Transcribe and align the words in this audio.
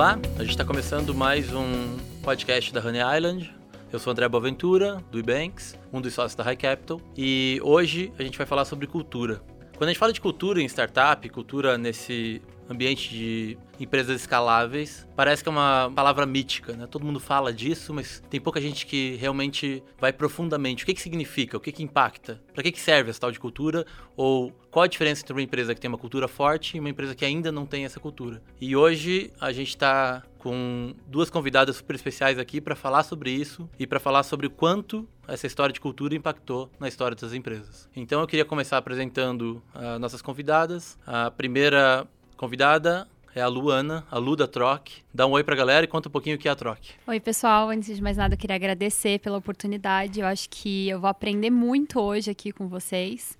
Olá, 0.00 0.18
a 0.36 0.40
gente 0.40 0.52
está 0.52 0.64
começando 0.64 1.14
mais 1.14 1.52
um 1.52 1.98
podcast 2.22 2.72
da 2.72 2.80
Honey 2.80 3.02
Island. 3.18 3.54
Eu 3.92 3.98
sou 3.98 4.10
André 4.10 4.26
Boaventura, 4.30 5.04
do 5.12 5.18
Ebanks, 5.18 5.78
um 5.92 6.00
dos 6.00 6.14
sócios 6.14 6.34
da 6.34 6.42
High 6.42 6.56
Capital, 6.56 6.98
e 7.14 7.60
hoje 7.62 8.10
a 8.18 8.22
gente 8.22 8.38
vai 8.38 8.46
falar 8.46 8.64
sobre 8.64 8.86
cultura. 8.86 9.42
Quando 9.76 9.90
a 9.90 9.92
gente 9.92 9.98
fala 9.98 10.10
de 10.10 10.18
cultura 10.18 10.62
em 10.62 10.64
startup, 10.64 11.28
cultura 11.28 11.76
nesse 11.76 12.40
ambiente 12.70 13.10
de 13.10 13.58
empresas 13.78 14.20
escaláveis, 14.20 15.06
parece 15.16 15.42
que 15.42 15.48
é 15.48 15.52
uma 15.52 15.90
palavra 15.94 16.24
mítica, 16.24 16.74
né? 16.74 16.86
Todo 16.86 17.04
mundo 17.04 17.18
fala 17.18 17.52
disso, 17.52 17.92
mas 17.92 18.22
tem 18.30 18.40
pouca 18.40 18.60
gente 18.60 18.86
que 18.86 19.16
realmente 19.16 19.82
vai 19.98 20.12
profundamente. 20.12 20.84
O 20.84 20.86
que, 20.86 20.94
que 20.94 21.00
significa? 21.00 21.56
O 21.56 21.60
que, 21.60 21.72
que 21.72 21.82
impacta? 21.82 22.40
Para 22.52 22.62
que, 22.62 22.72
que 22.72 22.80
serve 22.80 23.10
essa 23.10 23.20
tal 23.20 23.32
de 23.32 23.40
cultura? 23.40 23.84
Ou 24.16 24.52
qual 24.70 24.84
a 24.84 24.86
diferença 24.86 25.22
entre 25.22 25.32
uma 25.32 25.42
empresa 25.42 25.74
que 25.74 25.80
tem 25.80 25.88
uma 25.88 25.98
cultura 25.98 26.28
forte 26.28 26.76
e 26.76 26.80
uma 26.80 26.88
empresa 26.88 27.14
que 27.14 27.24
ainda 27.24 27.50
não 27.50 27.66
tem 27.66 27.84
essa 27.84 27.98
cultura? 27.98 28.42
E 28.60 28.76
hoje 28.76 29.32
a 29.40 29.50
gente 29.50 29.70
está 29.70 30.22
com 30.38 30.94
duas 31.06 31.28
convidadas 31.28 31.76
super 31.76 31.94
especiais 31.94 32.38
aqui 32.38 32.60
para 32.60 32.74
falar 32.74 33.02
sobre 33.02 33.30
isso 33.30 33.68
e 33.78 33.86
para 33.86 34.00
falar 34.00 34.22
sobre 34.22 34.46
o 34.46 34.50
quanto 34.50 35.06
essa 35.28 35.46
história 35.46 35.72
de 35.72 35.80
cultura 35.80 36.14
impactou 36.14 36.70
na 36.78 36.88
história 36.88 37.14
das 37.14 37.32
empresas. 37.32 37.88
Então 37.94 38.20
eu 38.20 38.26
queria 38.26 38.44
começar 38.44 38.78
apresentando 38.78 39.62
uh, 39.74 39.98
nossas 39.98 40.22
convidadas. 40.22 40.98
A 41.06 41.30
primeira 41.30 42.08
convidada 42.40 43.06
é 43.34 43.42
a 43.42 43.46
Luana, 43.48 44.02
a 44.10 44.16
Lu 44.16 44.34
da 44.34 44.46
Troc. 44.46 44.88
Dá 45.12 45.26
um 45.26 45.32
oi 45.32 45.44
pra 45.44 45.54
galera 45.54 45.84
e 45.84 45.86
conta 45.86 46.08
um 46.08 46.10
pouquinho 46.10 46.36
o 46.36 46.38
que 46.38 46.48
é 46.48 46.50
a 46.50 46.56
Troc. 46.56 46.78
Oi, 47.06 47.20
pessoal. 47.20 47.68
Antes 47.68 47.94
de 47.94 48.02
mais 48.02 48.16
nada, 48.16 48.32
eu 48.32 48.38
queria 48.38 48.56
agradecer 48.56 49.20
pela 49.20 49.36
oportunidade. 49.36 50.20
Eu 50.20 50.26
acho 50.26 50.48
que 50.48 50.88
eu 50.88 50.98
vou 50.98 51.10
aprender 51.10 51.50
muito 51.50 52.00
hoje 52.00 52.30
aqui 52.30 52.50
com 52.50 52.66
vocês. 52.66 53.36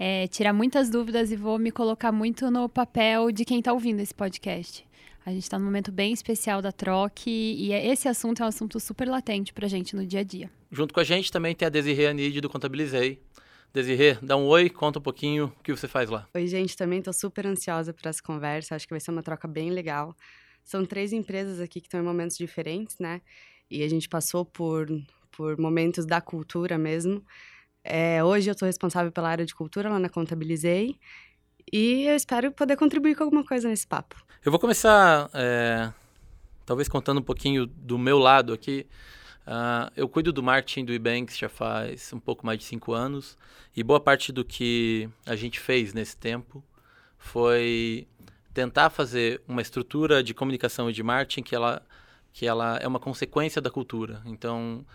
É, 0.00 0.26
tirar 0.26 0.52
muitas 0.52 0.90
dúvidas 0.90 1.30
e 1.30 1.36
vou 1.36 1.60
me 1.60 1.70
colocar 1.70 2.10
muito 2.10 2.50
no 2.50 2.68
papel 2.68 3.30
de 3.30 3.44
quem 3.44 3.60
está 3.60 3.72
ouvindo 3.72 4.00
esse 4.00 4.14
podcast. 4.14 4.84
A 5.24 5.30
gente 5.30 5.44
está 5.44 5.56
num 5.56 5.66
momento 5.66 5.92
bem 5.92 6.12
especial 6.12 6.60
da 6.60 6.72
Troc 6.72 7.28
e 7.28 7.72
esse 7.72 8.08
assunto 8.08 8.42
é 8.42 8.46
um 8.46 8.48
assunto 8.48 8.80
super 8.80 9.06
latente 9.06 9.52
para 9.52 9.66
a 9.66 9.68
gente 9.68 9.94
no 9.94 10.04
dia 10.04 10.20
a 10.20 10.24
dia. 10.24 10.50
Junto 10.72 10.92
com 10.92 10.98
a 10.98 11.04
gente 11.04 11.30
também 11.30 11.54
tem 11.54 11.66
a 11.66 11.68
Desirê 11.68 12.08
Anide 12.08 12.40
do 12.40 12.50
Contabilizei. 12.50 13.20
Desirê, 13.72 14.18
dá 14.20 14.36
um 14.36 14.46
oi, 14.46 14.68
conta 14.68 14.98
um 14.98 15.02
pouquinho 15.02 15.52
o 15.58 15.62
que 15.62 15.70
você 15.70 15.86
faz 15.86 16.10
lá. 16.10 16.26
Oi, 16.34 16.46
gente, 16.46 16.76
também 16.76 16.98
estou 16.98 17.12
super 17.12 17.46
ansiosa 17.46 17.92
por 17.92 18.08
essa 18.08 18.20
conversa, 18.22 18.74
acho 18.74 18.86
que 18.86 18.92
vai 18.92 19.00
ser 19.00 19.12
uma 19.12 19.22
troca 19.22 19.46
bem 19.46 19.70
legal. 19.70 20.14
São 20.64 20.84
três 20.84 21.12
empresas 21.12 21.60
aqui 21.60 21.80
que 21.80 21.86
estão 21.86 22.00
em 22.00 22.04
momentos 22.04 22.36
diferentes, 22.36 22.98
né? 22.98 23.20
E 23.70 23.84
a 23.84 23.88
gente 23.88 24.08
passou 24.08 24.44
por, 24.44 24.88
por 25.30 25.56
momentos 25.56 26.04
da 26.04 26.20
cultura 26.20 26.76
mesmo. 26.76 27.24
É, 27.84 28.22
hoje 28.22 28.50
eu 28.50 28.52
estou 28.52 28.66
responsável 28.66 29.12
pela 29.12 29.28
área 29.28 29.46
de 29.46 29.54
cultura 29.54 29.88
lá 29.88 29.98
na 29.98 30.08
Contabilizei 30.08 30.98
e 31.72 32.06
eu 32.06 32.16
espero 32.16 32.50
poder 32.50 32.76
contribuir 32.76 33.14
com 33.14 33.24
alguma 33.24 33.44
coisa 33.44 33.68
nesse 33.68 33.86
papo. 33.86 34.16
Eu 34.44 34.50
vou 34.50 34.58
começar, 34.58 35.30
é, 35.32 35.92
talvez 36.66 36.88
contando 36.88 37.20
um 37.20 37.22
pouquinho 37.22 37.66
do 37.66 37.96
meu 37.96 38.18
lado 38.18 38.52
aqui. 38.52 38.86
Uh, 39.50 39.90
eu 39.96 40.08
cuido 40.08 40.32
do 40.32 40.44
marketing 40.44 40.84
do 40.84 40.92
eBanks 40.92 41.36
já 41.36 41.48
faz 41.48 42.12
um 42.12 42.20
pouco 42.20 42.46
mais 42.46 42.56
de 42.56 42.64
cinco 42.64 42.92
anos 42.92 43.36
e 43.74 43.82
boa 43.82 43.98
parte 43.98 44.30
do 44.30 44.44
que 44.44 45.10
a 45.26 45.34
gente 45.34 45.58
fez 45.58 45.92
nesse 45.92 46.16
tempo 46.16 46.62
foi 47.18 48.06
tentar 48.54 48.90
fazer 48.90 49.42
uma 49.48 49.60
estrutura 49.60 50.22
de 50.22 50.32
comunicação 50.32 50.88
e 50.88 50.92
de 50.92 51.02
marketing 51.02 51.42
que 51.42 51.56
ela, 51.56 51.82
que 52.32 52.46
ela 52.46 52.76
é 52.76 52.86
uma 52.86 53.00
consequência 53.00 53.60
da 53.60 53.70
cultura. 53.70 54.22
Então, 54.24 54.86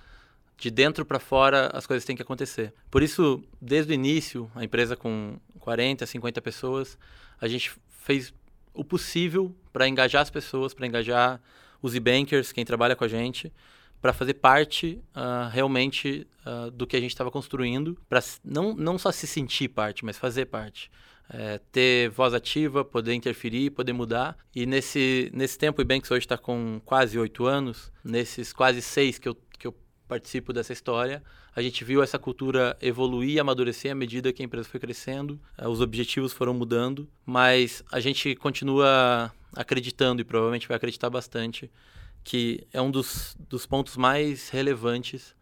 de 0.57 0.71
dentro 0.71 1.05
para 1.05 1.19
fora, 1.19 1.69
as 1.73 1.85
coisas 1.85 2.05
têm 2.05 2.15
que 2.15 2.21
acontecer. 2.21 2.73
Por 2.89 3.03
isso, 3.03 3.43
desde 3.61 3.91
o 3.91 3.93
início, 3.93 4.49
a 4.55 4.63
empresa 4.63 4.95
com 4.95 5.37
40, 5.59 6.05
50 6.05 6.41
pessoas, 6.41 6.97
a 7.41 7.47
gente 7.49 7.73
fez 7.89 8.33
o 8.73 8.85
possível 8.85 9.53
para 9.73 9.85
engajar 9.85 10.21
as 10.21 10.29
pessoas, 10.29 10.73
para 10.73 10.87
engajar 10.87 11.41
os 11.81 11.93
e-bankers, 11.93 12.53
quem 12.53 12.63
trabalha 12.63 12.95
com 12.95 13.03
a 13.03 13.07
gente, 13.09 13.51
para 14.05 14.13
fazer 14.13 14.35
parte 14.35 15.01
uh, 15.15 15.49
realmente 15.49 16.27
uh, 16.45 16.69
do 16.69 16.85
que 16.85 16.95
a 16.95 16.99
gente 16.99 17.09
estava 17.09 17.31
construindo, 17.31 17.97
para 18.07 18.23
não, 18.43 18.75
não 18.75 18.99
só 18.99 19.11
se 19.11 19.25
sentir 19.25 19.67
parte, 19.69 20.05
mas 20.05 20.15
fazer 20.15 20.45
parte. 20.45 20.91
É, 21.27 21.59
ter 21.71 22.11
voz 22.11 22.35
ativa, 22.35 22.85
poder 22.85 23.15
interferir, 23.15 23.71
poder 23.71 23.93
mudar. 23.93 24.37
E 24.55 24.67
nesse, 24.67 25.31
nesse 25.33 25.57
tempo, 25.57 25.79
o 25.79 25.81
Ebanks 25.81 26.11
hoje 26.11 26.19
está 26.19 26.37
com 26.37 26.79
quase 26.85 27.17
oito 27.17 27.47
anos, 27.47 27.91
nesses 28.03 28.53
quase 28.53 28.79
seis 28.79 29.17
que 29.17 29.27
eu, 29.27 29.35
que 29.57 29.65
eu 29.65 29.75
participo 30.07 30.53
dessa 30.53 30.71
história, 30.71 31.23
a 31.55 31.63
gente 31.63 31.83
viu 31.83 32.03
essa 32.03 32.19
cultura 32.19 32.77
evoluir 32.79 33.41
amadurecer 33.41 33.91
à 33.91 33.95
medida 33.95 34.31
que 34.31 34.43
a 34.43 34.45
empresa 34.45 34.69
foi 34.69 34.79
crescendo, 34.79 35.41
uh, 35.57 35.67
os 35.67 35.81
objetivos 35.81 36.31
foram 36.31 36.53
mudando, 36.53 37.09
mas 37.25 37.83
a 37.91 37.99
gente 37.99 38.35
continua 38.35 39.33
acreditando 39.55 40.21
e 40.21 40.23
provavelmente 40.23 40.67
vai 40.67 40.77
acreditar 40.77 41.09
bastante 41.09 41.71
que 42.25 42.67
é 42.73 42.81
um 42.81 42.89
dos, 42.89 43.37
dos 43.47 43.67
pontos 43.67 43.95
mais 43.95 44.49
relevantes 44.49 45.35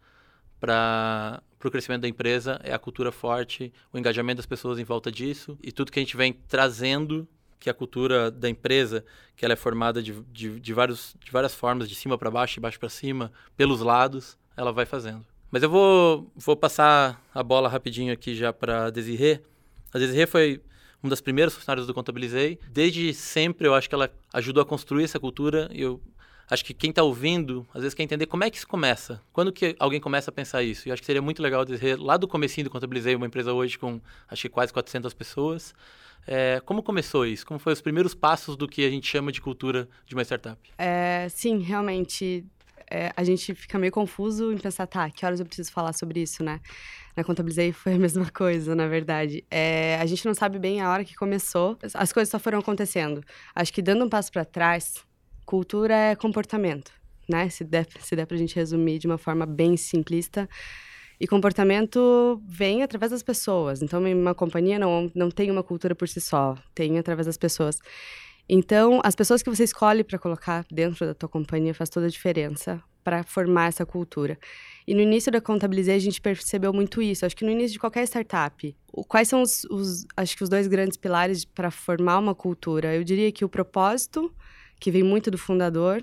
para 0.60 1.42
o 1.64 1.70
crescimento 1.70 2.02
da 2.02 2.08
empresa, 2.08 2.60
é 2.62 2.74
a 2.74 2.78
cultura 2.78 3.10
forte, 3.10 3.72
o 3.90 3.98
engajamento 3.98 4.36
das 4.36 4.46
pessoas 4.46 4.78
em 4.78 4.84
volta 4.84 5.10
disso 5.10 5.58
e 5.62 5.72
tudo 5.72 5.90
que 5.90 5.98
a 5.98 6.02
gente 6.02 6.14
vem 6.14 6.34
trazendo, 6.46 7.26
que 7.58 7.70
é 7.70 7.72
a 7.72 7.74
cultura 7.74 8.30
da 8.30 8.50
empresa, 8.50 9.02
que 9.34 9.46
ela 9.46 9.54
é 9.54 9.56
formada 9.56 10.02
de, 10.02 10.12
de, 10.30 10.60
de, 10.60 10.72
vários, 10.74 11.16
de 11.24 11.32
várias 11.32 11.54
formas, 11.54 11.88
de 11.88 11.94
cima 11.94 12.18
para 12.18 12.30
baixo, 12.30 12.54
de 12.54 12.60
baixo 12.60 12.78
para 12.78 12.90
cima, 12.90 13.32
pelos 13.56 13.80
lados, 13.80 14.36
ela 14.54 14.70
vai 14.70 14.84
fazendo. 14.84 15.24
Mas 15.50 15.62
eu 15.62 15.70
vou, 15.70 16.30
vou 16.36 16.54
passar 16.54 17.18
a 17.34 17.42
bola 17.42 17.66
rapidinho 17.66 18.12
aqui 18.12 18.34
já 18.34 18.52
para 18.52 18.86
a 18.86 18.90
Desirê. 18.90 19.40
A 19.92 19.98
Desirê 19.98 20.26
foi 20.26 20.60
uma 21.02 21.08
das 21.08 21.22
primeiras 21.22 21.54
funcionárias 21.54 21.86
do 21.86 21.94
Contabilizei. 21.94 22.58
Desde 22.68 23.14
sempre 23.14 23.66
eu 23.66 23.74
acho 23.74 23.88
que 23.88 23.94
ela 23.94 24.10
ajudou 24.34 24.62
a 24.62 24.66
construir 24.66 25.04
essa 25.04 25.18
cultura 25.18 25.70
eu 25.72 26.02
acho 26.50 26.64
que 26.64 26.74
quem 26.74 26.90
está 26.90 27.02
ouvindo, 27.02 27.66
às 27.72 27.82
vezes 27.82 27.94
quer 27.94 28.02
entender 28.02 28.26
como 28.26 28.44
é 28.44 28.50
que 28.50 28.56
isso 28.56 28.68
começa. 28.68 29.20
Quando 29.32 29.52
que 29.52 29.74
alguém 29.78 30.00
começa 30.00 30.30
a 30.30 30.32
pensar 30.32 30.62
isso? 30.62 30.88
E 30.88 30.92
acho 30.92 31.02
que 31.02 31.06
seria 31.06 31.22
muito 31.22 31.42
legal 31.42 31.64
dizer, 31.64 31.98
lá 31.98 32.16
do 32.16 32.28
comecinho 32.28 32.64
do 32.64 32.70
Contabilizei, 32.70 33.14
uma 33.14 33.26
empresa 33.26 33.52
hoje 33.52 33.78
com, 33.78 34.00
acho 34.28 34.42
que 34.42 34.48
quase 34.48 34.72
400 34.72 35.12
pessoas, 35.14 35.74
é, 36.26 36.60
como 36.64 36.82
começou 36.82 37.26
isso? 37.26 37.46
Como 37.46 37.58
foram 37.58 37.74
os 37.74 37.80
primeiros 37.80 38.14
passos 38.14 38.56
do 38.56 38.66
que 38.66 38.84
a 38.84 38.90
gente 38.90 39.06
chama 39.06 39.30
de 39.30 39.40
cultura 39.40 39.88
de 40.06 40.14
uma 40.14 40.22
startup? 40.22 40.58
É, 40.78 41.28
sim, 41.28 41.58
realmente, 41.58 42.44
é, 42.90 43.12
a 43.16 43.24
gente 43.24 43.54
fica 43.54 43.78
meio 43.78 43.92
confuso 43.92 44.52
em 44.52 44.58
pensar, 44.58 44.86
tá, 44.86 45.10
que 45.10 45.24
horas 45.24 45.40
eu 45.40 45.46
preciso 45.46 45.70
falar 45.70 45.92
sobre 45.92 46.22
isso, 46.22 46.42
né? 46.42 46.60
Na 47.16 47.22
Contabilizei 47.22 47.72
foi 47.72 47.94
a 47.94 47.98
mesma 48.00 48.30
coisa, 48.30 48.74
na 48.74 48.86
verdade. 48.86 49.44
É, 49.50 49.98
a 50.00 50.06
gente 50.06 50.24
não 50.24 50.34
sabe 50.34 50.58
bem 50.58 50.80
a 50.80 50.90
hora 50.90 51.04
que 51.04 51.14
começou, 51.14 51.78
as 51.92 52.12
coisas 52.12 52.30
só 52.30 52.38
foram 52.38 52.58
acontecendo. 52.58 53.22
Acho 53.54 53.72
que 53.72 53.82
dando 53.82 54.04
um 54.04 54.08
passo 54.08 54.32
para 54.32 54.44
trás, 54.44 55.04
Cultura 55.44 55.94
é 55.94 56.14
comportamento, 56.16 56.92
né? 57.28 57.48
Se 57.48 57.64
der, 57.64 57.86
se 58.00 58.16
der 58.16 58.26
pra 58.26 58.36
gente 58.36 58.54
resumir 58.54 58.98
de 58.98 59.06
uma 59.06 59.18
forma 59.18 59.46
bem 59.46 59.76
simplista. 59.76 60.48
E 61.20 61.26
comportamento 61.26 62.42
vem 62.46 62.82
através 62.82 63.12
das 63.12 63.22
pessoas. 63.22 63.82
Então, 63.82 64.02
uma 64.02 64.34
companhia 64.34 64.78
não, 64.78 65.10
não 65.14 65.30
tem 65.30 65.50
uma 65.50 65.62
cultura 65.62 65.94
por 65.94 66.08
si 66.08 66.20
só, 66.20 66.56
tem 66.74 66.98
através 66.98 67.26
das 67.26 67.36
pessoas. 67.36 67.78
Então, 68.48 69.00
as 69.02 69.14
pessoas 69.14 69.42
que 69.42 69.48
você 69.48 69.64
escolhe 69.64 70.04
para 70.04 70.18
colocar 70.18 70.66
dentro 70.70 71.06
da 71.06 71.14
tua 71.14 71.28
companhia 71.28 71.72
faz 71.72 71.88
toda 71.88 72.06
a 72.06 72.10
diferença 72.10 72.82
para 73.02 73.22
formar 73.22 73.68
essa 73.68 73.84
cultura. 73.84 74.38
E 74.86 74.94
no 74.94 75.00
início 75.00 75.30
da 75.30 75.40
Contabilizei, 75.40 75.94
a 75.94 75.98
gente 75.98 76.20
percebeu 76.20 76.72
muito 76.72 77.00
isso. 77.00 77.24
Acho 77.24 77.36
que 77.36 77.44
no 77.44 77.50
início 77.50 77.74
de 77.74 77.78
qualquer 77.78 78.04
startup, 78.04 78.76
quais 79.08 79.28
são 79.28 79.42
os, 79.42 79.64
os 79.64 80.06
acho 80.16 80.36
que 80.36 80.42
os 80.42 80.48
dois 80.48 80.66
grandes 80.66 80.96
pilares 80.96 81.44
para 81.44 81.70
formar 81.70 82.18
uma 82.18 82.34
cultura? 82.34 82.94
Eu 82.94 83.04
diria 83.04 83.30
que 83.30 83.44
o 83.44 83.48
propósito 83.48 84.34
que 84.78 84.90
vem 84.90 85.02
muito 85.02 85.30
do 85.30 85.38
fundador, 85.38 86.02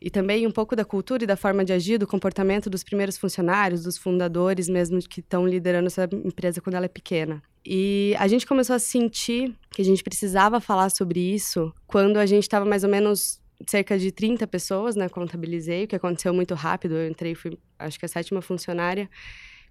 e 0.00 0.08
também 0.08 0.46
um 0.46 0.50
pouco 0.50 0.74
da 0.74 0.84
cultura 0.84 1.24
e 1.24 1.26
da 1.26 1.36
forma 1.36 1.64
de 1.64 1.72
agir, 1.72 1.98
do 1.98 2.06
comportamento 2.06 2.70
dos 2.70 2.82
primeiros 2.82 3.18
funcionários, 3.18 3.82
dos 3.82 3.98
fundadores 3.98 4.68
mesmo 4.68 4.98
que 5.00 5.20
estão 5.20 5.46
liderando 5.46 5.88
essa 5.88 6.08
empresa 6.24 6.60
quando 6.60 6.76
ela 6.76 6.86
é 6.86 6.88
pequena. 6.88 7.42
E 7.64 8.14
a 8.18 8.26
gente 8.26 8.46
começou 8.46 8.74
a 8.74 8.78
sentir 8.78 9.54
que 9.70 9.82
a 9.82 9.84
gente 9.84 10.02
precisava 10.02 10.58
falar 10.60 10.90
sobre 10.90 11.20
isso 11.20 11.72
quando 11.86 12.16
a 12.16 12.24
gente 12.24 12.44
estava 12.44 12.64
mais 12.64 12.82
ou 12.82 12.88
menos 12.88 13.38
cerca 13.66 13.98
de 13.98 14.10
30 14.10 14.46
pessoas, 14.46 14.96
né? 14.96 15.08
Contabilizei, 15.10 15.84
o 15.84 15.88
que 15.88 15.96
aconteceu 15.96 16.32
muito 16.32 16.54
rápido. 16.54 16.94
Eu 16.94 17.08
entrei, 17.08 17.34
fui 17.34 17.58
acho 17.78 17.98
que 17.98 18.06
a 18.06 18.08
sétima 18.08 18.40
funcionária. 18.40 19.08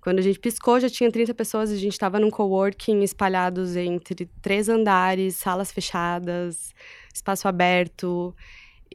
Quando 0.01 0.19
a 0.19 0.21
gente 0.21 0.39
piscou, 0.39 0.79
já 0.79 0.89
tinha 0.89 1.11
30 1.11 1.33
pessoas 1.33 1.71
a 1.71 1.75
gente 1.75 1.93
estava 1.93 2.19
num 2.19 2.29
coworking 2.29 3.01
espalhados 3.01 3.75
entre 3.75 4.29
três 4.41 4.69
andares, 4.69 5.35
salas 5.35 5.71
fechadas, 5.71 6.73
espaço 7.19 7.47
aberto. 7.47 8.35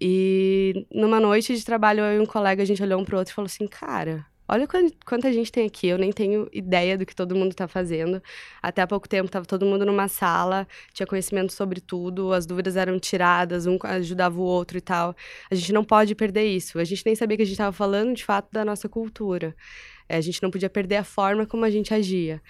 E 0.00 0.86
numa 0.92 1.20
noite 1.20 1.56
de 1.56 1.64
trabalho, 1.64 2.00
eu 2.00 2.20
e 2.20 2.20
um 2.20 2.26
colega, 2.26 2.62
a 2.62 2.66
gente 2.66 2.82
olhou 2.82 3.00
um 3.00 3.04
pro 3.04 3.18
outro 3.18 3.32
e 3.32 3.34
falou 3.34 3.46
assim: 3.46 3.66
cara, 3.66 4.26
olha 4.48 4.66
quanta 5.04 5.32
gente 5.32 5.52
tem 5.52 5.66
aqui, 5.66 5.86
eu 5.86 5.98
nem 5.98 6.12
tenho 6.12 6.48
ideia 6.52 6.98
do 6.98 7.06
que 7.06 7.14
todo 7.14 7.34
mundo 7.36 7.52
está 7.52 7.68
fazendo. 7.68 8.22
Até 8.62 8.82
há 8.82 8.86
pouco 8.86 9.08
tempo 9.08 9.26
estava 9.26 9.46
todo 9.46 9.64
mundo 9.64 9.86
numa 9.86 10.08
sala, 10.08 10.66
tinha 10.92 11.06
conhecimento 11.06 11.52
sobre 11.52 11.80
tudo, 11.80 12.32
as 12.32 12.44
dúvidas 12.46 12.76
eram 12.76 12.98
tiradas, 12.98 13.66
um 13.66 13.78
ajudava 13.84 14.38
o 14.38 14.42
outro 14.42 14.78
e 14.78 14.80
tal. 14.80 15.14
A 15.50 15.54
gente 15.54 15.72
não 15.72 15.84
pode 15.84 16.14
perder 16.14 16.44
isso. 16.44 16.78
A 16.78 16.84
gente 16.84 17.04
nem 17.06 17.14
sabia 17.14 17.36
que 17.36 17.42
a 17.42 17.46
gente 17.46 17.54
estava 17.54 17.72
falando 17.72 18.14
de 18.14 18.24
fato 18.24 18.48
da 18.52 18.64
nossa 18.64 18.88
cultura. 18.88 19.54
É, 20.08 20.16
a 20.16 20.20
gente 20.20 20.42
não 20.42 20.50
podia 20.50 20.68
perder 20.68 20.96
a 20.96 21.04
forma 21.04 21.46
como 21.46 21.64
a 21.64 21.70
gente 21.70 21.94
agia. 21.94 22.42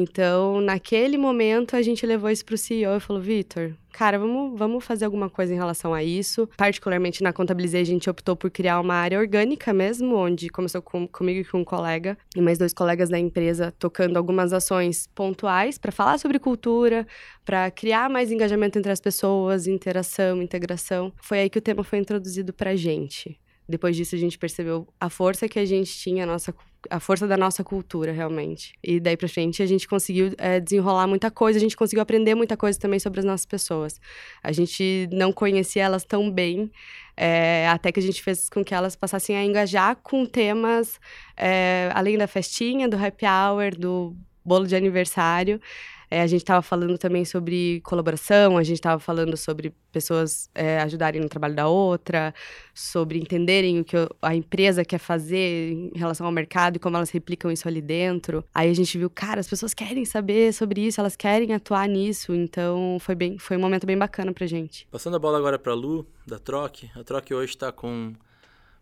Então, 0.00 0.60
naquele 0.60 1.18
momento, 1.18 1.74
a 1.74 1.82
gente 1.82 2.06
levou 2.06 2.30
isso 2.30 2.44
para 2.44 2.54
o 2.54 2.56
CEO 2.56 2.96
e 2.96 3.00
falou: 3.00 3.20
Vitor, 3.20 3.72
cara, 3.90 4.16
vamos, 4.16 4.56
vamos 4.56 4.84
fazer 4.84 5.04
alguma 5.04 5.28
coisa 5.28 5.52
em 5.52 5.56
relação 5.56 5.92
a 5.92 6.04
isso. 6.04 6.48
Particularmente 6.56 7.20
na 7.20 7.32
Contabilizei, 7.32 7.80
a 7.80 7.84
gente 7.84 8.08
optou 8.08 8.36
por 8.36 8.48
criar 8.48 8.78
uma 8.78 8.94
área 8.94 9.18
orgânica 9.18 9.72
mesmo, 9.72 10.14
onde 10.14 10.50
começou 10.50 10.80
com, 10.80 11.08
comigo 11.08 11.40
e 11.40 11.44
com 11.44 11.62
um 11.62 11.64
colega, 11.64 12.16
e 12.36 12.40
mais 12.40 12.58
dois 12.58 12.72
colegas 12.72 13.08
da 13.08 13.18
empresa, 13.18 13.74
tocando 13.76 14.16
algumas 14.16 14.52
ações 14.52 15.08
pontuais 15.16 15.78
para 15.78 15.90
falar 15.90 16.16
sobre 16.18 16.38
cultura, 16.38 17.04
para 17.44 17.68
criar 17.68 18.08
mais 18.08 18.30
engajamento 18.30 18.78
entre 18.78 18.92
as 18.92 19.00
pessoas, 19.00 19.66
interação, 19.66 20.40
integração. 20.40 21.12
Foi 21.20 21.40
aí 21.40 21.50
que 21.50 21.58
o 21.58 21.62
tema 21.62 21.82
foi 21.82 21.98
introduzido 21.98 22.52
para 22.52 22.70
a 22.70 22.76
gente. 22.76 23.36
Depois 23.68 23.94
disso, 23.94 24.14
a 24.14 24.18
gente 24.18 24.38
percebeu 24.38 24.88
a 24.98 25.10
força 25.10 25.46
que 25.46 25.58
a 25.58 25.64
gente 25.64 25.92
tinha, 25.92 26.22
a, 26.22 26.26
nossa, 26.26 26.54
a 26.90 27.00
força 27.00 27.26
da 27.26 27.36
nossa 27.36 27.64
cultura, 27.64 28.12
realmente. 28.12 28.72
E 28.82 29.00
daí 29.00 29.16
pra 29.16 29.28
frente, 29.28 29.62
a 29.62 29.66
gente 29.66 29.88
conseguiu 29.88 30.32
é, 30.38 30.60
desenrolar 30.60 31.06
muita 31.06 31.30
coisa, 31.30 31.58
a 31.58 31.60
gente 31.60 31.76
conseguiu 31.76 32.02
aprender 32.02 32.34
muita 32.34 32.56
coisa 32.56 32.78
também 32.78 32.98
sobre 32.98 33.20
as 33.20 33.24
nossas 33.26 33.46
pessoas. 33.46 34.00
A 34.42 34.52
gente 34.52 35.08
não 35.12 35.32
conhecia 35.32 35.84
elas 35.84 36.04
tão 36.04 36.30
bem, 36.30 36.70
é, 37.16 37.68
até 37.68 37.90
que 37.90 38.00
a 38.00 38.02
gente 38.02 38.22
fez 38.22 38.48
com 38.48 38.64
que 38.64 38.74
elas 38.74 38.94
passassem 38.94 39.36
a 39.36 39.44
engajar 39.44 39.96
com 39.96 40.24
temas, 40.24 41.00
é, 41.36 41.90
além 41.94 42.16
da 42.16 42.26
festinha, 42.26 42.88
do 42.88 42.96
happy 42.96 43.26
hour, 43.26 43.76
do 43.76 44.16
bolo 44.44 44.66
de 44.66 44.76
aniversário. 44.76 45.60
É, 46.10 46.22
a 46.22 46.26
gente 46.26 46.40
estava 46.40 46.62
falando 46.62 46.96
também 46.96 47.24
sobre 47.24 47.80
colaboração, 47.82 48.56
a 48.56 48.62
gente 48.62 48.76
estava 48.76 48.98
falando 48.98 49.36
sobre 49.36 49.74
pessoas 49.92 50.48
é, 50.54 50.78
ajudarem 50.80 51.20
no 51.20 51.28
trabalho 51.28 51.54
da 51.54 51.68
outra, 51.68 52.34
sobre 52.74 53.18
entenderem 53.18 53.80
o 53.80 53.84
que 53.84 53.96
a 54.22 54.34
empresa 54.34 54.84
quer 54.84 54.98
fazer 54.98 55.72
em 55.72 55.92
relação 55.94 56.26
ao 56.26 56.32
mercado 56.32 56.76
e 56.76 56.78
como 56.78 56.96
elas 56.96 57.10
replicam 57.10 57.50
isso 57.50 57.68
ali 57.68 57.82
dentro. 57.82 58.44
Aí 58.54 58.70
a 58.70 58.74
gente 58.74 58.96
viu, 58.96 59.10
cara, 59.10 59.40
as 59.40 59.48
pessoas 59.48 59.74
querem 59.74 60.04
saber 60.04 60.52
sobre 60.52 60.86
isso, 60.86 61.00
elas 61.00 61.16
querem 61.16 61.52
atuar 61.52 61.86
nisso, 61.88 62.34
então 62.34 62.96
foi 63.00 63.14
bem, 63.14 63.38
foi 63.38 63.56
um 63.56 63.60
momento 63.60 63.86
bem 63.86 63.98
bacana 63.98 64.32
pra 64.32 64.46
gente. 64.46 64.86
Passando 64.90 65.16
a 65.16 65.18
bola 65.18 65.38
agora 65.38 65.58
para 65.58 65.74
Lu, 65.74 66.06
da 66.26 66.38
Troc. 66.38 66.84
A 66.94 67.04
Troc 67.04 67.30
hoje 67.30 67.52
está 67.52 67.70
com 67.70 68.14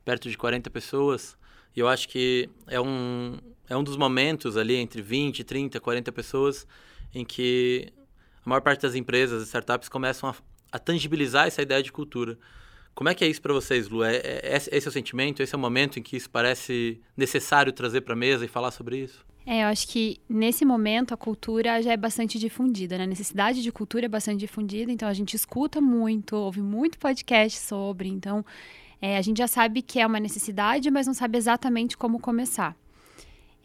perto 0.05 0.31
de 0.31 0.38
40 0.38 0.70
pessoas. 0.70 1.37
E 1.75 1.81
eu 1.81 1.88
acho 1.88 2.08
que 2.08 2.49
é 2.69 2.81
um, 2.81 3.37
é 3.69 3.76
um 3.76 3.82
dos 3.82 3.96
momentos 3.96 4.56
ali 4.56 4.76
entre 4.76 5.02
20, 5.02 5.44
30, 5.44 5.78
40 5.78 6.12
pessoas 6.12 6.67
em 7.14 7.25
que 7.25 7.93
a 8.44 8.49
maior 8.49 8.61
parte 8.61 8.82
das 8.82 8.94
empresas 8.94 9.43
e 9.43 9.47
startups 9.47 9.88
começam 9.88 10.29
a, 10.29 10.35
a 10.73 10.79
tangibilizar 10.79 11.47
essa 11.47 11.62
ideia 11.62 11.82
de 11.82 11.93
cultura. 11.93 12.38
Como 12.94 13.11
é 13.11 13.14
que 13.14 13.25
é 13.25 13.29
isso 13.29 13.43
para 13.43 13.53
vocês, 13.53 13.88
Lu? 13.88 14.03
É, 14.03 14.17
é, 14.17 14.56
esse 14.56 14.87
é 14.87 14.88
o 14.88 14.93
sentimento? 14.93 15.43
Esse 15.43 15.55
é 15.55 15.58
o 15.58 15.61
momento 15.61 15.99
em 15.99 16.03
que 16.03 16.17
isso 16.17 16.31
parece 16.31 17.00
necessário 17.17 17.73
trazer 17.73 18.00
para 18.00 18.14
a 18.14 18.17
mesa 18.17 18.44
e 18.44 18.49
falar 18.49 18.70
sobre 18.70 18.99
isso? 18.99 19.25
É, 19.44 19.62
eu 19.62 19.67
acho 19.67 19.87
que 19.87 20.19
nesse 20.29 20.64
momento 20.64 21.12
a 21.12 21.17
cultura 21.17 21.81
já 21.82 21.93
é 21.93 21.97
bastante 21.97 22.38
difundida, 22.38 22.99
né? 22.99 23.05
A 23.05 23.06
necessidade 23.06 23.62
de 23.62 23.70
cultura 23.70 24.06
é 24.06 24.09
bastante 24.09 24.41
difundida, 24.41 24.91
então 24.91 25.09
a 25.09 25.12
gente 25.12 25.35
escuta 25.35 25.81
muito, 25.81 26.35
ouve 26.35 26.61
muito 26.61 26.99
podcast 26.99 27.59
sobre, 27.61 28.09
então 28.09 28.44
é, 29.00 29.17
a 29.17 29.23
gente 29.23 29.38
já 29.38 29.47
sabe 29.47 29.82
que 29.82 30.00
é 30.00 30.06
uma 30.06 30.19
necessidade, 30.19 30.91
mas 30.91 31.06
não 31.06 31.14
sabe 31.14 31.38
exatamente 31.38 31.97
como 31.97 32.19
começar. 32.19 32.75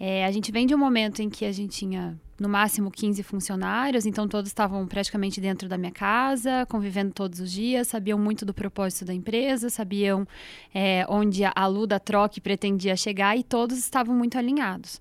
É, 0.03 0.25
a 0.25 0.31
gente 0.31 0.51
vem 0.51 0.65
de 0.65 0.73
um 0.73 0.79
momento 0.79 1.21
em 1.21 1.29
que 1.29 1.45
a 1.45 1.51
gente 1.51 1.77
tinha 1.77 2.19
no 2.39 2.49
máximo 2.49 2.89
15 2.89 3.21
funcionários, 3.21 4.03
então 4.07 4.27
todos 4.27 4.49
estavam 4.49 4.87
praticamente 4.87 5.39
dentro 5.39 5.69
da 5.69 5.77
minha 5.77 5.91
casa, 5.91 6.65
convivendo 6.67 7.13
todos 7.13 7.39
os 7.39 7.51
dias, 7.51 7.87
sabiam 7.87 8.17
muito 8.17 8.43
do 8.43 8.51
propósito 8.51 9.05
da 9.05 9.13
empresa, 9.13 9.69
sabiam 9.69 10.27
é, 10.73 11.05
onde 11.07 11.43
a 11.45 11.67
Lu 11.67 11.85
da 11.85 11.99
Troque 11.99 12.41
pretendia 12.41 12.95
chegar 12.95 13.37
e 13.37 13.43
todos 13.43 13.77
estavam 13.77 14.15
muito 14.15 14.39
alinhados. 14.39 14.99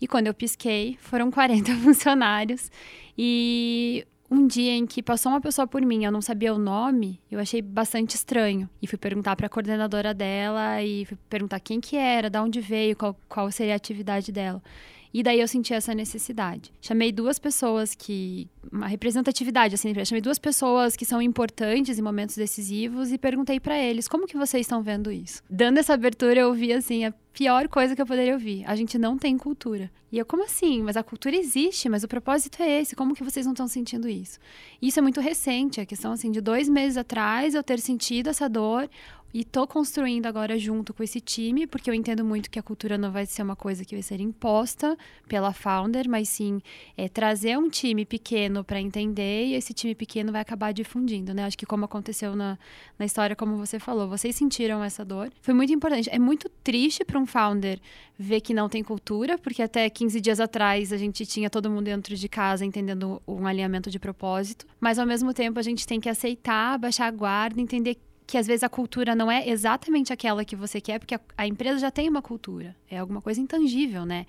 E 0.00 0.08
quando 0.08 0.28
eu 0.28 0.34
pisquei, 0.34 0.96
foram 0.98 1.30
40 1.30 1.70
funcionários 1.84 2.70
e 3.18 4.06
um 4.30 4.46
dia 4.46 4.72
em 4.72 4.86
que 4.86 5.02
passou 5.02 5.32
uma 5.32 5.40
pessoa 5.40 5.66
por 5.66 5.80
mim, 5.82 6.04
eu 6.04 6.12
não 6.12 6.20
sabia 6.20 6.52
o 6.52 6.58
nome, 6.58 7.20
eu 7.30 7.40
achei 7.40 7.62
bastante 7.62 8.14
estranho. 8.14 8.68
E 8.80 8.86
fui 8.86 8.98
perguntar 8.98 9.34
para 9.36 9.46
a 9.46 9.48
coordenadora 9.50 10.12
dela 10.12 10.82
e 10.82 11.04
fui 11.06 11.16
perguntar 11.28 11.60
quem 11.60 11.80
que 11.80 11.96
era, 11.96 12.28
de 12.28 12.38
onde 12.38 12.60
veio, 12.60 12.94
qual, 12.94 13.16
qual 13.28 13.50
seria 13.50 13.72
a 13.72 13.76
atividade 13.76 14.30
dela. 14.30 14.62
E 15.12 15.22
daí 15.22 15.40
eu 15.40 15.48
senti 15.48 15.72
essa 15.72 15.94
necessidade. 15.94 16.72
Chamei 16.80 17.12
duas 17.12 17.38
pessoas 17.38 17.94
que. 17.94 18.48
Uma 18.70 18.86
representatividade, 18.86 19.74
assim, 19.74 19.94
chamei 20.04 20.20
duas 20.20 20.38
pessoas 20.38 20.94
que 20.94 21.06
são 21.06 21.22
importantes 21.22 21.98
em 21.98 22.02
momentos 22.02 22.36
decisivos 22.36 23.10
e 23.10 23.16
perguntei 23.16 23.58
para 23.58 23.78
eles 23.78 24.06
como 24.06 24.26
que 24.26 24.36
vocês 24.36 24.66
estão 24.66 24.82
vendo 24.82 25.10
isso. 25.10 25.42
Dando 25.48 25.78
essa 25.78 25.94
abertura, 25.94 26.40
eu 26.40 26.48
ouvi 26.48 26.72
assim, 26.72 27.06
a 27.06 27.14
pior 27.32 27.68
coisa 27.68 27.94
que 27.94 28.02
eu 28.02 28.06
poderia 28.06 28.34
ouvir. 28.34 28.64
A 28.66 28.74
gente 28.74 28.98
não 28.98 29.16
tem 29.16 29.38
cultura. 29.38 29.90
E 30.10 30.18
eu, 30.18 30.26
como 30.26 30.42
assim? 30.42 30.82
Mas 30.82 30.96
a 30.96 31.02
cultura 31.02 31.36
existe, 31.36 31.88
mas 31.88 32.02
o 32.02 32.08
propósito 32.08 32.62
é 32.62 32.80
esse. 32.80 32.96
Como 32.96 33.14
que 33.14 33.22
vocês 33.22 33.46
não 33.46 33.52
estão 33.52 33.68
sentindo 33.68 34.08
isso? 34.08 34.38
Isso 34.82 34.98
é 34.98 35.02
muito 35.02 35.20
recente, 35.20 35.80
a 35.80 35.86
questão 35.86 36.12
assim 36.12 36.30
de 36.30 36.40
dois 36.40 36.68
meses 36.68 36.96
atrás 36.96 37.54
eu 37.54 37.62
ter 37.62 37.78
sentido 37.78 38.28
essa 38.28 38.48
dor, 38.48 38.90
e 39.32 39.44
tô 39.44 39.66
construindo 39.66 40.26
agora 40.26 40.58
junto 40.58 40.94
com 40.94 41.02
esse 41.02 41.20
time, 41.20 41.66
porque 41.66 41.90
eu 41.90 41.94
entendo 41.94 42.24
muito 42.24 42.50
que 42.50 42.58
a 42.58 42.62
cultura 42.62 42.96
não 42.96 43.12
vai 43.12 43.26
ser 43.26 43.42
uma 43.42 43.54
coisa 43.54 43.84
que 43.84 43.94
vai 43.94 44.02
ser 44.02 44.20
imposta 44.20 44.96
pela 45.28 45.52
founder, 45.52 46.08
mas 46.08 46.28
sim 46.28 46.60
é, 46.96 47.08
trazer 47.08 47.58
um 47.58 47.68
time 47.68 48.04
pequeno 48.04 48.64
para 48.64 48.80
entender 48.80 49.46
e 49.46 49.54
esse 49.54 49.74
time 49.74 49.94
pequeno 49.94 50.32
vai 50.32 50.40
acabar 50.40 50.72
difundindo, 50.72 51.34
né? 51.34 51.44
Acho 51.44 51.58
que 51.58 51.66
como 51.66 51.84
aconteceu 51.84 52.34
na, 52.34 52.58
na 52.98 53.04
história, 53.04 53.36
como 53.36 53.56
você 53.56 53.78
falou, 53.78 54.08
vocês 54.08 54.34
sentiram 54.34 54.82
essa 54.82 55.04
dor. 55.04 55.30
Foi 55.42 55.52
muito 55.52 55.72
importante. 55.72 56.08
É 56.10 56.18
muito 56.18 56.48
triste 56.62 57.04
para 57.04 57.18
um 57.18 57.26
founder 57.26 57.78
ver 58.18 58.40
que 58.40 58.54
não 58.54 58.68
tem 58.68 58.82
cultura, 58.82 59.38
porque 59.38 59.62
até 59.62 59.88
15 59.88 60.20
dias 60.20 60.40
atrás 60.40 60.92
a 60.92 60.96
gente 60.96 61.24
tinha 61.24 61.48
todo 61.48 61.70
mundo 61.70 61.84
dentro 61.84 62.16
de 62.16 62.28
casa 62.28 62.64
entendendo 62.64 63.22
um 63.26 63.46
alinhamento 63.46 63.90
de 63.90 63.98
propósito, 63.98 64.66
mas 64.80 64.98
ao 64.98 65.06
mesmo 65.06 65.32
tempo 65.32 65.58
a 65.58 65.62
gente 65.62 65.86
tem 65.86 66.00
que 66.00 66.08
aceitar, 66.08 66.78
baixar 66.78 67.06
a 67.06 67.10
guarda, 67.10 67.60
entender 67.60 67.96
que 68.28 68.36
às 68.36 68.46
vezes 68.46 68.62
a 68.62 68.68
cultura 68.68 69.14
não 69.14 69.32
é 69.32 69.48
exatamente 69.48 70.12
aquela 70.12 70.44
que 70.44 70.54
você 70.54 70.82
quer, 70.82 70.98
porque 70.98 71.14
a, 71.14 71.20
a 71.34 71.46
empresa 71.46 71.78
já 71.78 71.90
tem 71.90 72.10
uma 72.10 72.20
cultura. 72.20 72.76
É 72.90 72.98
alguma 72.98 73.22
coisa 73.22 73.40
intangível, 73.40 74.04
né? 74.04 74.26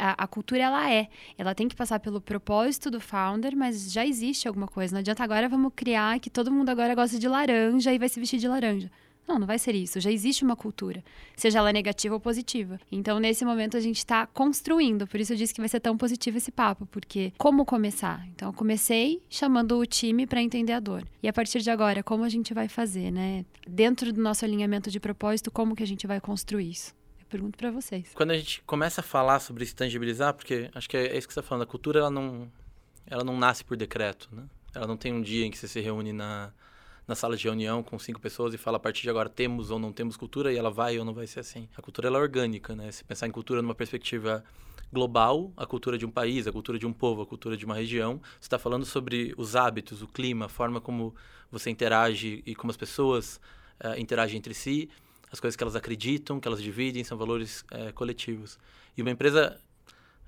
A, 0.00 0.24
a, 0.24 0.26
cultura, 0.26 0.62
ela 0.62 0.90
é. 0.90 1.06
Ela 1.36 1.54
tem 1.54 1.68
que 1.68 1.76
passar 1.76 2.00
pelo 2.00 2.18
propósito 2.18 2.90
do 2.90 2.98
founder, 2.98 3.54
mas 3.54 3.92
já 3.92 4.06
existe 4.06 4.48
alguma 4.48 4.66
coisa. 4.66 4.94
Não 4.94 5.00
adianta 5.00 5.22
agora 5.22 5.50
vamos 5.50 5.70
criar 5.76 6.18
que 6.18 6.30
todo 6.30 6.50
mundo 6.50 6.70
agora 6.70 6.94
gosta 6.94 7.18
de 7.18 7.28
laranja 7.28 7.92
e 7.92 7.98
vai 7.98 8.08
se 8.08 8.18
vestir 8.18 8.38
de 8.38 8.48
laranja. 8.48 8.90
Não, 9.26 9.38
não 9.38 9.46
vai 9.46 9.58
ser 9.58 9.74
isso. 9.74 10.00
Já 10.00 10.10
existe 10.10 10.44
uma 10.44 10.54
cultura, 10.54 11.02
seja 11.36 11.58
ela 11.58 11.72
negativa 11.72 12.14
ou 12.14 12.20
positiva. 12.20 12.78
Então, 12.90 13.18
nesse 13.18 13.44
momento, 13.44 13.76
a 13.76 13.80
gente 13.80 13.98
está 13.98 14.26
construindo. 14.26 15.06
Por 15.06 15.18
isso, 15.18 15.32
eu 15.32 15.36
disse 15.36 15.52
que 15.52 15.60
vai 15.60 15.68
ser 15.68 15.80
tão 15.80 15.96
positivo 15.96 16.36
esse 16.36 16.52
papo, 16.52 16.86
porque 16.86 17.32
como 17.36 17.64
começar? 17.64 18.26
Então, 18.28 18.48
eu 18.48 18.52
comecei 18.52 19.20
chamando 19.28 19.78
o 19.78 19.86
time 19.86 20.26
para 20.26 20.40
entender 20.40 20.72
a 20.72 20.80
dor. 20.80 21.06
E 21.22 21.28
a 21.28 21.32
partir 21.32 21.60
de 21.60 21.70
agora, 21.70 22.02
como 22.02 22.24
a 22.24 22.28
gente 22.28 22.54
vai 22.54 22.68
fazer, 22.68 23.10
né? 23.10 23.44
Dentro 23.66 24.12
do 24.12 24.20
nosso 24.20 24.44
alinhamento 24.44 24.90
de 24.90 25.00
propósito, 25.00 25.50
como 25.50 25.74
que 25.74 25.82
a 25.82 25.86
gente 25.86 26.06
vai 26.06 26.20
construir 26.20 26.70
isso? 26.70 26.94
Pergunto 27.28 27.58
para 27.58 27.72
vocês. 27.72 28.10
Quando 28.14 28.30
a 28.30 28.38
gente 28.38 28.62
começa 28.62 29.00
a 29.00 29.04
falar 29.04 29.40
sobre 29.40 29.66
se 29.66 29.74
tangibilizar, 29.74 30.32
porque 30.32 30.70
acho 30.74 30.88
que 30.88 30.96
é 30.96 31.16
isso 31.16 31.26
que 31.26 31.34
você 31.34 31.40
está 31.40 31.42
falando, 31.42 31.62
a 31.64 31.66
cultura 31.66 31.98
ela 31.98 32.10
não, 32.10 32.50
ela 33.06 33.24
não 33.24 33.36
nasce 33.36 33.64
por 33.64 33.76
decreto, 33.76 34.28
né? 34.30 34.44
Ela 34.72 34.86
não 34.86 34.96
tem 34.96 35.12
um 35.12 35.20
dia 35.20 35.44
em 35.44 35.50
que 35.50 35.58
você 35.58 35.66
se 35.66 35.80
reúne 35.80 36.12
na 36.12 36.52
na 37.06 37.14
sala 37.14 37.36
de 37.36 37.44
reunião 37.44 37.82
com 37.82 37.98
cinco 37.98 38.20
pessoas 38.20 38.52
e 38.52 38.58
fala 38.58 38.78
a 38.78 38.80
partir 38.80 39.02
de 39.02 39.10
agora 39.10 39.28
temos 39.28 39.70
ou 39.70 39.78
não 39.78 39.92
temos 39.92 40.16
cultura 40.16 40.52
e 40.52 40.56
ela 40.56 40.70
vai 40.70 40.98
ou 40.98 41.04
não 41.04 41.14
vai 41.14 41.26
ser 41.26 41.40
assim. 41.40 41.68
A 41.76 41.82
cultura 41.82 42.08
ela 42.08 42.18
é 42.18 42.20
orgânica, 42.20 42.74
né? 42.74 42.90
Se 42.90 43.04
pensar 43.04 43.26
em 43.26 43.30
cultura 43.30 43.62
numa 43.62 43.74
perspectiva 43.74 44.42
global, 44.92 45.52
a 45.56 45.66
cultura 45.66 45.98
de 45.98 46.06
um 46.06 46.10
país, 46.10 46.46
a 46.46 46.52
cultura 46.52 46.78
de 46.78 46.86
um 46.86 46.92
povo, 46.92 47.22
a 47.22 47.26
cultura 47.26 47.56
de 47.56 47.64
uma 47.64 47.74
região, 47.74 48.20
você 48.40 48.46
está 48.46 48.58
falando 48.58 48.84
sobre 48.84 49.34
os 49.36 49.54
hábitos, 49.54 50.02
o 50.02 50.06
clima, 50.06 50.46
a 50.46 50.48
forma 50.48 50.80
como 50.80 51.14
você 51.50 51.70
interage 51.70 52.42
e 52.46 52.54
como 52.54 52.70
as 52.70 52.76
pessoas 52.76 53.40
uh, 53.84 53.98
interagem 53.98 54.38
entre 54.38 54.54
si, 54.54 54.88
as 55.30 55.40
coisas 55.40 55.56
que 55.56 55.62
elas 55.62 55.76
acreditam, 55.76 56.40
que 56.40 56.48
elas 56.48 56.62
dividem, 56.62 57.04
são 57.04 57.16
valores 57.16 57.64
uh, 57.72 57.92
coletivos. 57.94 58.58
E 58.96 59.02
uma 59.02 59.10
empresa 59.10 59.60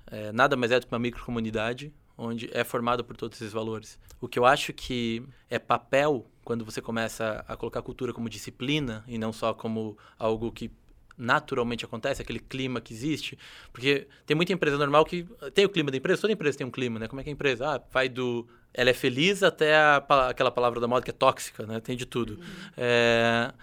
uh, 0.07 0.33
nada 0.33 0.55
mais 0.55 0.71
é 0.71 0.79
do 0.79 0.85
que 0.85 0.93
uma 0.93 0.99
microcomunidade, 0.99 1.93
onde 2.17 2.49
é 2.53 2.63
formada 2.63 3.03
por 3.03 3.15
todos 3.15 3.39
esses 3.39 3.53
valores. 3.53 3.97
O 4.19 4.27
que 4.27 4.37
eu 4.37 4.45
acho 4.45 4.73
que 4.73 5.23
é 5.49 5.57
papel 5.57 6.25
quando 6.49 6.65
você 6.65 6.81
começa 6.81 7.45
a 7.47 7.55
colocar 7.55 7.79
a 7.79 7.83
cultura 7.83 8.11
como 8.11 8.27
disciplina 8.27 9.03
e 9.07 9.19
não 9.19 9.31
só 9.31 9.53
como 9.53 9.95
algo 10.17 10.51
que 10.51 10.71
naturalmente 11.15 11.85
acontece, 11.85 12.23
aquele 12.23 12.39
clima 12.39 12.81
que 12.81 12.91
existe, 12.91 13.37
porque 13.71 14.07
tem 14.25 14.35
muita 14.35 14.51
empresa 14.51 14.75
normal 14.75 15.05
que 15.05 15.27
tem 15.53 15.63
o 15.65 15.69
clima 15.69 15.91
da 15.91 15.97
empresa, 15.97 16.21
toda 16.21 16.33
empresa 16.33 16.57
tem 16.57 16.65
um 16.65 16.71
clima, 16.71 16.97
né? 16.97 17.07
Como 17.07 17.21
é 17.21 17.23
que 17.23 17.29
a 17.29 17.33
empresa? 17.33 17.75
Ah, 17.75 17.81
vai 17.91 18.09
do 18.09 18.47
ela 18.73 18.89
é 18.89 18.95
feliz 18.95 19.43
até 19.43 19.75
a, 19.75 19.97
aquela 20.27 20.49
palavra 20.49 20.79
da 20.79 20.87
moda 20.87 21.05
que 21.05 21.11
é 21.11 21.13
tóxica, 21.13 21.67
né? 21.67 21.79
Tem 21.79 21.95
de 21.95 22.07
tudo. 22.07 22.33
Uhum. 22.33 22.45
É, 22.75 23.53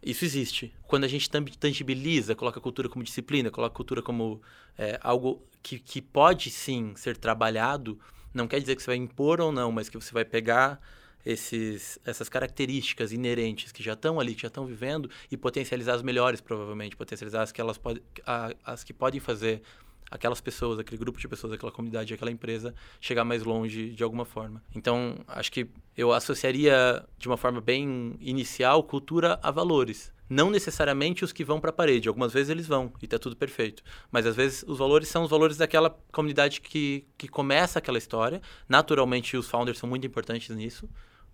isso 0.00 0.24
existe. 0.24 0.72
Quando 0.86 1.02
a 1.02 1.08
gente 1.08 1.28
tangibiliza, 1.58 2.36
coloca 2.36 2.60
a 2.60 2.62
cultura 2.62 2.88
como 2.88 3.02
disciplina, 3.02 3.50
coloca 3.50 3.74
a 3.74 3.76
cultura 3.76 4.02
como 4.02 4.40
é, 4.78 5.00
algo 5.02 5.42
que, 5.64 5.80
que 5.80 6.00
pode 6.00 6.50
sim 6.50 6.94
ser 6.94 7.16
trabalhado, 7.16 7.98
não 8.32 8.46
quer 8.46 8.60
dizer 8.60 8.76
que 8.76 8.82
você 8.84 8.90
vai 8.90 8.96
impor 8.96 9.40
ou 9.40 9.50
não, 9.50 9.72
mas 9.72 9.88
que 9.88 9.98
você 9.98 10.12
vai 10.12 10.24
pegar 10.24 10.80
esses, 11.26 11.98
essas 12.04 12.28
características 12.28 13.10
inerentes 13.10 13.72
que 13.72 13.82
já 13.82 13.94
estão 13.94 14.20
ali, 14.20 14.34
que 14.34 14.42
já 14.42 14.48
estão 14.48 14.64
vivendo, 14.64 15.10
e 15.28 15.36
potencializar 15.36 15.94
as 15.94 16.02
melhores, 16.02 16.40
provavelmente, 16.40 16.96
potencializar 16.96 17.42
as 17.42 17.50
que, 17.50 17.60
elas 17.60 17.76
pod, 17.76 18.00
a, 18.24 18.54
as 18.64 18.84
que 18.84 18.94
podem 18.94 19.18
fazer 19.18 19.60
aquelas 20.08 20.40
pessoas, 20.40 20.78
aquele 20.78 20.98
grupo 20.98 21.18
de 21.18 21.26
pessoas, 21.26 21.52
aquela 21.52 21.72
comunidade, 21.72 22.14
aquela 22.14 22.30
empresa 22.30 22.72
chegar 23.00 23.24
mais 23.24 23.42
longe 23.42 23.90
de 23.90 24.04
alguma 24.04 24.24
forma. 24.24 24.62
Então, 24.72 25.18
acho 25.26 25.50
que 25.50 25.68
eu 25.96 26.12
associaria 26.12 27.04
de 27.18 27.26
uma 27.26 27.36
forma 27.36 27.60
bem 27.60 28.16
inicial 28.20 28.84
cultura 28.84 29.40
a 29.42 29.50
valores. 29.50 30.12
Não 30.28 30.50
necessariamente 30.50 31.24
os 31.24 31.32
que 31.32 31.44
vão 31.44 31.60
para 31.60 31.70
a 31.70 31.72
parede. 31.72 32.08
Algumas 32.08 32.32
vezes 32.32 32.50
eles 32.50 32.66
vão 32.66 32.92
e 33.00 33.04
está 33.04 33.18
tudo 33.18 33.36
perfeito. 33.36 33.82
Mas 34.10 34.26
às 34.26 34.34
vezes 34.34 34.64
os 34.66 34.78
valores 34.78 35.08
são 35.08 35.24
os 35.24 35.30
valores 35.30 35.56
daquela 35.56 35.90
comunidade 36.12 36.60
que, 36.60 37.04
que 37.16 37.28
começa 37.28 37.78
aquela 37.78 37.98
história. 37.98 38.40
Naturalmente, 38.68 39.36
os 39.36 39.48
founders 39.48 39.78
são 39.78 39.88
muito 39.88 40.06
importantes 40.06 40.54
nisso. 40.54 40.88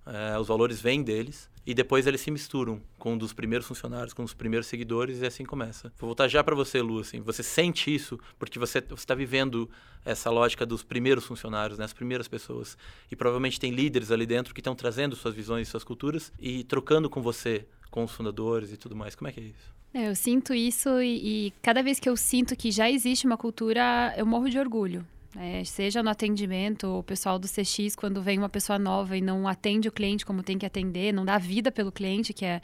É, 0.06 0.38
os 0.38 0.49
valores 0.49 0.80
vêm 0.80 1.02
deles 1.02 1.50
e 1.64 1.75
depois 1.75 2.06
eles 2.06 2.21
se 2.21 2.30
misturam 2.30 2.80
com 2.99 3.12
um 3.12 3.18
dos 3.18 3.32
primeiros 3.32 3.66
funcionários, 3.66 4.12
com 4.12 4.25
os 4.25 4.35
primeiros 4.35 4.66
seguidores 4.66 5.21
e 5.21 5.26
assim 5.26 5.44
começa. 5.44 5.92
Vou 5.99 6.09
voltar 6.09 6.26
já 6.28 6.42
para 6.42 6.54
você, 6.54 6.82
Lu. 6.82 6.99
Assim, 6.99 7.21
você 7.21 7.42
sente 7.42 7.94
isso 7.94 8.18
porque 8.38 8.59
você 8.59 8.78
está 8.78 9.14
vivendo 9.14 9.71
essa 10.04 10.28
lógica 10.30 10.66
dos 10.66 10.82
primeiros 10.82 11.25
funcionários, 11.25 11.78
né, 11.78 11.85
as 11.85 11.92
primeiras 11.92 12.26
pessoas. 12.26 12.76
E 13.11 13.14
provavelmente 13.14 13.61
tem 13.61 13.71
líderes 13.71 14.11
ali 14.11 14.26
dentro 14.26 14.52
que 14.52 14.61
estão 14.61 14.75
trazendo 14.75 15.14
suas 15.14 15.35
visões, 15.35 15.68
suas 15.68 15.85
culturas 15.85 16.32
e 16.40 16.64
trocando 16.64 17.09
com 17.09 17.23
você, 17.23 17.64
com 17.90 18.02
os 18.02 18.11
fundadores 18.11 18.73
e 18.73 18.76
tudo 18.76 18.97
mais. 18.97 19.14
Como 19.14 19.28
é 19.28 19.32
que 19.32 19.40
é 19.40 19.44
isso? 19.44 19.73
É, 19.94 20.09
eu 20.09 20.16
sinto 20.16 20.54
isso 20.54 21.00
e, 21.00 21.47
e 21.47 21.50
cada 21.62 21.82
vez 21.82 22.00
que 22.00 22.09
eu 22.09 22.16
sinto 22.16 22.56
que 22.56 22.71
já 22.71 22.90
existe 22.90 23.26
uma 23.26 23.37
cultura, 23.37 24.12
eu 24.16 24.26
morro 24.26 24.49
de 24.49 24.59
orgulho. 24.59 25.06
É, 25.37 25.65
seja 25.65 26.03
no 26.03 26.11
atendimento, 26.11 26.99
o 26.99 27.03
pessoal 27.03 27.39
do 27.39 27.49
CX, 27.49 27.97
quando 27.97 28.23
vem 28.23 28.39
uma 28.39 28.49
pessoa 28.49 28.79
nova 28.79 29.17
e 29.17 29.21
não 29.21 29.49
atende 29.49 29.89
o 29.89 29.93
cliente 29.93 30.27
como 30.27 30.43
tem 30.43 30.59
que 30.59 30.67
atender, 30.67 31.12
não 31.12 31.25
dá 31.25 31.39
vida 31.39 31.73
pelo 31.73 31.91
cliente, 31.91 32.33
que 32.33 32.45
é 32.45 32.61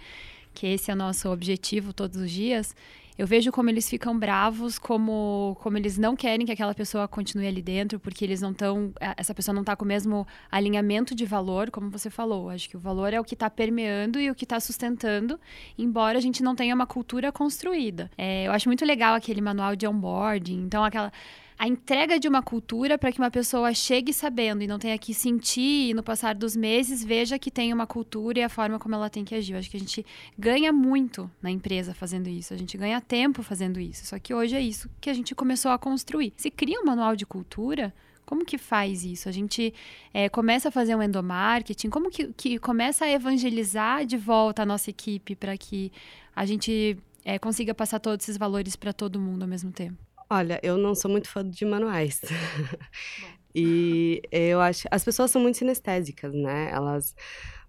que 0.54 0.66
esse 0.66 0.90
é 0.90 0.94
o 0.94 0.96
nosso 0.96 1.30
objetivo 1.30 1.92
todos 1.92 2.20
os 2.20 2.30
dias, 2.30 2.74
eu 3.18 3.26
vejo 3.26 3.50
como 3.50 3.68
eles 3.68 3.90
ficam 3.90 4.16
bravos, 4.16 4.78
como, 4.78 5.56
como 5.60 5.76
eles 5.76 5.98
não 5.98 6.14
querem 6.14 6.46
que 6.46 6.52
aquela 6.52 6.72
pessoa 6.72 7.08
continue 7.08 7.48
ali 7.48 7.60
dentro, 7.60 7.98
porque 7.98 8.24
eles 8.24 8.40
não 8.40 8.52
estão. 8.52 8.92
Essa 9.16 9.34
pessoa 9.34 9.52
não 9.52 9.62
está 9.62 9.74
com 9.74 9.84
o 9.84 9.88
mesmo 9.88 10.24
alinhamento 10.48 11.16
de 11.16 11.26
valor, 11.26 11.68
como 11.68 11.90
você 11.90 12.10
falou. 12.10 12.48
Acho 12.48 12.68
que 12.68 12.76
o 12.76 12.80
valor 12.80 13.12
é 13.12 13.18
o 13.18 13.24
que 13.24 13.34
está 13.34 13.50
permeando 13.50 14.20
e 14.20 14.30
o 14.30 14.36
que 14.36 14.44
está 14.44 14.60
sustentando, 14.60 15.38
embora 15.76 16.16
a 16.16 16.20
gente 16.20 16.44
não 16.44 16.54
tenha 16.54 16.72
uma 16.72 16.86
cultura 16.86 17.32
construída. 17.32 18.08
É, 18.16 18.46
eu 18.46 18.52
acho 18.52 18.68
muito 18.68 18.84
legal 18.84 19.16
aquele 19.16 19.40
manual 19.40 19.74
de 19.74 19.84
onboarding, 19.84 20.62
então 20.62 20.84
aquela 20.84 21.12
a 21.58 21.66
entrega 21.66 22.20
de 22.20 22.28
uma 22.28 22.40
cultura 22.40 22.96
para 22.96 23.10
que 23.10 23.18
uma 23.18 23.32
pessoa 23.32 23.74
chegue 23.74 24.12
sabendo 24.12 24.62
e 24.62 24.66
não 24.68 24.78
tenha 24.78 24.96
que 24.96 25.12
sentir 25.12 25.90
e 25.90 25.94
no 25.94 26.04
passar 26.04 26.34
dos 26.34 26.54
meses 26.54 27.02
veja 27.02 27.36
que 27.36 27.50
tem 27.50 27.72
uma 27.72 27.86
cultura 27.86 28.38
e 28.38 28.42
a 28.44 28.48
forma 28.48 28.78
como 28.78 28.94
ela 28.94 29.10
tem 29.10 29.24
que 29.24 29.34
agir. 29.34 29.54
Eu 29.54 29.58
acho 29.58 29.68
que 29.68 29.76
a 29.76 29.80
gente 29.80 30.06
ganha 30.38 30.72
muito 30.72 31.28
na 31.42 31.50
empresa 31.50 31.92
fazendo 31.92 32.28
isso, 32.28 32.54
a 32.54 32.56
gente 32.56 32.78
ganha 32.78 33.00
tempo 33.00 33.42
fazendo 33.42 33.80
isso. 33.80 34.06
Só 34.06 34.18
que 34.20 34.32
hoje 34.32 34.54
é 34.54 34.60
isso 34.60 34.88
que 35.00 35.10
a 35.10 35.14
gente 35.14 35.34
começou 35.34 35.72
a 35.72 35.78
construir. 35.78 36.32
Se 36.36 36.48
cria 36.48 36.80
um 36.80 36.84
manual 36.84 37.16
de 37.16 37.26
cultura, 37.26 37.92
como 38.24 38.44
que 38.44 38.56
faz 38.56 39.04
isso? 39.04 39.28
A 39.28 39.32
gente 39.32 39.74
é, 40.14 40.28
começa 40.28 40.68
a 40.68 40.70
fazer 40.70 40.94
um 40.94 41.02
endomarketing, 41.02 41.90
como 41.90 42.08
que, 42.08 42.32
que 42.34 42.58
começa 42.60 43.04
a 43.04 43.10
evangelizar 43.10 44.06
de 44.06 44.16
volta 44.16 44.62
a 44.62 44.66
nossa 44.66 44.90
equipe 44.90 45.34
para 45.34 45.56
que 45.56 45.90
a 46.36 46.46
gente 46.46 46.96
é, 47.24 47.36
consiga 47.36 47.74
passar 47.74 47.98
todos 47.98 48.24
esses 48.24 48.36
valores 48.36 48.76
para 48.76 48.92
todo 48.92 49.18
mundo 49.18 49.42
ao 49.42 49.48
mesmo 49.48 49.72
tempo? 49.72 50.07
Olha, 50.30 50.60
eu 50.62 50.76
não 50.76 50.94
sou 50.94 51.10
muito 51.10 51.28
fã 51.28 51.48
de 51.48 51.64
manuais. 51.64 52.20
e 53.54 54.20
eu 54.30 54.60
acho. 54.60 54.86
As 54.90 55.04
pessoas 55.04 55.30
são 55.30 55.40
muito 55.40 55.58
sinestésicas, 55.58 56.34
né? 56.34 56.70
Elas 56.70 57.14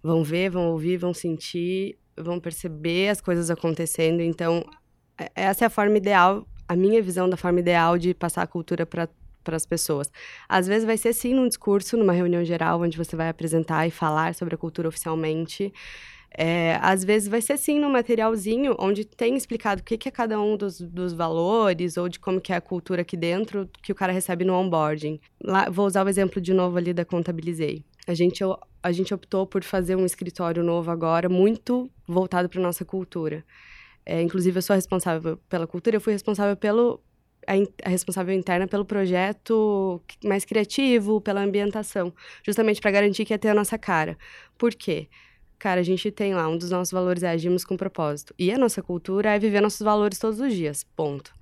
vão 0.02 0.22
ver, 0.22 0.50
vão 0.50 0.70
ouvir, 0.70 0.96
vão 0.98 1.14
sentir, 1.14 1.98
vão 2.16 2.38
perceber 2.38 3.08
as 3.08 3.20
coisas 3.20 3.50
acontecendo. 3.50 4.20
Então, 4.20 4.64
essa 5.34 5.64
é 5.64 5.66
a 5.66 5.70
forma 5.70 5.96
ideal, 5.96 6.46
a 6.68 6.76
minha 6.76 7.02
visão 7.02 7.28
da 7.28 7.36
forma 7.36 7.60
ideal 7.60 7.98
de 7.98 8.14
passar 8.14 8.42
a 8.42 8.46
cultura 8.46 8.86
para 8.86 9.08
para 9.42 9.56
as 9.56 9.66
pessoas. 9.66 10.10
Às 10.48 10.66
vezes 10.66 10.84
vai 10.84 10.96
ser 10.96 11.12
sim 11.12 11.34
num 11.34 11.48
discurso, 11.48 11.96
numa 11.96 12.12
reunião 12.12 12.44
geral, 12.44 12.80
onde 12.82 12.96
você 12.96 13.16
vai 13.16 13.28
apresentar 13.28 13.86
e 13.86 13.90
falar 13.90 14.34
sobre 14.34 14.54
a 14.54 14.58
cultura 14.58 14.86
oficialmente. 14.86 15.72
É, 16.36 16.78
às 16.80 17.04
vezes 17.04 17.28
vai 17.28 17.40
ser 17.40 17.56
sim 17.56 17.80
no 17.80 17.90
materialzinho, 17.90 18.76
onde 18.78 19.04
tem 19.04 19.36
explicado 19.36 19.80
o 19.80 19.84
que, 19.84 19.98
que 19.98 20.08
é 20.08 20.12
cada 20.12 20.40
um 20.40 20.56
dos, 20.56 20.80
dos 20.80 21.12
valores 21.12 21.96
ou 21.96 22.08
de 22.08 22.20
como 22.20 22.40
que 22.40 22.52
é 22.52 22.56
a 22.56 22.60
cultura 22.60 23.02
aqui 23.02 23.16
dentro 23.16 23.68
que 23.82 23.90
o 23.90 23.94
cara 23.94 24.12
recebe 24.12 24.44
no 24.44 24.54
onboarding. 24.54 25.20
Lá, 25.42 25.68
vou 25.68 25.86
usar 25.86 26.06
o 26.06 26.08
exemplo 26.08 26.40
de 26.40 26.54
novo 26.54 26.78
ali 26.78 26.94
da 26.94 27.04
Contabilizei. 27.04 27.84
A 28.06 28.14
gente, 28.14 28.42
a 28.82 28.92
gente 28.92 29.12
optou 29.12 29.46
por 29.46 29.62
fazer 29.64 29.96
um 29.96 30.06
escritório 30.06 30.62
novo 30.62 30.90
agora, 30.90 31.28
muito 31.28 31.90
voltado 32.06 32.48
para 32.48 32.60
nossa 32.60 32.84
cultura. 32.84 33.44
É, 34.06 34.22
inclusive, 34.22 34.58
eu 34.58 34.62
sou 34.62 34.74
responsável 34.74 35.36
pela 35.48 35.66
cultura, 35.66 35.96
eu 35.96 36.00
fui 36.00 36.12
responsável 36.12 36.56
pelo, 36.56 37.00
a, 37.46 37.88
responsável 37.88 38.34
interna 38.34 38.66
pelo 38.66 38.84
projeto 38.84 40.02
mais 40.24 40.44
criativo, 40.44 41.20
pela 41.20 41.42
ambientação, 41.42 42.12
justamente 42.44 42.80
para 42.80 42.90
garantir 42.90 43.24
que 43.24 43.34
ia 43.34 43.38
ter 43.38 43.48
a 43.48 43.54
nossa 43.54 43.76
cara. 43.78 44.16
Por 44.56 44.74
quê? 44.74 45.08
Cara, 45.60 45.80
a 45.80 45.84
gente 45.84 46.10
tem 46.10 46.34
lá, 46.34 46.48
um 46.48 46.56
dos 46.56 46.70
nossos 46.70 46.90
valores 46.90 47.22
é 47.22 47.28
agirmos 47.28 47.66
com 47.66 47.76
propósito. 47.76 48.34
E 48.38 48.50
a 48.50 48.56
nossa 48.56 48.82
cultura 48.82 49.34
é 49.34 49.38
viver 49.38 49.60
nossos 49.60 49.82
valores 49.82 50.18
todos 50.18 50.40
os 50.40 50.54
dias, 50.54 50.82
ponto. 50.96 51.34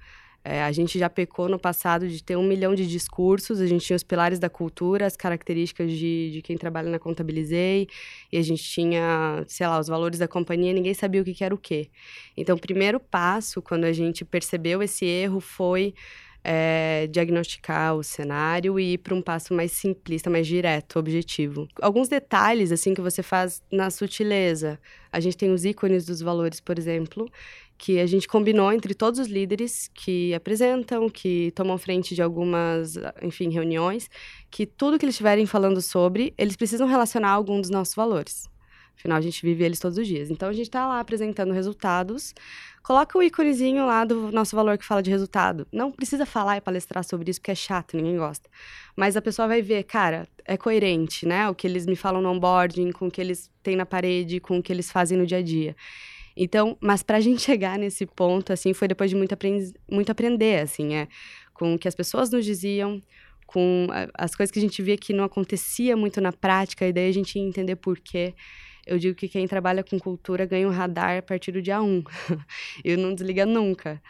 É, 0.44 0.60
a 0.64 0.72
gente 0.72 0.98
já 0.98 1.08
pecou 1.08 1.48
no 1.48 1.56
passado 1.56 2.08
de 2.08 2.20
ter 2.20 2.34
um 2.34 2.42
milhão 2.42 2.74
de 2.74 2.84
discursos, 2.84 3.60
a 3.60 3.66
gente 3.66 3.86
tinha 3.86 3.96
os 3.96 4.02
pilares 4.02 4.40
da 4.40 4.50
cultura, 4.50 5.06
as 5.06 5.16
características 5.16 5.92
de, 5.92 6.32
de 6.32 6.42
quem 6.42 6.56
trabalha 6.56 6.90
na 6.90 6.98
Contabilizei, 6.98 7.86
e 8.32 8.38
a 8.38 8.42
gente 8.42 8.64
tinha, 8.64 9.44
sei 9.46 9.68
lá, 9.68 9.78
os 9.78 9.86
valores 9.86 10.18
da 10.18 10.26
companhia, 10.26 10.72
ninguém 10.72 10.94
sabia 10.94 11.22
o 11.22 11.24
que, 11.24 11.34
que 11.34 11.44
era 11.44 11.54
o 11.54 11.58
quê. 11.58 11.88
Então, 12.36 12.56
o 12.56 12.60
primeiro 12.60 12.98
passo, 12.98 13.62
quando 13.62 13.84
a 13.84 13.92
gente 13.92 14.24
percebeu 14.24 14.82
esse 14.82 15.04
erro, 15.04 15.38
foi 15.38 15.94
é, 16.50 17.06
diagnosticar 17.08 17.94
o 17.94 18.02
cenário 18.02 18.80
e 18.80 18.94
ir 18.94 18.98
para 18.98 19.14
um 19.14 19.20
passo 19.20 19.52
mais 19.52 19.70
simplista, 19.72 20.30
mais 20.30 20.46
direto, 20.46 20.98
objetivo. 20.98 21.68
Alguns 21.82 22.08
detalhes, 22.08 22.72
assim, 22.72 22.94
que 22.94 23.02
você 23.02 23.22
faz 23.22 23.62
na 23.70 23.90
sutileza. 23.90 24.80
A 25.12 25.20
gente 25.20 25.36
tem 25.36 25.52
os 25.52 25.66
ícones 25.66 26.06
dos 26.06 26.22
valores, 26.22 26.58
por 26.58 26.78
exemplo, 26.78 27.30
que 27.76 28.00
a 28.00 28.06
gente 28.06 28.26
combinou 28.26 28.72
entre 28.72 28.94
todos 28.94 29.20
os 29.20 29.28
líderes 29.28 29.90
que 29.92 30.32
apresentam, 30.32 31.10
que 31.10 31.52
tomam 31.54 31.76
frente 31.76 32.14
de 32.14 32.22
algumas, 32.22 32.94
enfim, 33.20 33.50
reuniões, 33.50 34.08
que 34.50 34.64
tudo 34.64 34.98
que 34.98 35.04
eles 35.04 35.16
estiverem 35.16 35.44
falando 35.44 35.82
sobre, 35.82 36.32
eles 36.38 36.56
precisam 36.56 36.86
relacionar 36.86 37.28
algum 37.28 37.60
dos 37.60 37.68
nossos 37.68 37.94
valores. 37.94 38.48
Afinal, 38.96 39.18
a 39.18 39.20
gente 39.20 39.40
vive 39.42 39.62
eles 39.62 39.78
todos 39.78 39.96
os 39.98 40.06
dias. 40.06 40.28
Então, 40.28 40.48
a 40.48 40.52
gente 40.52 40.66
está 40.66 40.86
lá 40.86 40.98
apresentando 40.98 41.52
resultados. 41.52 42.34
Coloca 42.88 43.18
o 43.18 43.22
íconezinho 43.22 43.84
lá 43.84 44.02
do 44.02 44.32
nosso 44.32 44.56
valor 44.56 44.78
que 44.78 44.84
fala 44.86 45.02
de 45.02 45.10
resultado. 45.10 45.68
Não 45.70 45.92
precisa 45.92 46.24
falar 46.24 46.56
e 46.56 46.60
palestrar 46.62 47.04
sobre 47.04 47.30
isso, 47.30 47.38
porque 47.38 47.50
é 47.50 47.54
chato, 47.54 47.94
ninguém 47.94 48.16
gosta. 48.16 48.48
Mas 48.96 49.14
a 49.14 49.20
pessoa 49.20 49.46
vai 49.46 49.60
ver, 49.60 49.82
cara, 49.82 50.26
é 50.42 50.56
coerente, 50.56 51.26
né? 51.26 51.50
O 51.50 51.54
que 51.54 51.66
eles 51.66 51.84
me 51.84 51.94
falam 51.94 52.22
no 52.22 52.30
onboarding, 52.30 52.90
com 52.92 53.08
o 53.08 53.10
que 53.10 53.20
eles 53.20 53.50
têm 53.62 53.76
na 53.76 53.84
parede, 53.84 54.40
com 54.40 54.56
o 54.56 54.62
que 54.62 54.72
eles 54.72 54.90
fazem 54.90 55.18
no 55.18 55.26
dia 55.26 55.36
a 55.36 55.42
dia. 55.42 55.76
Então, 56.34 56.78
mas 56.80 57.02
para 57.02 57.18
a 57.18 57.20
gente 57.20 57.42
chegar 57.44 57.78
nesse 57.78 58.06
ponto, 58.06 58.54
assim, 58.54 58.72
foi 58.72 58.88
depois 58.88 59.10
de 59.10 59.16
muito, 59.16 59.34
aprend 59.34 59.70
muito 59.86 60.10
aprender, 60.10 60.62
assim, 60.62 60.94
é, 60.94 61.08
com 61.52 61.74
o 61.74 61.78
que 61.78 61.88
as 61.88 61.94
pessoas 61.94 62.30
nos 62.30 62.42
diziam, 62.42 63.02
com 63.46 63.86
as 64.14 64.34
coisas 64.34 64.50
que 64.50 64.58
a 64.58 64.62
gente 64.62 64.80
via 64.80 64.96
que 64.96 65.12
não 65.12 65.24
acontecia 65.24 65.94
muito 65.94 66.22
na 66.22 66.32
prática, 66.32 66.86
e 66.86 66.92
daí 66.94 67.10
a 67.10 67.12
gente 67.12 67.38
ia 67.38 67.44
entender 67.44 67.76
por 67.76 67.98
quê. 67.98 68.34
Eu 68.88 68.98
digo 68.98 69.14
que 69.14 69.28
quem 69.28 69.46
trabalha 69.46 69.84
com 69.84 69.98
cultura 69.98 70.46
ganha 70.46 70.66
um 70.66 70.72
radar 70.72 71.18
a 71.18 71.22
partir 71.22 71.52
do 71.52 71.62
dia 71.62 71.80
1. 71.82 72.02
e 72.84 72.96
não 72.96 73.14
desliga 73.14 73.44
nunca. 73.44 74.02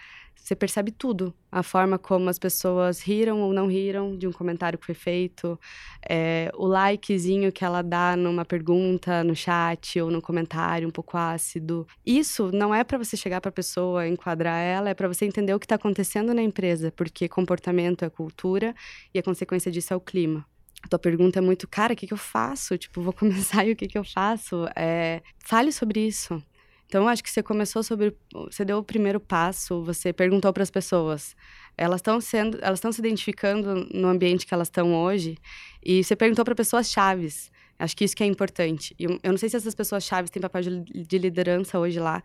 Você 0.49 0.57
percebe 0.57 0.91
tudo. 0.91 1.35
A 1.53 1.63
forma 1.63 1.99
como 1.99 2.31
as 2.31 2.39
pessoas 2.39 3.03
riram 3.03 3.41
ou 3.43 3.53
não 3.53 3.67
riram 3.67 4.17
de 4.17 4.27
um 4.27 4.33
comentário 4.33 4.79
que 4.79 4.87
foi 4.87 4.95
feito, 4.95 5.61
é, 6.09 6.51
o 6.55 6.67
likezinho 6.67 7.53
que 7.53 7.65
ela 7.65 7.83
dá 7.83 8.17
numa 8.17 8.45
pergunta 8.45 9.23
no 9.25 9.35
chat 9.37 10.01
ou 10.01 10.11
no 10.11 10.23
comentário 10.23 10.89
um 10.89 10.91
pouco 10.91 11.19
ácido. 11.19 11.87
Isso 12.07 12.51
não 12.53 12.75
é 12.75 12.83
para 12.85 12.97
você 12.97 13.17
chegar 13.17 13.41
para 13.41 13.51
a 13.51 13.53
pessoa, 13.53 14.09
enquadrar 14.09 14.59
ela, 14.59 14.89
é 14.89 14.95
para 14.95 15.09
você 15.09 15.27
entender 15.27 15.53
o 15.53 15.59
que 15.59 15.67
está 15.67 15.75
acontecendo 15.75 16.33
na 16.33 16.43
empresa, 16.43 16.91
porque 16.93 17.29
comportamento 17.29 18.05
é 18.05 18.09
cultura 18.09 18.75
e 19.13 19.19
a 19.19 19.23
consequência 19.23 19.71
disso 19.71 19.93
é 19.93 19.97
o 19.97 20.01
clima. 20.01 20.47
Tua 20.89 20.99
pergunta 20.99 21.39
é 21.39 21.43
muito, 21.43 21.67
cara, 21.67 21.93
o 21.93 21.97
que, 21.97 22.07
que 22.07 22.13
eu 22.13 22.19
faço? 22.19 22.79
Tipo, 22.79 23.03
vou 23.03 23.13
começar 23.15 23.67
e 23.67 23.73
o 23.73 23.77
que, 23.77 23.89
que 23.89 23.99
eu 23.99 24.05
faço? 24.05 24.67
É, 24.77 25.23
fale 25.39 25.73
sobre 25.73 26.07
isso. 26.07 26.43
Então, 26.87 27.07
acho 27.07 27.23
que 27.23 27.31
você 27.31 27.43
começou 27.43 27.83
sobre. 27.83 28.17
Você 28.33 28.65
deu 28.65 28.79
o 28.79 28.83
primeiro 28.83 29.21
passo, 29.21 29.85
você 29.85 30.11
perguntou 30.11 30.53
para 30.53 30.63
as 30.63 30.71
pessoas. 30.71 31.37
Elas 31.77 31.99
estão 31.99 32.19
sendo. 32.21 32.59
Elas 32.63 32.79
estão 32.79 32.91
se 32.91 33.01
identificando 33.01 33.87
no 33.93 34.09
ambiente 34.09 34.47
que 34.47 34.55
elas 34.55 34.69
estão 34.69 34.95
hoje. 34.95 35.37
E 35.85 36.03
você 36.03 36.17
perguntou 36.17 36.45
para 36.45 36.55
pessoas 36.55 36.91
chaves. 36.91 37.51
Acho 37.79 37.97
que 37.97 38.05
isso 38.05 38.17
que 38.17 38.25
é 38.25 38.27
importante. 38.27 38.95
Eu, 38.99 39.21
não 39.23 39.37
sei 39.37 39.49
se 39.49 39.57
essas 39.57 39.75
pessoas 39.75 40.03
chaves 40.03 40.31
têm 40.31 40.43
papel 40.43 40.63
de, 40.63 41.05
de 41.05 41.19
liderança 41.19 41.79
hoje 41.79 42.01
lá, 42.01 42.23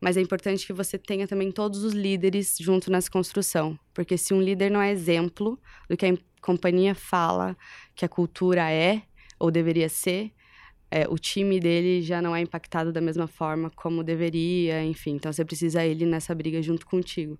mas 0.00 0.16
é 0.16 0.20
importante 0.20 0.64
que 0.64 0.72
você 0.72 0.96
tenha 0.96 1.26
também 1.26 1.50
todos 1.50 1.82
os 1.82 1.92
líderes 1.92 2.56
junto 2.60 2.90
nessa 2.90 3.10
construção. 3.10 3.76
Porque 3.92 4.16
se 4.16 4.32
um 4.32 4.40
líder 4.40 4.70
não 4.70 4.80
é 4.80 4.92
exemplo 4.92 5.58
do 5.88 5.96
que 5.96 6.06
a 6.06 6.08
companhia 6.42 6.94
fala 6.94 7.56
que 7.94 8.04
a 8.04 8.08
cultura 8.08 8.70
é 8.70 9.02
ou 9.38 9.50
deveria 9.50 9.88
ser, 9.88 10.30
é, 10.90 11.08
o 11.08 11.16
time 11.16 11.58
dele 11.58 12.02
já 12.02 12.20
não 12.20 12.36
é 12.36 12.42
impactado 12.42 12.92
da 12.92 13.00
mesma 13.00 13.26
forma 13.26 13.70
como 13.70 14.04
deveria, 14.04 14.84
enfim. 14.84 15.12
Então 15.12 15.32
você 15.32 15.42
precisa 15.42 15.82
ele 15.82 16.04
nessa 16.04 16.34
briga 16.34 16.60
junto 16.60 16.84
contigo. 16.84 17.38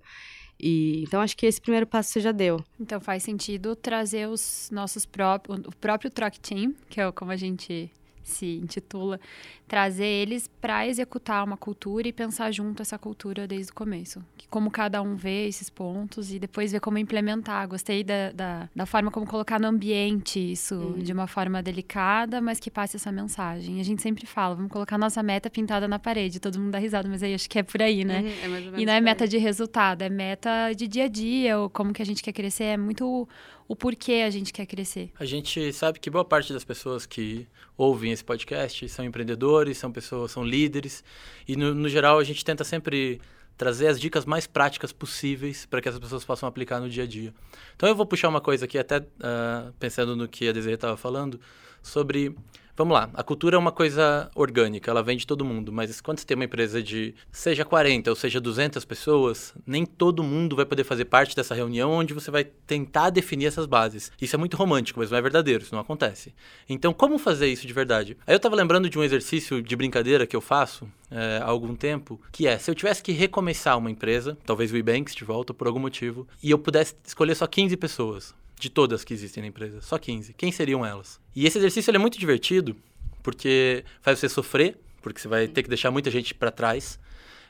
E 0.58 1.02
então 1.02 1.20
acho 1.20 1.36
que 1.36 1.44
esse 1.44 1.60
primeiro 1.60 1.86
passo 1.86 2.10
você 2.10 2.20
já 2.20 2.32
deu. 2.32 2.64
Então 2.80 2.98
faz 2.98 3.22
sentido 3.22 3.76
trazer 3.76 4.26
os 4.26 4.70
nossos 4.72 5.04
próprios, 5.04 5.58
o 5.66 5.76
próprio 5.76 6.10
Troc 6.10 6.38
Team, 6.38 6.74
que 6.88 7.00
é 7.00 7.12
como 7.12 7.30
a 7.30 7.36
gente 7.36 7.90
se 8.22 8.58
intitula, 8.62 9.20
trazer 9.66 10.04
eles 10.04 10.48
para 10.60 10.86
executar 10.86 11.44
uma 11.44 11.56
cultura 11.56 12.06
e 12.06 12.12
pensar 12.12 12.50
junto 12.52 12.82
essa 12.82 12.98
cultura 12.98 13.46
desde 13.46 13.72
o 13.72 13.74
começo. 13.74 14.22
Como 14.50 14.70
cada 14.70 15.00
um 15.00 15.16
vê 15.16 15.46
esses 15.46 15.70
pontos 15.70 16.32
e 16.32 16.38
depois 16.38 16.72
ver 16.72 16.80
como 16.80 16.98
implementar. 16.98 17.66
Gostei 17.66 18.04
da, 18.04 18.32
da, 18.32 18.68
da 18.74 18.86
forma 18.86 19.10
como 19.10 19.26
colocar 19.26 19.58
no 19.58 19.66
ambiente 19.66 20.38
isso 20.38 20.74
uhum. 20.74 20.98
de 20.98 21.12
uma 21.12 21.26
forma 21.26 21.62
delicada, 21.62 22.40
mas 22.40 22.60
que 22.60 22.70
passe 22.70 22.96
essa 22.96 23.10
mensagem. 23.10 23.80
A 23.80 23.84
gente 23.84 24.02
sempre 24.02 24.26
fala, 24.26 24.54
vamos 24.54 24.70
colocar 24.70 24.98
nossa 24.98 25.22
meta 25.22 25.48
pintada 25.48 25.88
na 25.88 25.98
parede. 25.98 26.38
Todo 26.38 26.58
mundo 26.58 26.72
dá 26.72 26.78
risada, 26.78 27.08
mas 27.08 27.22
aí 27.22 27.34
acho 27.34 27.48
que 27.48 27.58
é 27.58 27.62
por 27.62 27.80
aí, 27.80 28.04
né? 28.04 28.20
Uhum, 28.20 28.76
é 28.76 28.80
e 28.80 28.86
não 28.86 28.92
é 28.92 29.00
meta 29.00 29.26
de 29.26 29.38
resultado, 29.38 30.02
é 30.02 30.10
meta 30.10 30.72
de 30.74 30.86
dia 30.86 31.04
a 31.04 31.08
dia, 31.08 31.58
ou 31.58 31.70
como 31.70 31.92
que 31.92 32.02
a 32.02 32.06
gente 32.06 32.22
quer 32.22 32.32
crescer. 32.32 32.64
É 32.64 32.76
muito 32.76 33.28
o 33.68 33.76
porquê 33.76 34.22
a 34.26 34.30
gente 34.30 34.52
quer 34.52 34.66
crescer. 34.66 35.10
A 35.18 35.24
gente 35.24 35.72
sabe 35.72 35.98
que 35.98 36.10
boa 36.10 36.24
parte 36.24 36.52
das 36.52 36.64
pessoas 36.64 37.06
que 37.06 37.46
ouvem 37.76 38.12
esse 38.12 38.24
podcast 38.24 38.88
são 38.88 39.04
empreendedores, 39.04 39.78
são 39.78 39.90
pessoas, 39.90 40.30
são 40.30 40.44
líderes, 40.44 41.02
e 41.46 41.56
no, 41.56 41.74
no 41.74 41.88
geral 41.88 42.18
a 42.18 42.24
gente 42.24 42.44
tenta 42.44 42.64
sempre 42.64 43.20
trazer 43.56 43.86
as 43.86 44.00
dicas 44.00 44.24
mais 44.24 44.46
práticas 44.46 44.92
possíveis 44.92 45.66
para 45.66 45.80
que 45.80 45.88
as 45.88 45.98
pessoas 45.98 46.24
possam 46.24 46.48
aplicar 46.48 46.80
no 46.80 46.88
dia 46.88 47.04
a 47.04 47.06
dia. 47.06 47.32
Então 47.76 47.88
eu 47.88 47.94
vou 47.94 48.06
puxar 48.06 48.28
uma 48.28 48.40
coisa 48.40 48.64
aqui, 48.64 48.78
até 48.78 48.98
uh, 48.98 49.72
pensando 49.78 50.16
no 50.16 50.26
que 50.26 50.48
a 50.48 50.52
Desiree 50.52 50.74
estava 50.74 50.96
falando, 50.96 51.40
sobre 51.82 52.34
Vamos 52.74 52.94
lá, 52.94 53.10
a 53.12 53.22
cultura 53.22 53.54
é 53.54 53.58
uma 53.58 53.70
coisa 53.70 54.30
orgânica, 54.34 54.90
ela 54.90 55.02
vem 55.02 55.18
de 55.18 55.26
todo 55.26 55.44
mundo, 55.44 55.70
mas 55.70 56.00
quando 56.00 56.18
você 56.18 56.24
tem 56.24 56.34
uma 56.34 56.46
empresa 56.46 56.82
de 56.82 57.14
seja 57.30 57.66
40 57.66 58.08
ou 58.08 58.16
seja 58.16 58.40
200 58.40 58.82
pessoas, 58.86 59.52
nem 59.66 59.84
todo 59.84 60.22
mundo 60.22 60.56
vai 60.56 60.64
poder 60.64 60.82
fazer 60.82 61.04
parte 61.04 61.36
dessa 61.36 61.54
reunião 61.54 61.90
onde 61.90 62.14
você 62.14 62.30
vai 62.30 62.44
tentar 62.44 63.10
definir 63.10 63.44
essas 63.44 63.66
bases. 63.66 64.10
Isso 64.18 64.34
é 64.34 64.38
muito 64.38 64.56
romântico, 64.56 65.00
mas 65.00 65.10
não 65.10 65.18
é 65.18 65.22
verdadeiro, 65.22 65.62
isso 65.62 65.74
não 65.74 65.82
acontece. 65.82 66.34
Então, 66.66 66.94
como 66.94 67.18
fazer 67.18 67.46
isso 67.46 67.66
de 67.66 67.74
verdade? 67.74 68.16
Aí 68.26 68.32
eu 68.32 68.38
estava 68.38 68.56
lembrando 68.56 68.88
de 68.88 68.98
um 68.98 69.04
exercício 69.04 69.60
de 69.60 69.76
brincadeira 69.76 70.26
que 70.26 70.34
eu 70.34 70.40
faço 70.40 70.88
é, 71.10 71.40
há 71.42 71.46
algum 71.46 71.74
tempo, 71.74 72.18
que 72.32 72.46
é, 72.46 72.56
se 72.56 72.70
eu 72.70 72.74
tivesse 72.74 73.02
que 73.02 73.12
recomeçar 73.12 73.76
uma 73.76 73.90
empresa, 73.90 74.38
talvez 74.46 74.72
o 74.72 74.76
Ebanks 74.78 75.14
de 75.14 75.24
volta 75.24 75.52
por 75.52 75.66
algum 75.66 75.78
motivo, 75.78 76.26
e 76.42 76.50
eu 76.50 76.58
pudesse 76.58 76.96
escolher 77.04 77.34
só 77.34 77.46
15 77.46 77.76
pessoas, 77.76 78.34
de 78.62 78.70
todas 78.70 79.02
que 79.02 79.12
existem 79.12 79.42
na 79.42 79.48
empresa, 79.48 79.80
só 79.80 79.98
15. 79.98 80.34
Quem 80.34 80.52
seriam 80.52 80.86
elas? 80.86 81.20
E 81.34 81.44
esse 81.46 81.58
exercício 81.58 81.92
é 81.92 81.98
muito 81.98 82.16
divertido, 82.16 82.76
porque 83.20 83.84
faz 84.00 84.20
você 84.20 84.28
sofrer, 84.28 84.78
porque 85.02 85.20
você 85.20 85.26
vai 85.26 85.48
ter 85.48 85.64
que 85.64 85.68
deixar 85.68 85.90
muita 85.90 86.12
gente 86.12 86.32
para 86.32 86.52
trás, 86.52 86.96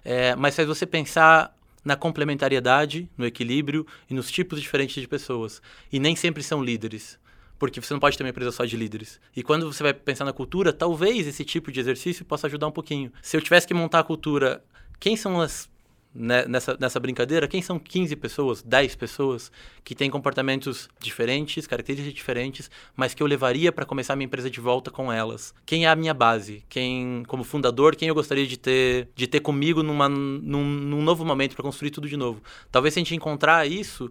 é, 0.02 0.34
mas 0.34 0.56
faz 0.56 0.66
você 0.66 0.86
pensar 0.86 1.54
na 1.84 1.96
complementariedade, 1.96 3.10
no 3.18 3.26
equilíbrio 3.26 3.86
e 4.08 4.14
nos 4.14 4.30
tipos 4.30 4.58
diferentes 4.62 5.02
de 5.02 5.06
pessoas. 5.06 5.60
E 5.92 6.00
nem 6.00 6.16
sempre 6.16 6.42
são 6.42 6.64
líderes, 6.64 7.18
porque 7.58 7.78
você 7.78 7.92
não 7.92 8.00
pode 8.00 8.16
ter 8.16 8.24
uma 8.24 8.30
empresa 8.30 8.50
só 8.50 8.64
de 8.64 8.74
líderes. 8.74 9.20
E 9.36 9.42
quando 9.42 9.70
você 9.70 9.82
vai 9.82 9.92
pensar 9.92 10.24
na 10.24 10.32
cultura, 10.32 10.72
talvez 10.72 11.26
esse 11.26 11.44
tipo 11.44 11.70
de 11.70 11.78
exercício 11.78 12.24
possa 12.24 12.46
ajudar 12.46 12.68
um 12.68 12.72
pouquinho. 12.72 13.12
Se 13.20 13.36
eu 13.36 13.42
tivesse 13.42 13.66
que 13.66 13.74
montar 13.74 13.98
a 13.98 14.04
cultura, 14.04 14.64
quem 14.98 15.14
são 15.14 15.38
as 15.42 15.68
nessa, 16.14 16.76
nessa 16.78 17.00
brincadeira, 17.00 17.48
quem 17.48 17.62
são 17.62 17.78
15 17.78 18.16
pessoas, 18.16 18.62
10 18.62 18.96
pessoas 18.96 19.50
que 19.82 19.94
têm 19.94 20.10
comportamentos 20.10 20.88
diferentes, 21.00 21.66
características 21.66 22.14
diferentes, 22.14 22.70
mas 22.94 23.14
que 23.14 23.22
eu 23.22 23.26
levaria 23.26 23.72
para 23.72 23.86
começar 23.86 24.12
a 24.12 24.16
minha 24.16 24.26
empresa 24.26 24.50
de 24.50 24.60
volta 24.60 24.90
com 24.90 25.12
elas? 25.12 25.54
Quem 25.64 25.86
é 25.86 25.88
a 25.88 25.96
minha 25.96 26.14
base? 26.14 26.64
Quem, 26.68 27.22
como 27.26 27.44
fundador, 27.44 27.96
quem 27.96 28.08
eu 28.08 28.14
gostaria 28.14 28.46
de 28.46 28.56
ter, 28.56 29.08
de 29.14 29.26
ter 29.26 29.40
comigo 29.40 29.82
numa, 29.82 30.08
num, 30.08 30.64
num 30.64 31.02
novo 31.02 31.24
momento 31.24 31.54
para 31.54 31.62
construir 31.62 31.90
tudo 31.90 32.08
de 32.08 32.16
novo? 32.16 32.42
Talvez 32.70 32.94
se 32.94 33.00
a 33.00 33.02
gente 33.02 33.14
encontrar 33.14 33.66
isso, 33.66 34.10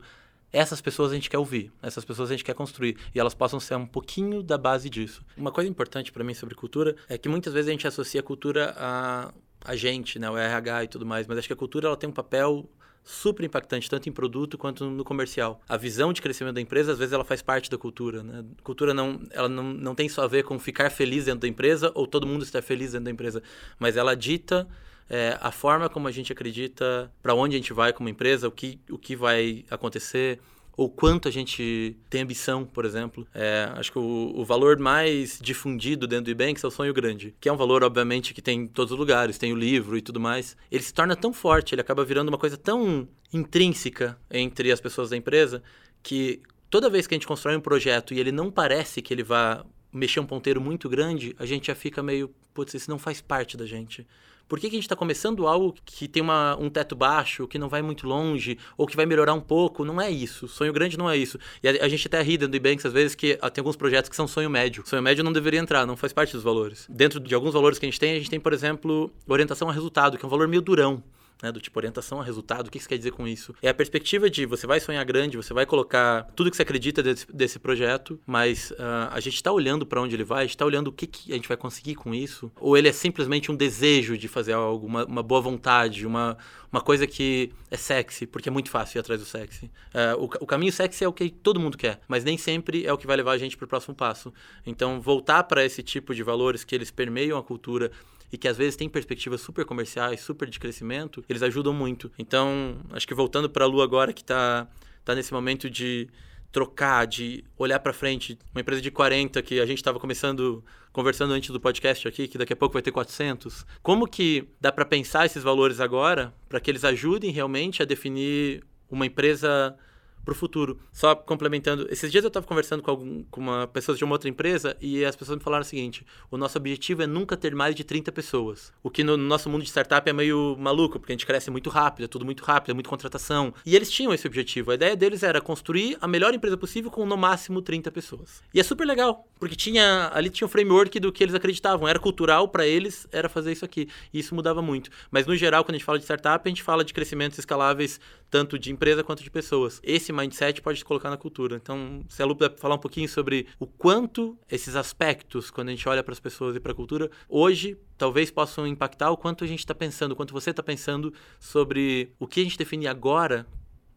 essas 0.51 0.81
pessoas 0.81 1.11
a 1.11 1.15
gente 1.15 1.29
quer 1.29 1.37
ouvir, 1.37 1.71
essas 1.81 2.03
pessoas 2.03 2.29
a 2.29 2.33
gente 2.33 2.43
quer 2.43 2.53
construir 2.53 2.97
e 3.15 3.19
elas 3.19 3.33
possam 3.33 3.59
ser 3.59 3.75
um 3.75 3.85
pouquinho 3.85 4.43
da 4.43 4.57
base 4.57 4.89
disso. 4.89 5.23
Uma 5.37 5.51
coisa 5.51 5.69
importante 5.69 6.11
para 6.11 6.23
mim 6.23 6.33
sobre 6.33 6.55
cultura 6.55 6.95
é 7.07 7.17
que 7.17 7.29
muitas 7.29 7.53
vezes 7.53 7.69
a 7.69 7.71
gente 7.71 7.87
associa 7.87 8.19
a 8.19 8.23
cultura 8.23 8.73
a 8.77 9.31
a 9.63 9.75
gente, 9.75 10.17
né, 10.19 10.29
o 10.29 10.37
RH 10.37 10.83
e 10.83 10.87
tudo 10.87 11.05
mais, 11.05 11.27
mas 11.27 11.37
acho 11.37 11.47
que 11.47 11.53
a 11.53 11.57
cultura 11.57 11.87
ela 11.87 11.97
tem 11.97 12.09
um 12.09 12.13
papel 12.13 12.67
super 13.03 13.43
impactante, 13.43 13.89
tanto 13.89 14.07
em 14.09 14.11
produto 14.11 14.57
quanto 14.57 14.85
no 14.85 15.03
comercial. 15.03 15.61
A 15.67 15.75
visão 15.75 16.13
de 16.13 16.21
crescimento 16.21 16.55
da 16.55 16.61
empresa, 16.61 16.91
às 16.91 16.99
vezes, 16.99 17.13
ela 17.13 17.23
faz 17.23 17.41
parte 17.41 17.69
da 17.69 17.77
cultura. 17.77 18.23
Né? 18.23 18.45
Cultura 18.63 18.93
não, 18.93 19.21
ela 19.31 19.49
não, 19.49 19.63
não 19.63 19.95
tem 19.95 20.07
só 20.07 20.23
a 20.23 20.27
ver 20.27 20.43
com 20.43 20.59
ficar 20.59 20.89
feliz 20.89 21.25
dentro 21.25 21.41
da 21.41 21.47
empresa 21.47 21.91
ou 21.95 22.05
todo 22.05 22.27
mundo 22.27 22.43
estar 22.43 22.61
feliz 22.61 22.91
dentro 22.91 23.05
da 23.05 23.11
empresa, 23.11 23.41
mas 23.79 23.97
ela 23.97 24.15
dita 24.15 24.67
é, 25.09 25.37
a 25.41 25.51
forma 25.51 25.89
como 25.89 26.07
a 26.07 26.11
gente 26.11 26.31
acredita, 26.31 27.11
para 27.21 27.33
onde 27.33 27.55
a 27.55 27.59
gente 27.59 27.73
vai 27.73 27.91
como 27.91 28.07
empresa, 28.07 28.47
o 28.47 28.51
que, 28.51 28.79
o 28.89 28.97
que 28.97 29.15
vai 29.15 29.65
acontecer, 29.69 30.39
ou 30.81 30.89
quanto 30.89 31.27
a 31.27 31.31
gente 31.31 31.95
tem 32.09 32.23
ambição, 32.23 32.65
por 32.65 32.85
exemplo. 32.85 33.27
É, 33.35 33.69
acho 33.75 33.91
que 33.91 33.99
o, 33.99 34.33
o, 34.35 34.43
valor 34.43 34.79
mais 34.79 35.37
difundido 35.39 36.07
dentro 36.07 36.25
do 36.25 36.31
Ebanks 36.31 36.63
é 36.63 36.67
o 36.67 36.71
sonho 36.71 36.91
grande, 36.91 37.35
que 37.39 37.47
é 37.47 37.53
um 37.53 37.55
valor, 37.55 37.83
obviamente, 37.83 38.33
que 38.33 38.41
tem 38.41 38.61
em 38.61 38.67
todos 38.67 38.91
os 38.91 38.97
lugares, 38.97 39.37
tem 39.37 39.53
o 39.53 39.55
livro 39.55 39.95
e 39.95 40.01
tudo 40.01 40.19
mais. 40.19 40.57
Ele 40.71 40.81
se 40.81 40.91
torna 40.91 41.15
tão 41.15 41.31
forte, 41.31 41.75
ele 41.75 41.81
acaba 41.81 42.03
virando 42.03 42.29
uma 42.29 42.37
coisa 42.37 42.57
tão 42.57 43.07
intrínseca 43.31 44.17
entre 44.31 44.71
as 44.71 44.81
pessoas 44.81 45.11
da 45.11 45.17
empresa, 45.17 45.61
que 46.01 46.41
toda 46.67 46.89
vez 46.89 47.05
que 47.05 47.13
a 47.13 47.15
gente 47.17 47.27
constrói 47.27 47.55
um 47.55 47.61
projeto 47.61 48.15
e 48.15 48.19
ele 48.19 48.31
não 48.31 48.49
parece 48.49 49.03
que 49.03 49.13
ele 49.13 49.21
vá 49.21 49.63
mexer 49.93 50.19
um 50.19 50.25
ponteiro 50.25 50.59
muito 50.59 50.89
grande, 50.89 51.35
a 51.37 51.45
gente 51.45 51.67
já 51.67 51.75
fica 51.75 52.01
meio, 52.01 52.33
putz, 52.55 52.73
isso 52.73 52.89
não 52.89 52.97
faz 52.97 53.21
parte 53.21 53.55
da 53.55 53.67
gente. 53.67 54.07
Por 54.51 54.59
que, 54.59 54.69
que 54.69 54.75
a 54.75 54.79
gente 54.79 54.83
está 54.83 54.97
começando 54.97 55.47
algo 55.47 55.73
que 55.85 56.09
tem 56.09 56.21
uma, 56.21 56.57
um 56.59 56.69
teto 56.69 56.93
baixo, 56.93 57.47
que 57.47 57.57
não 57.57 57.69
vai 57.69 57.81
muito 57.81 58.05
longe, 58.05 58.57
ou 58.77 58.85
que 58.85 58.97
vai 58.97 59.05
melhorar 59.05 59.33
um 59.33 59.39
pouco? 59.39 59.85
Não 59.85 60.01
é 60.01 60.11
isso. 60.11 60.45
Sonho 60.45 60.73
grande 60.73 60.97
não 60.97 61.09
é 61.09 61.15
isso. 61.15 61.39
E 61.63 61.69
a, 61.69 61.85
a 61.85 61.87
gente 61.87 62.05
até 62.05 62.21
ri 62.21 62.37
dentro 62.37 62.49
do 62.49 62.57
Ebanks, 62.57 62.85
às 62.85 62.91
vezes, 62.91 63.15
que 63.15 63.39
ah, 63.41 63.49
tem 63.49 63.61
alguns 63.61 63.77
projetos 63.77 64.09
que 64.09 64.15
são 64.17 64.27
sonho 64.27 64.49
médio. 64.49 64.83
Sonho 64.85 65.01
médio 65.01 65.23
não 65.23 65.31
deveria 65.31 65.57
entrar, 65.57 65.85
não 65.85 65.95
faz 65.95 66.11
parte 66.11 66.33
dos 66.33 66.43
valores. 66.43 66.85
Dentro 66.89 67.17
de 67.17 67.33
alguns 67.33 67.53
valores 67.53 67.79
que 67.79 67.85
a 67.85 67.89
gente 67.89 67.97
tem, 67.97 68.11
a 68.11 68.17
gente 68.17 68.29
tem, 68.29 68.41
por 68.41 68.51
exemplo, 68.51 69.09
orientação 69.25 69.69
a 69.69 69.71
resultado, 69.71 70.17
que 70.17 70.25
é 70.25 70.27
um 70.27 70.29
valor 70.29 70.49
meio 70.49 70.61
durão 70.61 71.01
né, 71.41 71.51
do 71.51 71.59
tipo 71.59 71.77
orientação 71.79 72.21
a 72.21 72.23
resultado. 72.23 72.67
O 72.67 72.71
que 72.71 72.77
isso 72.77 72.87
quer 72.87 72.97
dizer 72.97 73.11
com 73.11 73.27
isso? 73.27 73.53
É 73.61 73.69
a 73.69 73.73
perspectiva 73.73 74.29
de 74.29 74.45
você 74.45 74.67
vai 74.67 74.79
sonhar 74.79 75.03
grande, 75.05 75.37
você 75.37 75.53
vai 75.53 75.65
colocar 75.65 76.23
tudo 76.35 76.49
que 76.49 76.55
você 76.55 76.61
acredita 76.63 77.01
desse, 77.01 77.25
desse 77.31 77.59
projeto, 77.59 78.19
mas 78.25 78.71
uh, 78.71 79.09
a 79.11 79.19
gente 79.19 79.35
está 79.35 79.51
olhando 79.51 79.85
para 79.85 80.01
onde 80.01 80.15
ele 80.15 80.23
vai, 80.23 80.39
a 80.39 80.41
gente 80.43 80.55
está 80.55 80.65
olhando 80.65 80.87
o 80.87 80.91
que, 80.91 81.07
que 81.07 81.31
a 81.31 81.35
gente 81.35 81.47
vai 81.47 81.57
conseguir 81.57 81.95
com 81.95 82.13
isso, 82.13 82.51
ou 82.59 82.77
ele 82.77 82.87
é 82.87 82.91
simplesmente 82.91 83.51
um 83.51 83.55
desejo 83.55 84.17
de 84.17 84.27
fazer 84.27 84.53
algo, 84.53 84.85
uma, 84.85 85.05
uma 85.05 85.23
boa 85.23 85.41
vontade, 85.41 86.05
uma, 86.05 86.37
uma 86.71 86.81
coisa 86.81 87.07
que 87.07 87.51
é 87.69 87.77
sexy, 87.77 88.25
porque 88.25 88.49
é 88.49 88.51
muito 88.51 88.69
fácil 88.69 88.97
ir 88.97 89.01
atrás 89.01 89.19
do 89.19 89.25
sexy. 89.25 89.65
Uh, 89.65 90.17
o, 90.19 90.25
o, 90.25 90.45
caminho 90.45 90.71
sexy 90.71 91.03
é 91.03 91.07
o 91.07 91.13
que 91.13 91.29
todo 91.29 91.59
mundo 91.59 91.77
quer, 91.77 91.99
mas 92.07 92.23
nem 92.23 92.37
sempre 92.37 92.85
é 92.85 92.93
o 92.93 92.97
que 92.97 93.07
vai 93.07 93.17
levar 93.17 93.33
a 93.33 93.37
gente 93.37 93.57
para 93.57 93.65
o 93.65 93.67
próximo 93.67 93.95
passo. 93.95 94.33
Então, 94.65 95.01
voltar 95.01 95.43
para 95.43 95.65
esse 95.65 95.81
tipo 95.81 96.13
de 96.13 96.23
valores 96.23 96.63
que 96.63 96.75
eles 96.75 96.91
permeiam 96.91 97.37
a 97.37 97.43
cultura 97.43 97.91
e 98.31 98.37
que 98.37 98.47
às 98.47 98.57
vezes 98.57 98.75
têm 98.75 98.87
perspectivas 98.87 99.41
super 99.41 99.65
comerciais, 99.65 100.21
super 100.21 100.49
de 100.49 100.59
crescimento, 100.59 101.23
eles 101.27 101.43
ajudam 101.43 101.73
muito. 101.73 102.11
Então, 102.17 102.77
acho 102.91 103.07
que 103.07 103.13
voltando 103.13 103.49
para 103.49 103.65
a 103.65 103.67
Lu 103.67 103.81
agora, 103.81 104.13
que 104.13 104.21
está 104.21 104.67
tá 105.03 105.13
nesse 105.13 105.33
momento 105.33 105.69
de 105.69 106.07
trocar, 106.51 107.05
de 107.07 107.43
olhar 107.57 107.79
para 107.79 107.93
frente, 107.93 108.37
uma 108.53 108.61
empresa 108.61 108.81
de 108.81 108.91
40 108.91 109.41
que 109.41 109.59
a 109.59 109.65
gente 109.65 109.77
estava 109.77 109.99
começando 109.99 110.63
conversando 110.91 111.33
antes 111.33 111.49
do 111.49 111.59
podcast 111.59 112.05
aqui, 112.05 112.27
que 112.27 112.37
daqui 112.37 112.51
a 112.51 112.55
pouco 112.55 112.73
vai 112.73 112.81
ter 112.81 112.91
400. 112.91 113.65
Como 113.81 114.05
que 114.05 114.49
dá 114.59 114.71
para 114.71 114.83
pensar 114.83 115.25
esses 115.25 115.41
valores 115.41 115.79
agora 115.79 116.33
para 116.49 116.59
que 116.59 116.69
eles 116.69 116.83
ajudem 116.83 117.31
realmente 117.31 117.81
a 117.81 117.85
definir 117.85 118.61
uma 118.89 119.05
empresa 119.05 119.75
para 120.23 120.31
o 120.31 120.35
futuro. 120.35 120.79
Só 120.91 121.15
complementando, 121.15 121.87
esses 121.89 122.11
dias 122.11 122.23
eu 122.23 122.27
estava 122.29 122.45
conversando 122.45 122.81
com, 122.81 122.91
algum, 122.91 123.23
com 123.23 123.41
uma 123.41 123.67
pessoa 123.67 123.97
de 123.97 124.03
uma 124.03 124.13
outra 124.13 124.29
empresa 124.29 124.75
e 124.79 125.03
as 125.03 125.15
pessoas 125.15 125.37
me 125.37 125.43
falaram 125.43 125.61
o 125.61 125.65
seguinte: 125.65 126.05
o 126.29 126.37
nosso 126.37 126.57
objetivo 126.57 127.03
é 127.03 127.07
nunca 127.07 127.35
ter 127.35 127.55
mais 127.55 127.75
de 127.75 127.83
30 127.83 128.11
pessoas. 128.11 128.71
O 128.83 128.89
que 128.89 129.03
no, 129.03 129.17
no 129.17 129.25
nosso 129.25 129.49
mundo 129.49 129.63
de 129.63 129.69
startup 129.69 130.07
é 130.09 130.13
meio 130.13 130.55
maluco, 130.59 130.99
porque 130.99 131.11
a 131.11 131.15
gente 131.15 131.25
cresce 131.25 131.49
muito 131.49 131.69
rápido, 131.69 132.05
é 132.05 132.07
tudo 132.07 132.25
muito 132.25 132.43
rápido, 132.43 132.71
é 132.71 132.73
muito 132.73 132.89
contratação. 132.89 133.53
E 133.65 133.75
eles 133.75 133.89
tinham 133.89 134.13
esse 134.13 134.27
objetivo. 134.27 134.71
A 134.71 134.75
ideia 134.75 134.95
deles 134.95 135.23
era 135.23 135.41
construir 135.41 135.97
a 136.01 136.07
melhor 136.07 136.33
empresa 136.33 136.57
possível 136.57 136.91
com 136.91 137.05
no 137.05 137.17
máximo 137.17 137.61
30 137.61 137.91
pessoas. 137.91 138.41
E 138.53 138.59
é 138.59 138.63
super 138.63 138.85
legal, 138.85 139.27
porque 139.39 139.55
tinha 139.55 140.11
ali 140.13 140.29
tinha 140.29 140.45
um 140.45 140.49
framework 140.49 140.99
do 140.99 141.11
que 141.11 141.23
eles 141.23 141.35
acreditavam, 141.35 141.87
era 141.87 141.99
cultural 141.99 142.47
para 142.47 142.65
eles, 142.65 143.07
era 143.11 143.27
fazer 143.29 143.51
isso 143.51 143.65
aqui. 143.65 143.87
E 144.13 144.19
isso 144.19 144.35
mudava 144.35 144.61
muito. 144.61 144.89
Mas 145.09 145.25
no 145.25 145.35
geral, 145.35 145.63
quando 145.63 145.75
a 145.75 145.77
gente 145.77 145.85
fala 145.85 145.97
de 145.97 146.03
startup, 146.03 146.47
a 146.47 146.49
gente 146.49 146.63
fala 146.63 146.83
de 146.83 146.93
crescimentos 146.93 147.37
escaláveis 147.39 147.99
tanto 148.31 148.57
de 148.57 148.71
empresa 148.71 149.03
quanto 149.03 149.21
de 149.21 149.29
pessoas. 149.29 149.81
Esse 149.83 150.13
mindset 150.13 150.61
pode 150.61 150.83
colocar 150.85 151.09
na 151.09 151.17
cultura. 151.17 151.57
Então, 151.57 152.03
se 152.07 152.23
a 152.23 152.25
Lu 152.25 152.33
puder 152.33 152.57
falar 152.57 152.75
um 152.75 152.79
pouquinho 152.79 153.09
sobre 153.09 153.45
o 153.59 153.67
quanto 153.67 154.37
esses 154.49 154.75
aspectos, 154.75 155.51
quando 155.51 155.67
a 155.67 155.71
gente 155.71 155.87
olha 155.87 156.01
para 156.01 156.13
as 156.13 156.19
pessoas 156.19 156.55
e 156.55 156.59
para 156.59 156.71
a 156.71 156.75
cultura, 156.75 157.11
hoje 157.27 157.77
talvez 157.97 158.31
possam 158.31 158.65
impactar 158.65 159.11
o 159.11 159.17
quanto 159.17 159.43
a 159.43 159.47
gente 159.47 159.59
está 159.59 159.75
pensando, 159.75 160.13
o 160.13 160.15
quanto 160.15 160.33
você 160.33 160.49
está 160.51 160.63
pensando 160.63 161.13
sobre 161.39 162.13
o 162.17 162.25
que 162.25 162.39
a 162.39 162.43
gente 162.43 162.57
definir 162.57 162.87
agora, 162.87 163.45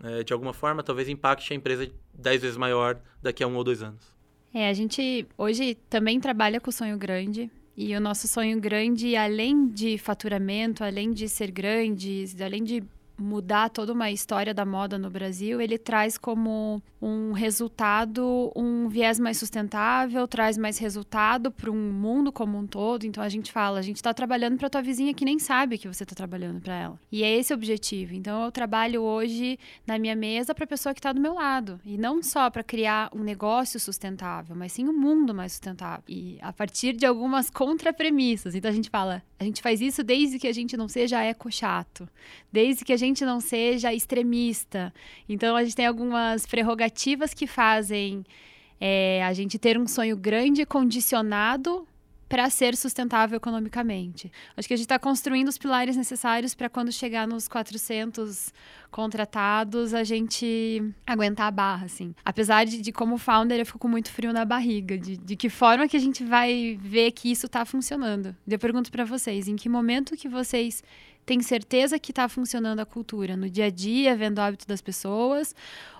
é, 0.02 0.24
de 0.24 0.32
alguma 0.32 0.52
forma, 0.52 0.82
talvez 0.82 1.08
impacte 1.08 1.52
a 1.52 1.56
empresa 1.56 1.88
dez 2.12 2.42
vezes 2.42 2.56
maior 2.56 3.00
daqui 3.22 3.44
a 3.44 3.46
um 3.46 3.54
ou 3.54 3.62
dois 3.62 3.82
anos. 3.82 4.12
É, 4.52 4.68
a 4.68 4.72
gente 4.72 5.26
hoje 5.38 5.76
também 5.88 6.18
trabalha 6.18 6.60
com 6.60 6.72
sonho 6.72 6.98
grande. 6.98 7.50
E 7.76 7.94
o 7.96 8.00
nosso 8.00 8.28
sonho 8.28 8.60
grande, 8.60 9.16
além 9.16 9.68
de 9.68 9.98
faturamento, 9.98 10.84
além 10.84 11.12
de 11.12 11.28
ser 11.28 11.50
grande, 11.50 12.24
além 12.40 12.62
de 12.62 12.84
mudar 13.16 13.68
toda 13.70 13.92
uma 13.92 14.10
história 14.10 14.52
da 14.52 14.64
moda 14.64 14.98
no 14.98 15.10
Brasil, 15.10 15.60
ele 15.60 15.78
traz 15.78 16.18
como 16.18 16.82
um 17.00 17.32
resultado 17.32 18.50
um 18.56 18.88
viés 18.88 19.20
mais 19.20 19.36
sustentável, 19.36 20.26
traz 20.26 20.56
mais 20.56 20.78
resultado 20.78 21.50
para 21.50 21.70
um 21.70 21.92
mundo 21.92 22.32
como 22.32 22.56
um 22.56 22.66
todo. 22.66 23.04
Então 23.04 23.22
a 23.22 23.28
gente 23.28 23.52
fala, 23.52 23.78
a 23.78 23.82
gente 23.82 23.96
está 23.96 24.14
trabalhando 24.14 24.56
para 24.56 24.70
tua 24.70 24.80
vizinha 24.80 25.12
que 25.12 25.24
nem 25.24 25.38
sabe 25.38 25.76
que 25.76 25.86
você 25.86 26.02
está 26.02 26.14
trabalhando 26.14 26.62
para 26.62 26.74
ela. 26.74 27.00
E 27.12 27.22
é 27.22 27.36
esse 27.36 27.52
o 27.52 27.56
objetivo. 27.56 28.14
Então 28.14 28.44
eu 28.44 28.50
trabalho 28.50 29.02
hoje 29.02 29.58
na 29.86 29.98
minha 29.98 30.16
mesa 30.16 30.54
para 30.54 30.64
a 30.64 30.68
pessoa 30.68 30.94
que 30.94 31.00
está 31.00 31.12
do 31.12 31.20
meu 31.20 31.34
lado 31.34 31.78
e 31.84 31.98
não 31.98 32.22
só 32.22 32.48
para 32.48 32.64
criar 32.64 33.10
um 33.14 33.22
negócio 33.22 33.78
sustentável, 33.78 34.56
mas 34.56 34.72
sim 34.72 34.88
um 34.88 34.98
mundo 34.98 35.34
mais 35.34 35.52
sustentável. 35.52 36.04
E 36.08 36.38
a 36.40 36.52
partir 36.54 36.94
de 36.94 37.04
algumas 37.04 37.50
contrapremissas. 37.50 38.54
Então 38.54 38.70
a 38.70 38.74
gente 38.74 38.88
fala, 38.88 39.22
a 39.38 39.44
gente 39.44 39.60
faz 39.60 39.82
isso 39.82 40.02
desde 40.02 40.38
que 40.38 40.48
a 40.48 40.52
gente 40.52 40.74
não 40.74 40.88
seja 40.88 41.22
eco 41.22 41.52
chato, 41.52 42.08
desde 42.50 42.82
que 42.82 42.94
a 42.94 42.96
gente 42.96 43.03
não 43.24 43.40
seja 43.40 43.92
extremista. 43.92 44.94
Então 45.28 45.56
a 45.56 45.64
gente 45.64 45.76
tem 45.76 45.86
algumas 45.86 46.46
prerrogativas 46.46 47.34
que 47.34 47.46
fazem 47.46 48.24
é, 48.80 49.22
a 49.24 49.32
gente 49.32 49.58
ter 49.58 49.78
um 49.78 49.86
sonho 49.86 50.16
grande 50.16 50.64
condicionado 50.64 51.86
para 52.28 52.48
ser 52.50 52.76
sustentável 52.76 53.36
economicamente. 53.36 54.32
Acho 54.56 54.66
que 54.66 54.74
a 54.74 54.76
gente 54.76 54.86
está 54.86 54.98
construindo 54.98 55.48
os 55.48 55.58
pilares 55.58 55.96
necessários 55.96 56.54
para 56.54 56.68
quando 56.68 56.90
chegar 56.90 57.28
nos 57.28 57.46
400 57.46 58.52
contratados, 58.90 59.92
a 59.92 60.02
gente 60.04 60.82
aguentar 61.06 61.48
a 61.48 61.50
barra, 61.50 61.86
assim. 61.86 62.14
Apesar 62.24 62.64
de, 62.64 62.80
de 62.80 62.92
como 62.92 63.18
founder, 63.18 63.60
eu 63.60 63.66
fico 63.66 63.78
com 63.78 63.88
muito 63.88 64.10
frio 64.10 64.32
na 64.32 64.44
barriga, 64.44 64.96
de, 64.96 65.16
de 65.16 65.36
que 65.36 65.48
forma 65.48 65.86
que 65.86 65.96
a 65.96 66.00
gente 66.00 66.24
vai 66.24 66.78
ver 66.80 67.12
que 67.12 67.30
isso 67.30 67.46
está 67.46 67.64
funcionando. 67.64 68.34
Eu 68.48 68.58
pergunto 68.58 68.90
para 68.90 69.04
vocês, 69.04 69.46
em 69.46 69.56
que 69.56 69.68
momento 69.68 70.16
que 70.16 70.28
vocês 70.28 70.82
têm 71.24 71.40
certeza 71.42 71.98
que 71.98 72.12
está 72.12 72.28
funcionando 72.28 72.80
a 72.80 72.86
cultura? 72.86 73.36
No 73.36 73.48
dia 73.48 73.66
a 73.66 73.70
dia, 73.70 74.16
vendo 74.16 74.38
o 74.38 74.40
hábito 74.40 74.66
das 74.66 74.80
pessoas? 74.80 75.54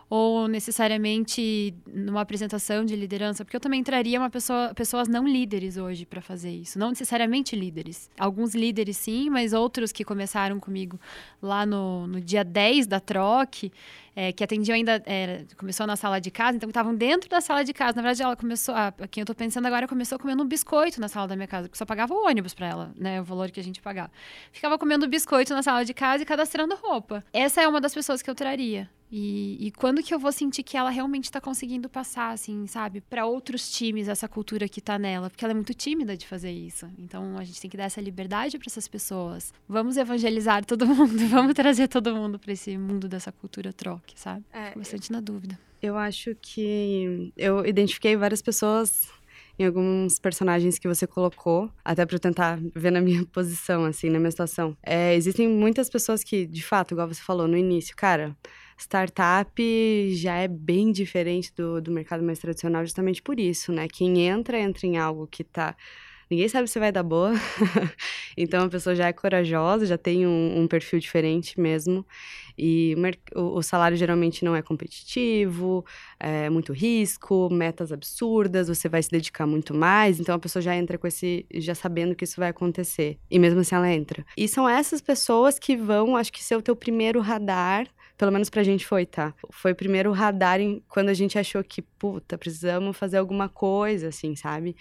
Ou 0.09 0.47
necessariamente 0.49 1.75
numa 1.87 2.21
apresentação 2.21 2.85
de 2.85 2.95
liderança, 2.95 3.45
porque 3.45 3.57
eu 3.57 3.61
também 3.61 3.83
traria 3.83 4.19
uma 4.19 4.31
pessoa, 4.31 4.73
pessoas 4.75 5.09
não 5.09 5.27
líderes 5.27 5.77
hoje 5.77 6.05
para 6.05 6.21
fazer 6.21 6.51
isso, 6.51 6.79
não 6.79 6.91
necessariamente 6.91 7.57
líderes. 7.57 8.11
Alguns 8.19 8.55
líderes 8.55 8.97
sim, 8.97 9.31
mas 9.31 9.53
outros 9.53 9.93
que 9.93 10.05
começaram 10.05 10.61
comigo 10.61 10.99
lá 11.43 11.65
no, 11.65 12.07
no 12.07 12.21
dia 12.21 12.45
10 12.45 12.87
da 12.87 13.01
troque, 13.01 13.73
é, 14.17 14.33
que 14.33 14.45
atendiam 14.45 14.77
ainda, 14.77 15.03
é, 15.07 15.45
começou 15.57 15.87
na 15.87 15.97
sala 15.97 16.21
de 16.21 16.31
casa, 16.31 16.57
então 16.57 16.69
estavam 16.69 16.95
dentro 16.95 17.29
da 17.29 17.41
sala 17.41 17.65
de 17.65 17.73
casa. 17.73 17.97
Na 17.97 18.03
verdade, 18.03 18.23
ela 18.23 18.37
começou, 18.37 18.75
a, 18.75 18.93
quem 19.11 19.21
eu 19.21 19.25
estou 19.25 19.35
pensando 19.35 19.67
agora, 19.67 19.89
começou 19.89 20.19
comendo 20.19 20.43
um 20.43 20.47
biscoito 20.47 21.01
na 21.01 21.09
sala 21.09 21.27
da 21.27 21.35
minha 21.37 21.49
casa, 21.49 21.69
porque 21.69 21.79
só 21.79 21.85
pagava 21.85 22.15
o 22.15 22.27
ônibus 22.27 22.55
para 22.55 22.69
ela, 22.69 22.93
né, 22.97 23.21
o 23.21 23.25
valor 23.25 23.51
que 23.51 23.59
a 23.59 23.65
gente 23.65 23.81
pagava. 23.81 24.11
Ficava 24.53 24.79
comendo 24.79 25.09
biscoito 25.09 25.53
na 25.53 25.63
sala 25.63 25.85
de 25.85 25.93
casa 25.93 26.23
e 26.23 26.27
cadastrando 26.27 26.77
roupa. 26.77 27.25
Essa 27.33 27.63
é 27.63 27.69
uma 27.69 27.81
das 27.81 27.93
pessoas 27.93 28.23
que 28.23 28.31
eu 28.31 28.35
traria. 28.35 28.89
E, 29.17 29.69
e, 29.69 29.71
quando 29.71 30.03
que 30.03 30.13
eu 30.13 30.19
vou 30.19 30.33
sentir 30.33 30.65
que 30.65 30.77
ela 30.77 30.91
realmente 30.91 31.27
está 31.27 31.41
conseguindo 31.41 31.89
passar, 31.89 32.33
assim, 32.33 32.67
sabe, 32.67 33.01
para 33.01 33.25
outros 33.25 33.71
times 33.71 34.09
essa 34.09 34.27
cultura 34.27 34.69
que 34.69 34.81
está 34.81 34.99
nela? 34.99 35.31
Porque 35.31 35.45
ela 35.45 35.53
é 35.53 35.55
muito 35.55 35.73
tímida 35.73 36.17
de 36.17 36.27
fazer 36.27 36.51
isso. 36.51 36.91
Então 36.99 37.39
a 37.39 37.45
gente 37.45 37.61
tem 37.61 37.71
que 37.71 37.77
dar 37.77 37.85
essa 37.85 38.01
liberdade 38.01 38.59
para 38.59 38.67
essas 38.67 38.89
pessoas. 38.89 39.55
Vamos 39.69 39.97
evangelizar 39.97 40.65
todo 40.67 40.85
mundo, 40.85 41.17
vamos 41.31 41.55
trazer 41.55 41.87
todo 41.87 42.13
mundo 42.13 42.41
para 42.41 42.53
esse 42.55 42.77
mundo 42.77 43.07
dessa 43.07 43.31
cultura 43.31 43.73
troque, 43.73 44.19
sabe? 44.19 44.45
É, 44.53 44.67
Fico 44.67 44.81
bastante 44.81 45.13
na 45.13 45.21
dúvida. 45.21 45.57
Eu 45.81 45.97
acho 45.97 46.35
que 46.43 47.33
eu 47.37 47.65
identifiquei 47.65 48.17
várias 48.17 48.43
pessoas 48.43 49.09
em 49.57 49.65
alguns 49.65 50.19
personagens 50.19 50.77
que 50.77 50.89
você 50.89 51.07
colocou, 51.07 51.71
até 51.85 52.05
para 52.05 52.19
tentar 52.19 52.59
ver 52.75 52.91
na 52.91 53.01
minha 53.01 53.25
posição, 53.33 53.85
assim, 53.85 54.11
na 54.11 54.19
minha 54.19 54.33
situação. 54.33 54.77
É, 54.83 55.15
existem 55.15 55.49
muitas 55.49 55.89
pessoas 55.89 56.25
que, 56.25 56.45
de 56.45 56.65
fato, 56.65 56.95
igual 56.95 57.07
você 57.07 57.23
falou 57.23 57.47
no 57.47 57.57
início, 57.57 57.95
cara 57.95 58.37
startup 58.79 60.15
já 60.15 60.37
é 60.37 60.49
bem 60.49 60.93
diferente 60.93 61.53
do, 61.55 61.81
do 61.81 61.91
mercado 61.91 62.23
mais 62.23 62.39
tradicional, 62.39 62.85
justamente 62.85 63.23
por 63.23 63.39
isso, 63.39 63.73
né? 63.73 63.89
Quem 63.89 64.21
entra, 64.21 64.59
entra 64.59 64.87
em 64.87 64.97
algo 64.97 65.27
que 65.27 65.45
tá. 65.45 65.77
Ninguém 66.31 66.49
sabe 66.49 66.69
se 66.69 66.79
vai 66.79 66.91
dar 66.91 67.03
boa. 67.03 67.33
então 68.37 68.65
a 68.65 68.69
pessoa 68.69 68.97
já 68.97 69.09
é 69.09 69.13
corajosa, 69.13 69.87
já 69.87 69.99
tem 69.99 70.27
um, 70.27 70.63
um 70.63 70.67
perfil 70.67 70.99
diferente 70.99 71.61
mesmo. 71.61 72.05
E 72.57 72.95
o, 73.35 73.59
o, 73.59 73.63
salário 73.63 73.97
geralmente 73.97 74.45
não 74.45 74.55
é 74.55 74.63
competitivo, 74.63 75.85
é 76.19 76.49
muito 76.49 76.73
risco, 76.73 77.49
metas 77.53 77.93
absurdas, 77.93 78.69
você 78.69 78.89
vai 78.89 79.03
se 79.03 79.11
dedicar 79.11 79.47
muito 79.47 79.75
mais. 79.75 80.19
Então 80.19 80.35
a 80.35 80.39
pessoa 80.39 80.63
já 80.63 80.75
entra 80.75 80.97
com 80.97 81.07
esse. 81.07 81.45
já 81.55 81.75
sabendo 81.75 82.15
que 82.15 82.25
isso 82.25 82.41
vai 82.41 82.49
acontecer. 82.49 83.19
E 83.31 83.39
mesmo 83.39 83.61
assim 83.61 83.75
ela 83.75 83.93
entra. 83.93 84.25
E 84.37 84.49
são 84.49 84.69
essas 84.69 85.01
pessoas 85.01 85.59
que 85.59 85.77
vão, 85.77 86.17
acho 86.17 86.33
que, 86.33 86.43
ser 86.43 86.57
o 86.57 86.63
teu 86.63 86.75
primeiro 86.75 87.21
radar 87.21 87.87
pelo 88.17 88.31
menos 88.31 88.49
pra 88.49 88.63
gente 88.63 88.87
foi, 88.87 89.05
tá? 89.05 89.35
Foi 89.51 89.73
o 89.73 89.75
primeiro 89.75 90.13
radar 90.13 90.61
em, 90.61 90.83
quando 90.89 91.09
a 91.09 91.15
gente 91.15 91.39
achou 91.39 91.63
que, 91.65 91.83
puta, 91.83 92.39
precisamos 92.39 92.97
fazer 92.97 93.19
alguma 93.19 93.49
coisa, 93.49 94.09
assim, 94.09 94.37
sabe? 94.37 94.77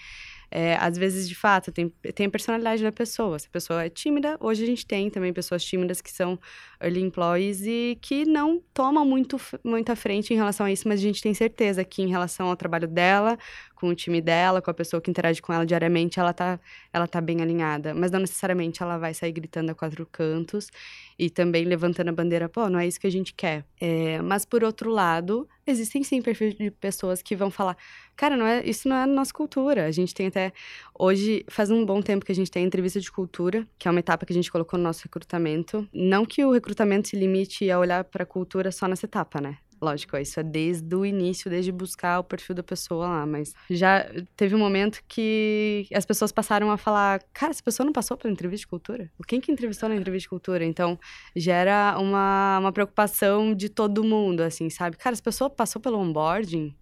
É, 0.51 0.75
às 0.75 0.97
vezes, 0.97 1.27
de 1.27 1.33
fato, 1.33 1.71
tem, 1.71 1.89
tem 2.13 2.27
a 2.27 2.29
personalidade 2.29 2.83
da 2.83 2.91
pessoa. 2.91 3.39
Se 3.39 3.47
a 3.47 3.49
pessoa 3.49 3.83
é 3.83 3.89
tímida, 3.89 4.37
hoje 4.39 4.63
a 4.63 4.67
gente 4.67 4.85
tem 4.85 5.09
também 5.09 5.33
pessoas 5.33 5.63
tímidas 5.63 5.99
que 5.99 6.11
são 6.11 6.39
early 6.83 7.01
employees 7.01 7.61
e 7.65 7.97
que 8.01 8.25
não 8.25 8.61
tomam 8.73 9.05
muito, 9.05 9.37
à 9.91 9.95
frente 9.95 10.33
em 10.33 10.37
relação 10.37 10.65
a 10.65 10.71
isso, 10.71 10.87
mas 10.87 10.99
a 10.99 11.03
gente 11.03 11.21
tem 11.21 11.33
certeza 11.33 11.83
que 11.83 12.01
em 12.01 12.07
relação 12.07 12.47
ao 12.47 12.55
trabalho 12.55 12.87
dela, 12.87 13.37
com 13.75 13.89
o 13.89 13.95
time 13.95 14.21
dela, 14.21 14.61
com 14.61 14.71
a 14.71 14.73
pessoa 14.73 15.01
que 15.01 15.11
interage 15.11 15.41
com 15.41 15.51
ela 15.51 15.65
diariamente, 15.65 16.19
ela 16.19 16.33
tá, 16.33 16.59
ela 16.91 17.05
tá 17.05 17.19
bem 17.19 17.41
alinhada. 17.41 17.93
Mas 17.93 18.11
não 18.11 18.19
necessariamente 18.19 18.81
ela 18.81 18.97
vai 18.97 19.13
sair 19.13 19.31
gritando 19.31 19.71
a 19.71 19.75
quatro 19.75 20.07
cantos 20.09 20.69
e 21.19 21.29
também 21.29 21.65
levantando 21.65 22.09
a 22.09 22.13
bandeira, 22.13 22.47
pô, 22.47 22.69
não 22.69 22.79
é 22.79 22.87
isso 22.87 22.99
que 22.99 23.07
a 23.07 23.11
gente 23.11 23.33
quer. 23.33 23.65
É, 23.79 24.21
mas 24.21 24.45
por 24.45 24.63
outro 24.63 24.89
lado, 24.89 25.47
existem 25.67 26.03
sim 26.03 26.21
perfis 26.21 26.55
de 26.55 26.71
pessoas 26.71 27.21
que 27.21 27.35
vão 27.35 27.51
falar, 27.51 27.77
cara, 28.15 28.37
não 28.37 28.45
é, 28.45 28.65
isso 28.65 28.87
não 28.87 28.95
é 28.95 29.05
nossa 29.05 29.33
cultura. 29.33 29.85
A 29.85 29.91
gente 29.91 30.13
tem 30.13 30.27
até 30.27 30.53
hoje 30.97 31.45
faz 31.49 31.69
um 31.69 31.85
bom 31.85 32.01
tempo 32.01 32.25
que 32.25 32.31
a 32.31 32.35
gente 32.35 32.49
tem 32.49 32.63
a 32.63 32.67
entrevista 32.67 32.99
de 32.99 33.11
cultura, 33.11 33.67
que 33.77 33.87
é 33.87 33.91
uma 33.91 33.99
etapa 33.99 34.25
que 34.25 34.33
a 34.33 34.35
gente 34.35 34.51
colocou 34.51 34.77
no 34.77 34.83
nosso 34.83 35.03
recrutamento. 35.03 35.87
Não 35.93 36.25
que 36.25 36.43
o 36.43 36.51
recrutamento 36.51 36.72
se 37.07 37.15
limite 37.15 37.69
a 37.69 37.79
olhar 37.79 38.03
para 38.03 38.23
a 38.23 38.25
cultura 38.25 38.71
só 38.71 38.87
nessa 38.87 39.05
etapa, 39.05 39.39
né? 39.41 39.57
Lógico, 39.83 40.15
isso 40.15 40.39
é 40.39 40.43
desde 40.43 40.95
o 40.95 41.05
início, 41.05 41.49
desde 41.49 41.69
buscar 41.69 42.19
o 42.19 42.23
perfil 42.23 42.55
da 42.55 42.63
pessoa 42.63 43.05
lá, 43.05 43.25
mas 43.25 43.53
já 43.69 44.09
teve 44.33 44.55
um 44.55 44.57
momento 44.57 45.03
que 45.09 45.85
as 45.93 46.05
pessoas 46.05 46.31
passaram 46.31 46.71
a 46.71 46.77
falar: 46.77 47.21
cara, 47.33 47.51
essa 47.51 47.61
pessoa 47.61 47.83
não 47.85 47.91
passou 47.91 48.15
pela 48.15 48.31
entrevista 48.31 48.61
de 48.61 48.67
cultura? 48.67 49.11
Quem 49.27 49.41
que 49.41 49.51
entrevistou 49.51 49.89
na 49.89 49.95
entrevista 49.95 50.23
de 50.25 50.29
cultura? 50.29 50.63
Então, 50.63 50.97
gera 51.35 51.97
uma, 51.99 52.59
uma 52.59 52.71
preocupação 52.71 53.53
de 53.53 53.67
todo 53.67 54.05
mundo, 54.05 54.39
assim, 54.39 54.69
sabe? 54.69 54.95
Cara, 54.95 55.15
essa 55.15 55.23
pessoa 55.23 55.49
passou 55.49 55.81
pelo 55.81 55.99
onboarding, 55.99 56.73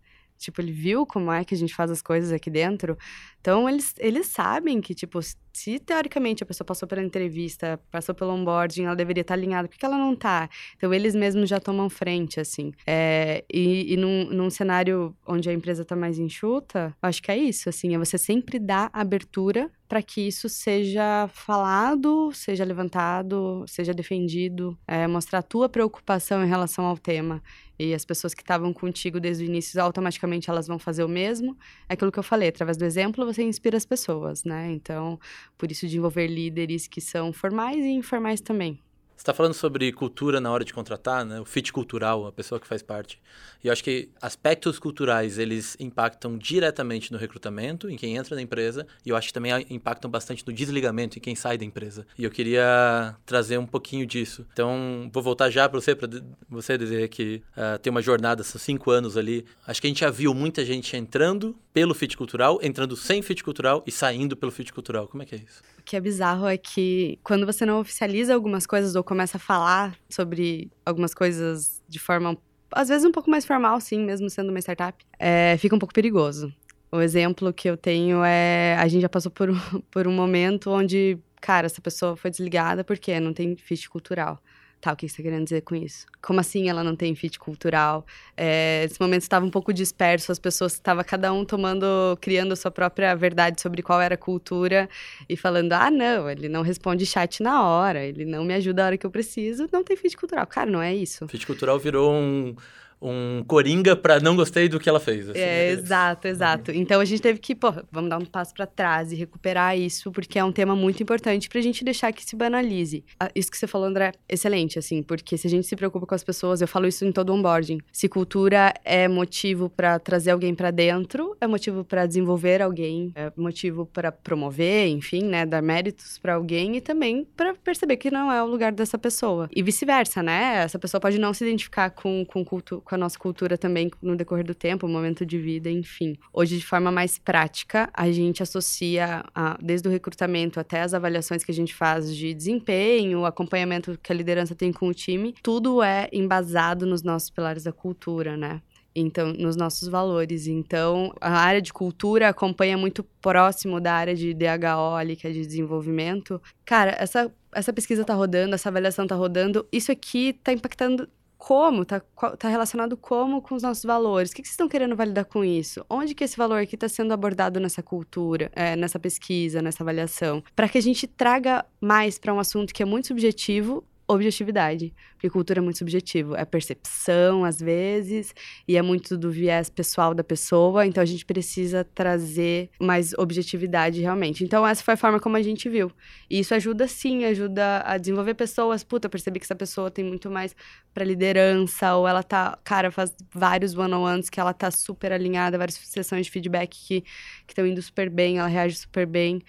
tipo, 0.42 0.62
ele 0.62 0.72
viu 0.72 1.06
como 1.06 1.32
é 1.32 1.46
que 1.46 1.54
a 1.54 1.58
gente 1.58 1.74
faz 1.74 1.92
as 1.92 2.02
coisas 2.02 2.32
aqui 2.32 2.50
dentro. 2.50 2.98
Então, 3.40 3.68
eles, 3.68 3.94
eles 3.98 4.28
sabem 4.28 4.82
que, 4.82 4.94
tipo, 4.94 5.20
se 5.54 5.80
teoricamente 5.80 6.44
a 6.44 6.46
pessoa 6.46 6.66
passou 6.66 6.88
pela 6.88 7.04
entrevista, 7.04 7.80
passou 7.90 8.14
pelo 8.16 8.34
onboarding, 8.34 8.86
ela 8.86 8.96
deveria 8.96 9.22
estar 9.22 9.34
alinhada, 9.34 9.68
por 9.68 9.78
que 9.78 9.86
ela 9.86 9.98
não 9.98 10.14
está? 10.14 10.50
Então, 10.78 10.94
eles 10.94 11.16
mesmos 11.16 11.50
já 11.50 11.60
tomam 11.60 11.90
frente, 11.90 12.40
assim. 12.40 12.72
É, 12.86 13.44
e 13.52 13.92
e 13.94 13.98
num, 13.98 14.26
num 14.26 14.50
cenário 14.50 15.16
onde 15.28 15.50
a 15.50 15.54
empresa 15.54 15.82
está 15.82 15.96
mais 15.96 16.18
enxuta, 16.18 16.96
acho 17.02 17.22
que 17.22 17.32
é 17.32 17.38
isso, 17.38 17.68
assim, 17.70 17.94
é 17.94 17.98
você 17.98 18.18
sempre 18.18 18.60
dar 18.60 18.90
abertura 18.94 19.70
para 19.92 20.02
que 20.02 20.22
isso 20.22 20.48
seja 20.48 21.28
falado, 21.34 22.32
seja 22.32 22.64
levantado, 22.64 23.66
seja 23.68 23.94
defendido, 23.94 24.78
é, 24.88 25.06
mostrar 25.06 25.40
a 25.40 25.44
tua 25.44 25.68
preocupação 25.68 26.42
em 26.42 26.48
relação 26.48 26.86
ao 26.86 26.98
tema. 26.98 27.44
E 27.84 27.96
as 27.96 28.06
pessoas 28.06 28.36
que 28.36 28.44
estavam 28.44 28.72
contigo 28.72 29.20
desde 29.20 29.44
o 29.44 29.48
início, 29.48 29.82
automaticamente 29.82 30.52
elas 30.52 30.68
vão 30.68 30.78
fazer 30.78 31.04
o 31.04 31.10
mesmo. 31.10 31.58
É 31.90 31.94
aquilo 31.96 32.12
que 32.12 32.20
eu 32.20 32.24
falei, 32.24 32.50
através 32.50 32.78
do 32.78 32.86
exemplo 32.86 33.26
você 33.26 33.42
inspira 33.42 33.76
as 33.76 33.86
pessoas, 33.86 34.44
né? 34.44 34.72
Então, 34.72 35.20
por 35.58 35.72
isso 35.72 35.88
de 35.88 35.98
envolver 35.98 36.28
líderes 36.28 36.88
que 36.88 37.02
são 37.02 37.34
formais 37.34 37.84
e 37.84 37.90
informais 37.90 38.40
também. 38.40 38.80
Está 39.22 39.36
falando 39.36 39.54
sobre 39.54 39.92
cultura 39.92 40.42
na 40.42 40.52
hora 40.52 40.66
de 40.66 40.74
contratar, 40.74 41.24
né? 41.24 41.40
O 41.40 41.46
fit 41.46 41.72
cultural, 41.72 42.26
a 42.26 42.32
pessoa 42.32 42.60
que 42.60 42.66
faz 42.66 42.82
parte. 42.82 43.22
E 43.64 43.68
eu 43.68 43.72
acho 43.72 43.84
que 43.84 44.10
aspectos 44.20 44.80
culturais, 44.80 45.38
eles 45.38 45.78
impactam 45.80 46.40
diretamente 46.40 47.12
no 47.12 47.20
recrutamento, 47.20 47.88
em 47.88 47.96
quem 47.96 48.18
entra 48.18 48.36
na 48.36 48.42
empresa, 48.42 48.88
e 49.06 49.10
eu 49.12 49.16
acho 49.16 49.28
que 49.28 49.34
também 49.36 49.54
impactam 49.70 50.10
bastante 50.10 50.44
no 50.48 50.52
desligamento, 50.52 51.20
em 51.20 51.22
quem 51.22 51.36
sai 51.36 51.56
da 51.56 51.64
empresa. 51.64 52.04
E 52.18 52.24
eu 52.24 52.32
queria 52.32 53.16
trazer 53.24 53.60
um 53.60 53.68
pouquinho 53.68 54.08
disso. 54.08 54.44
Então, 54.54 55.08
vou 55.14 55.22
voltar 55.22 55.52
já 55.52 55.70
para 55.70 55.80
você, 55.80 55.94
para 55.94 56.10
você 56.50 56.76
dizer 56.76 57.08
que 57.10 57.44
uh, 57.56 57.78
tem 57.78 57.92
uma 57.92 58.02
jornada, 58.02 58.44
são 58.44 58.60
cinco 58.60 58.90
anos 58.90 59.18
ali. 59.18 59.46
Acho 59.68 59.80
que 59.80 59.86
a 59.86 59.90
gente 59.92 60.00
já 60.00 60.10
viu 60.10 60.34
muita 60.34 60.66
gente 60.66 60.98
entrando 60.98 61.56
pelo 61.72 61.94
fit 61.94 62.18
cultural, 62.18 62.58
entrando 62.64 62.98
sem 62.98 63.22
fit 63.22 63.44
cultural 63.44 63.84
e 63.86 63.92
saindo 63.92 64.36
pelo 64.36 64.52
fit 64.52 64.74
cultural. 64.74 65.08
Como 65.08 65.22
é 65.22 65.28
que 65.28 65.36
é 65.36 65.38
isso? 65.38 65.62
Que 65.92 65.98
é 65.98 66.00
bizarro 66.00 66.48
é 66.48 66.56
que 66.56 67.20
quando 67.22 67.46
você 67.46 67.66
não 67.66 67.82
oficializa 67.82 68.34
algumas 68.34 68.66
coisas 68.66 68.96
ou 68.96 69.04
começa 69.04 69.36
a 69.36 69.40
falar 69.42 69.94
sobre 70.10 70.72
algumas 70.86 71.14
coisas 71.14 71.82
de 71.86 72.00
forma, 72.00 72.38
às 72.72 72.88
vezes, 72.88 73.04
um 73.04 73.12
pouco 73.12 73.30
mais 73.30 73.44
formal, 73.44 73.78
sim, 73.82 74.00
mesmo 74.00 74.30
sendo 74.30 74.52
uma 74.52 74.60
startup, 74.60 75.06
é, 75.20 75.58
fica 75.58 75.76
um 75.76 75.80
pouco 75.80 75.94
perigoso. 75.94 76.56
O 76.90 77.02
exemplo 77.02 77.52
que 77.52 77.70
eu 77.70 77.76
tenho 77.76 78.24
é: 78.24 78.78
a 78.80 78.88
gente 78.88 79.02
já 79.02 79.10
passou 79.10 79.30
por 79.30 79.50
um, 79.50 79.56
por 79.92 80.08
um 80.08 80.14
momento 80.14 80.70
onde, 80.72 81.20
cara, 81.42 81.66
essa 81.66 81.82
pessoa 81.82 82.16
foi 82.16 82.32
desligada 82.32 82.86
porque 82.86 83.20
não 83.20 83.34
tem 83.34 83.58
fit 83.58 83.90
cultural. 83.90 84.42
Tá, 84.82 84.94
o 84.94 84.96
que 84.96 85.08
você 85.08 85.14
está 85.14 85.22
querendo 85.22 85.44
dizer 85.44 85.62
com 85.62 85.76
isso? 85.76 86.08
Como 86.24 86.40
assim 86.40 86.68
ela 86.68 86.84
não 86.84 86.96
tem 86.96 87.14
fit 87.14 87.38
cultural? 87.38 88.04
É, 88.36 88.84
esse 88.84 89.00
momento 89.00 89.22
estava 89.22 89.46
um 89.46 89.50
pouco 89.52 89.72
disperso, 89.72 90.32
as 90.32 90.40
pessoas 90.40 90.74
estavam 90.74 91.04
cada 91.04 91.32
um 91.32 91.46
tomando, 91.46 91.86
criando 92.20 92.54
a 92.54 92.56
sua 92.56 92.72
própria 92.72 93.16
verdade 93.16 93.62
sobre 93.62 93.84
qual 93.84 94.02
era 94.02 94.16
a 94.16 94.18
cultura 94.18 94.90
e 95.30 95.38
falando: 95.38 95.74
ah, 95.74 95.92
não, 95.92 96.28
ele 96.28 96.50
não 96.50 96.64
responde 96.64 97.06
chat 97.06 97.44
na 97.44 97.64
hora, 97.64 98.04
ele 98.04 98.26
não 98.26 98.44
me 98.44 98.56
ajuda 98.56 98.82
a 98.82 98.86
hora 98.88 98.98
que 98.98 99.06
eu 99.06 99.12
preciso, 99.12 99.70
não 99.72 99.84
tem 99.84 99.96
fit 99.96 100.18
cultural. 100.18 100.48
Cara, 100.48 100.72
não 100.72 100.82
é 100.82 100.96
isso. 100.96 101.28
Fit 101.28 101.46
cultural 101.46 101.78
virou 101.78 102.12
um 102.12 102.56
um 103.02 103.44
coringa 103.48 103.96
para 103.96 104.20
não 104.20 104.36
gostei 104.36 104.70
do 104.70 104.80
que 104.80 104.88
ela 104.88 105.00
fez. 105.00 105.30
Assim, 105.30 105.40
é, 105.40 105.44
né? 105.44 105.70
exato, 105.72 106.28
exato. 106.28 106.72
Então 106.72 107.02
a 107.02 107.06
gente 107.06 107.22
teve 107.22 107.40
que, 107.40 107.56
pô, 107.56 107.74
vamos 107.92 108.10
dar 108.10 108.18
um 108.18 108.26
passo 108.26 108.54
para 108.54 108.68
trás 108.68 109.12
e 109.12 109.16
recuperar 109.16 109.78
isso, 109.78 110.12
porque 110.12 110.38
é 110.38 110.44
um 110.44 110.52
tema 110.52 110.76
muito 110.76 111.02
importante 111.02 111.50
pra 111.50 111.60
gente 111.62 111.84
deixar 111.84 112.12
que 112.12 112.24
se 112.24 112.36
banalize. 112.36 113.04
Ah, 113.20 113.32
isso 113.34 113.50
que 113.50 113.58
você 113.58 113.66
falou, 113.66 113.88
André, 113.88 114.12
excelente, 114.30 114.78
assim, 114.78 115.02
porque 115.02 115.38
se 115.38 115.48
a 115.48 115.50
gente 115.50 115.66
se 115.66 115.76
preocupa 115.76 116.06
com 116.06 116.14
as 116.14 116.24
pessoas, 116.24 116.62
eu 116.62 116.68
falo 116.68 116.88
isso 116.88 117.04
em 117.04 117.12
todo 117.12 117.32
o 117.32 117.36
onboarding. 117.36 117.80
Se 117.92 118.08
cultura 118.08 118.74
é 118.86 119.08
motivo 119.08 119.70
para 119.70 119.98
trazer 119.98 120.32
alguém 120.32 120.54
para 120.54 120.70
dentro, 120.70 121.36
é 121.42 121.48
motivo 121.48 121.84
para 121.84 122.06
desenvolver 122.06 122.62
alguém, 122.62 123.12
é 123.16 123.32
motivo 123.36 123.86
para 123.86 124.12
promover, 124.12 124.88
enfim, 124.90 125.24
né, 125.24 125.46
dar 125.46 125.62
méritos 125.62 126.20
para 126.20 126.36
alguém 126.36 126.78
e 126.78 126.82
também 126.82 127.26
para 127.36 127.56
perceber 127.56 127.98
que 127.98 128.12
não 128.12 128.32
é 128.32 128.44
o 128.44 128.46
lugar 128.46 128.72
dessa 128.72 128.98
pessoa. 128.98 129.50
E 129.56 129.64
vice-versa, 129.64 130.22
né? 130.22 130.64
Essa 130.64 130.78
pessoa 130.78 131.02
pode 131.02 131.18
não 131.18 131.34
se 131.34 131.44
identificar 131.44 131.90
com, 131.90 132.26
com 132.26 132.44
cultura 132.46 132.82
com 132.92 132.96
a 132.96 132.98
nossa 132.98 133.18
cultura 133.18 133.58
também 133.58 133.90
no 134.02 134.18
decorrer 134.18 134.46
do 134.46 134.54
tempo, 134.54 134.86
momento 134.86 135.26
de 135.26 135.38
vida, 135.38 135.72
enfim. 135.72 136.18
Hoje, 136.34 136.58
de 136.58 136.66
forma 136.66 136.92
mais 136.92 137.18
prática, 137.18 137.90
a 137.94 138.12
gente 138.12 138.44
associa, 138.44 139.24
a, 139.34 139.58
desde 139.62 139.88
o 139.88 139.92
recrutamento 139.92 140.60
até 140.60 140.82
as 140.82 140.94
avaliações 140.94 141.42
que 141.42 141.52
a 141.52 141.54
gente 141.54 141.74
faz 141.74 142.14
de 142.14 142.34
desempenho, 142.34 143.26
acompanhamento 143.26 143.98
que 144.04 144.12
a 144.12 144.16
liderança 144.16 144.54
tem 144.54 144.74
com 144.74 144.90
o 144.90 144.94
time, 144.94 145.34
tudo 145.42 145.82
é 145.82 146.10
embasado 146.12 146.86
nos 146.86 147.02
nossos 147.02 147.30
pilares 147.30 147.64
da 147.64 147.72
cultura, 147.72 148.36
né? 148.36 148.62
então 148.94 149.32
nos 149.32 149.56
nossos 149.56 149.88
valores. 149.88 150.48
Então, 150.48 151.14
a 151.22 151.32
área 151.32 151.62
de 151.62 151.72
cultura 151.72 152.28
acompanha 152.28 152.78
muito 152.78 153.06
próximo 153.22 153.80
da 153.80 153.94
área 153.94 154.14
de 154.14 154.34
DHO, 154.34 154.96
ali, 154.98 155.16
que 155.16 155.26
é 155.26 155.32
de 155.32 155.46
desenvolvimento. 155.46 156.42
Cara, 156.66 156.94
essa, 157.00 157.32
essa 157.54 157.72
pesquisa 157.72 158.04
tá 158.04 158.14
rodando, 158.14 158.54
essa 158.54 158.68
avaliação 158.68 159.08
tá 159.08 159.16
rodando, 159.16 159.66
isso 159.72 159.94
aqui 159.94 160.34
tá 160.44 160.52
impactando 160.52 161.08
como, 161.42 161.84
tá, 161.84 162.00
tá 162.38 162.48
relacionado 162.48 162.96
como 162.96 163.42
com 163.42 163.56
os 163.56 163.64
nossos 163.64 163.84
valores. 163.84 164.30
O 164.30 164.36
que, 164.36 164.44
que 164.44 164.48
vocês 164.48 164.54
estão 164.54 164.70
querendo 164.70 164.96
validar 164.96 165.26
com 165.26 165.44
isso? 165.44 165.84
Onde 165.90 166.14
que 166.14 166.24
esse 166.24 166.38
valor 166.38 166.62
aqui 166.62 166.76
está 166.76 166.88
sendo 166.88 167.12
abordado 167.12 167.60
nessa 167.60 167.82
cultura, 167.82 168.52
é, 168.56 168.76
nessa 168.76 169.00
pesquisa, 169.00 169.60
nessa 169.60 169.82
avaliação? 169.82 170.44
Para 170.56 170.70
que 170.70 170.78
a 170.78 170.82
gente 170.82 171.08
traga 171.08 171.66
mais 171.82 172.20
para 172.20 172.32
um 172.32 172.40
assunto 172.40 172.72
que 172.72 172.84
é 172.84 172.86
muito 172.86 173.08
subjetivo 173.08 173.84
objetividade. 174.14 174.94
Porque 175.14 175.30
cultura 175.30 175.60
é 175.60 175.62
muito 175.62 175.78
subjetivo. 175.78 176.36
É 176.36 176.46
percepção, 176.46 177.46
às 177.46 177.60
vezes, 177.60 178.34
e 178.68 178.78
é 178.78 178.82
muito 178.82 179.18
do 179.18 179.32
viés 179.32 179.70
pessoal 179.70 180.14
da 180.14 180.24
pessoa. 180.24 180.86
Então, 180.86 181.02
a 181.02 181.06
gente 181.06 181.26
precisa 181.26 181.84
trazer 181.84 182.70
mais 182.80 183.14
objetividade, 183.14 184.02
realmente. 184.02 184.44
Então, 184.44 184.66
essa 184.66 184.84
foi 184.84 184.94
a 184.96 184.98
forma 184.98 185.20
como 185.20 185.38
a 185.38 185.42
gente 185.42 185.70
viu. 185.70 185.92
E 186.30 186.40
isso 186.40 186.54
ajuda, 186.54 186.88
sim, 186.88 187.26
ajuda 187.26 187.84
a 187.86 187.98
desenvolver 187.98 188.34
pessoas. 188.34 188.84
Puta, 188.84 189.10
percebi 189.10 189.40
que 189.40 189.46
essa 189.46 189.56
pessoa 189.56 189.92
tem 189.92 190.04
muito 190.04 190.30
mais 190.30 190.56
para 190.94 191.06
liderança, 191.06 191.96
ou 191.96 192.08
ela 192.08 192.24
tá, 192.24 192.58
cara, 192.64 192.92
faz 192.92 193.14
vários 193.34 193.76
one-on-ones 193.76 194.30
que 194.30 194.40
ela 194.40 194.54
tá 194.54 194.70
super 194.72 195.12
alinhada, 195.12 195.58
várias 195.58 195.76
sessões 195.76 196.26
de 196.26 196.32
feedback 196.32 196.78
que 196.86 197.04
estão 197.48 197.66
indo 197.66 197.82
super 197.82 198.10
bem, 198.10 198.40
ela 198.40 198.48
reage 198.48 198.76
super 198.76 199.06
bem. 199.06 199.42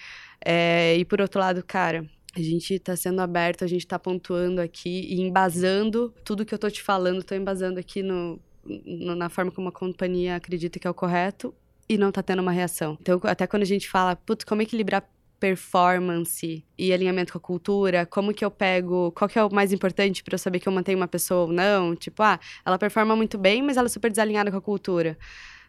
É, 0.44 0.96
e 0.96 1.04
por 1.04 1.20
outro 1.20 1.40
lado, 1.40 1.62
cara, 1.64 2.04
a 2.34 2.40
gente 2.40 2.74
está 2.74 2.96
sendo 2.96 3.20
aberto, 3.20 3.64
a 3.64 3.66
gente 3.66 3.82
está 3.82 3.98
pontuando 3.98 4.60
aqui 4.60 5.06
e 5.08 5.20
embasando 5.20 6.14
tudo 6.24 6.44
que 6.44 6.54
eu 6.54 6.56
estou 6.56 6.70
te 6.70 6.82
falando, 6.82 7.20
estou 7.20 7.36
embasando 7.36 7.78
aqui 7.78 8.02
no, 8.02 8.40
no, 8.64 9.14
na 9.14 9.28
forma 9.28 9.50
como 9.50 9.68
a 9.68 9.72
companhia 9.72 10.36
acredita 10.36 10.78
que 10.78 10.86
é 10.86 10.90
o 10.90 10.94
correto 10.94 11.54
e 11.88 11.98
não 11.98 12.08
está 12.08 12.22
tendo 12.22 12.40
uma 12.40 12.52
reação. 12.52 12.96
Então, 13.00 13.20
até 13.24 13.46
quando 13.46 13.62
a 13.62 13.66
gente 13.66 13.88
fala, 13.88 14.16
putz, 14.16 14.44
como 14.44 14.62
equilibrar 14.62 15.06
performance 15.38 16.64
e 16.78 16.92
alinhamento 16.92 17.32
com 17.32 17.38
a 17.38 17.40
cultura, 17.40 18.06
como 18.06 18.32
que 18.32 18.44
eu 18.44 18.50
pego, 18.50 19.10
qual 19.12 19.28
que 19.28 19.38
é 19.38 19.44
o 19.44 19.52
mais 19.52 19.72
importante 19.72 20.22
para 20.22 20.34
eu 20.34 20.38
saber 20.38 20.60
que 20.60 20.68
eu 20.68 20.72
mantenho 20.72 20.98
uma 20.98 21.08
pessoa 21.08 21.46
ou 21.46 21.52
não? 21.52 21.96
Tipo, 21.96 22.22
ah, 22.22 22.38
ela 22.64 22.78
performa 22.78 23.16
muito 23.16 23.36
bem, 23.36 23.60
mas 23.60 23.76
ela 23.76 23.86
é 23.86 23.88
super 23.88 24.08
desalinhada 24.08 24.50
com 24.50 24.56
a 24.56 24.62
cultura 24.62 25.18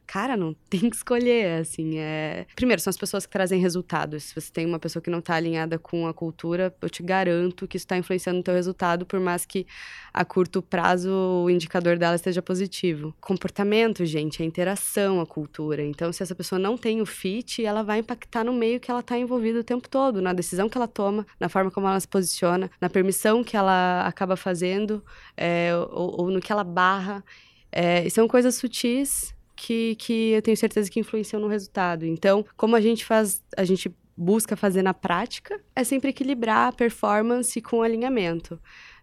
cara, 0.05 0.37
não 0.37 0.55
tem 0.69 0.89
que 0.89 0.95
escolher, 0.95 1.61
assim, 1.61 1.97
é... 1.97 2.45
Primeiro, 2.55 2.81
são 2.81 2.89
as 2.89 2.97
pessoas 2.97 3.25
que 3.25 3.31
trazem 3.31 3.59
resultados. 3.59 4.23
Se 4.23 4.35
você 4.35 4.51
tem 4.51 4.65
uma 4.65 4.79
pessoa 4.79 5.01
que 5.01 5.09
não 5.09 5.19
está 5.19 5.35
alinhada 5.35 5.77
com 5.79 6.07
a 6.07 6.13
cultura, 6.13 6.73
eu 6.81 6.89
te 6.89 7.01
garanto 7.03 7.67
que 7.67 7.77
isso 7.77 7.85
está 7.85 7.97
influenciando 7.97 8.39
o 8.39 8.43
teu 8.43 8.53
resultado, 8.53 9.05
por 9.05 9.19
mais 9.19 9.45
que 9.45 9.65
a 10.13 10.23
curto 10.23 10.61
prazo 10.61 11.09
o 11.11 11.49
indicador 11.49 11.97
dela 11.97 12.15
esteja 12.15 12.41
positivo. 12.41 13.13
Comportamento, 13.19 14.05
gente, 14.05 14.41
é 14.41 14.45
interação, 14.45 15.19
a 15.19 15.25
cultura. 15.25 15.83
Então, 15.83 16.11
se 16.11 16.21
essa 16.21 16.35
pessoa 16.35 16.59
não 16.59 16.77
tem 16.77 17.01
o 17.01 17.05
fit, 17.05 17.63
ela 17.65 17.83
vai 17.83 17.99
impactar 17.99 18.43
no 18.43 18.53
meio 18.53 18.79
que 18.79 18.91
ela 18.91 18.99
está 18.99 19.17
envolvida 19.17 19.59
o 19.59 19.63
tempo 19.63 19.89
todo, 19.89 20.21
na 20.21 20.33
decisão 20.33 20.69
que 20.69 20.77
ela 20.77 20.87
toma, 20.87 21.25
na 21.39 21.49
forma 21.49 21.71
como 21.71 21.87
ela 21.87 21.99
se 21.99 22.07
posiciona, 22.07 22.69
na 22.79 22.89
permissão 22.89 23.43
que 23.43 23.57
ela 23.57 24.05
acaba 24.05 24.35
fazendo, 24.35 25.03
é, 25.35 25.71
ou, 25.91 26.21
ou 26.21 26.31
no 26.31 26.39
que 26.39 26.51
ela 26.51 26.63
barra. 26.63 27.23
É, 27.71 28.07
são 28.09 28.27
coisas 28.27 28.55
sutis 28.55 29.33
que, 29.55 29.95
que 29.95 30.31
eu 30.31 30.41
tenho 30.41 30.57
certeza 30.57 30.89
que 30.89 30.99
influenciam 30.99 31.41
no 31.41 31.47
resultado. 31.47 32.05
Então, 32.05 32.45
como 32.55 32.75
a 32.75 32.81
gente 32.81 33.05
faz, 33.05 33.41
a 33.55 33.63
gente 33.63 33.93
busca 34.15 34.55
fazer 34.55 34.81
na 34.81 34.93
prática, 34.93 35.59
é 35.75 35.83
sempre 35.83 36.09
equilibrar 36.09 36.69
a 36.69 36.71
performance 36.71 37.59
com 37.61 37.81
alinhamento. 37.81 38.59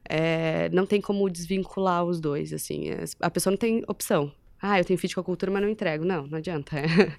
É, 0.09 0.69
não 0.71 0.87
tem 0.87 1.01
como 1.01 1.29
desvincular 1.29 2.05
os 2.05 2.21
dois, 2.21 2.53
assim. 2.53 2.91
É, 2.91 3.05
a 3.21 3.31
pessoa 3.31 3.51
não 3.51 3.59
tem 3.59 3.85
opção. 3.87 4.33
Ah, 4.63 4.79
eu 4.79 4.85
tenho 4.85 4.99
fit 4.99 5.15
com 5.15 5.21
a 5.21 5.25
cultura, 5.25 5.51
mas 5.51 5.63
não 5.63 5.69
entrego. 5.69 6.05
Não, 6.05 6.27
não 6.27 6.39
adianta. 6.39 6.77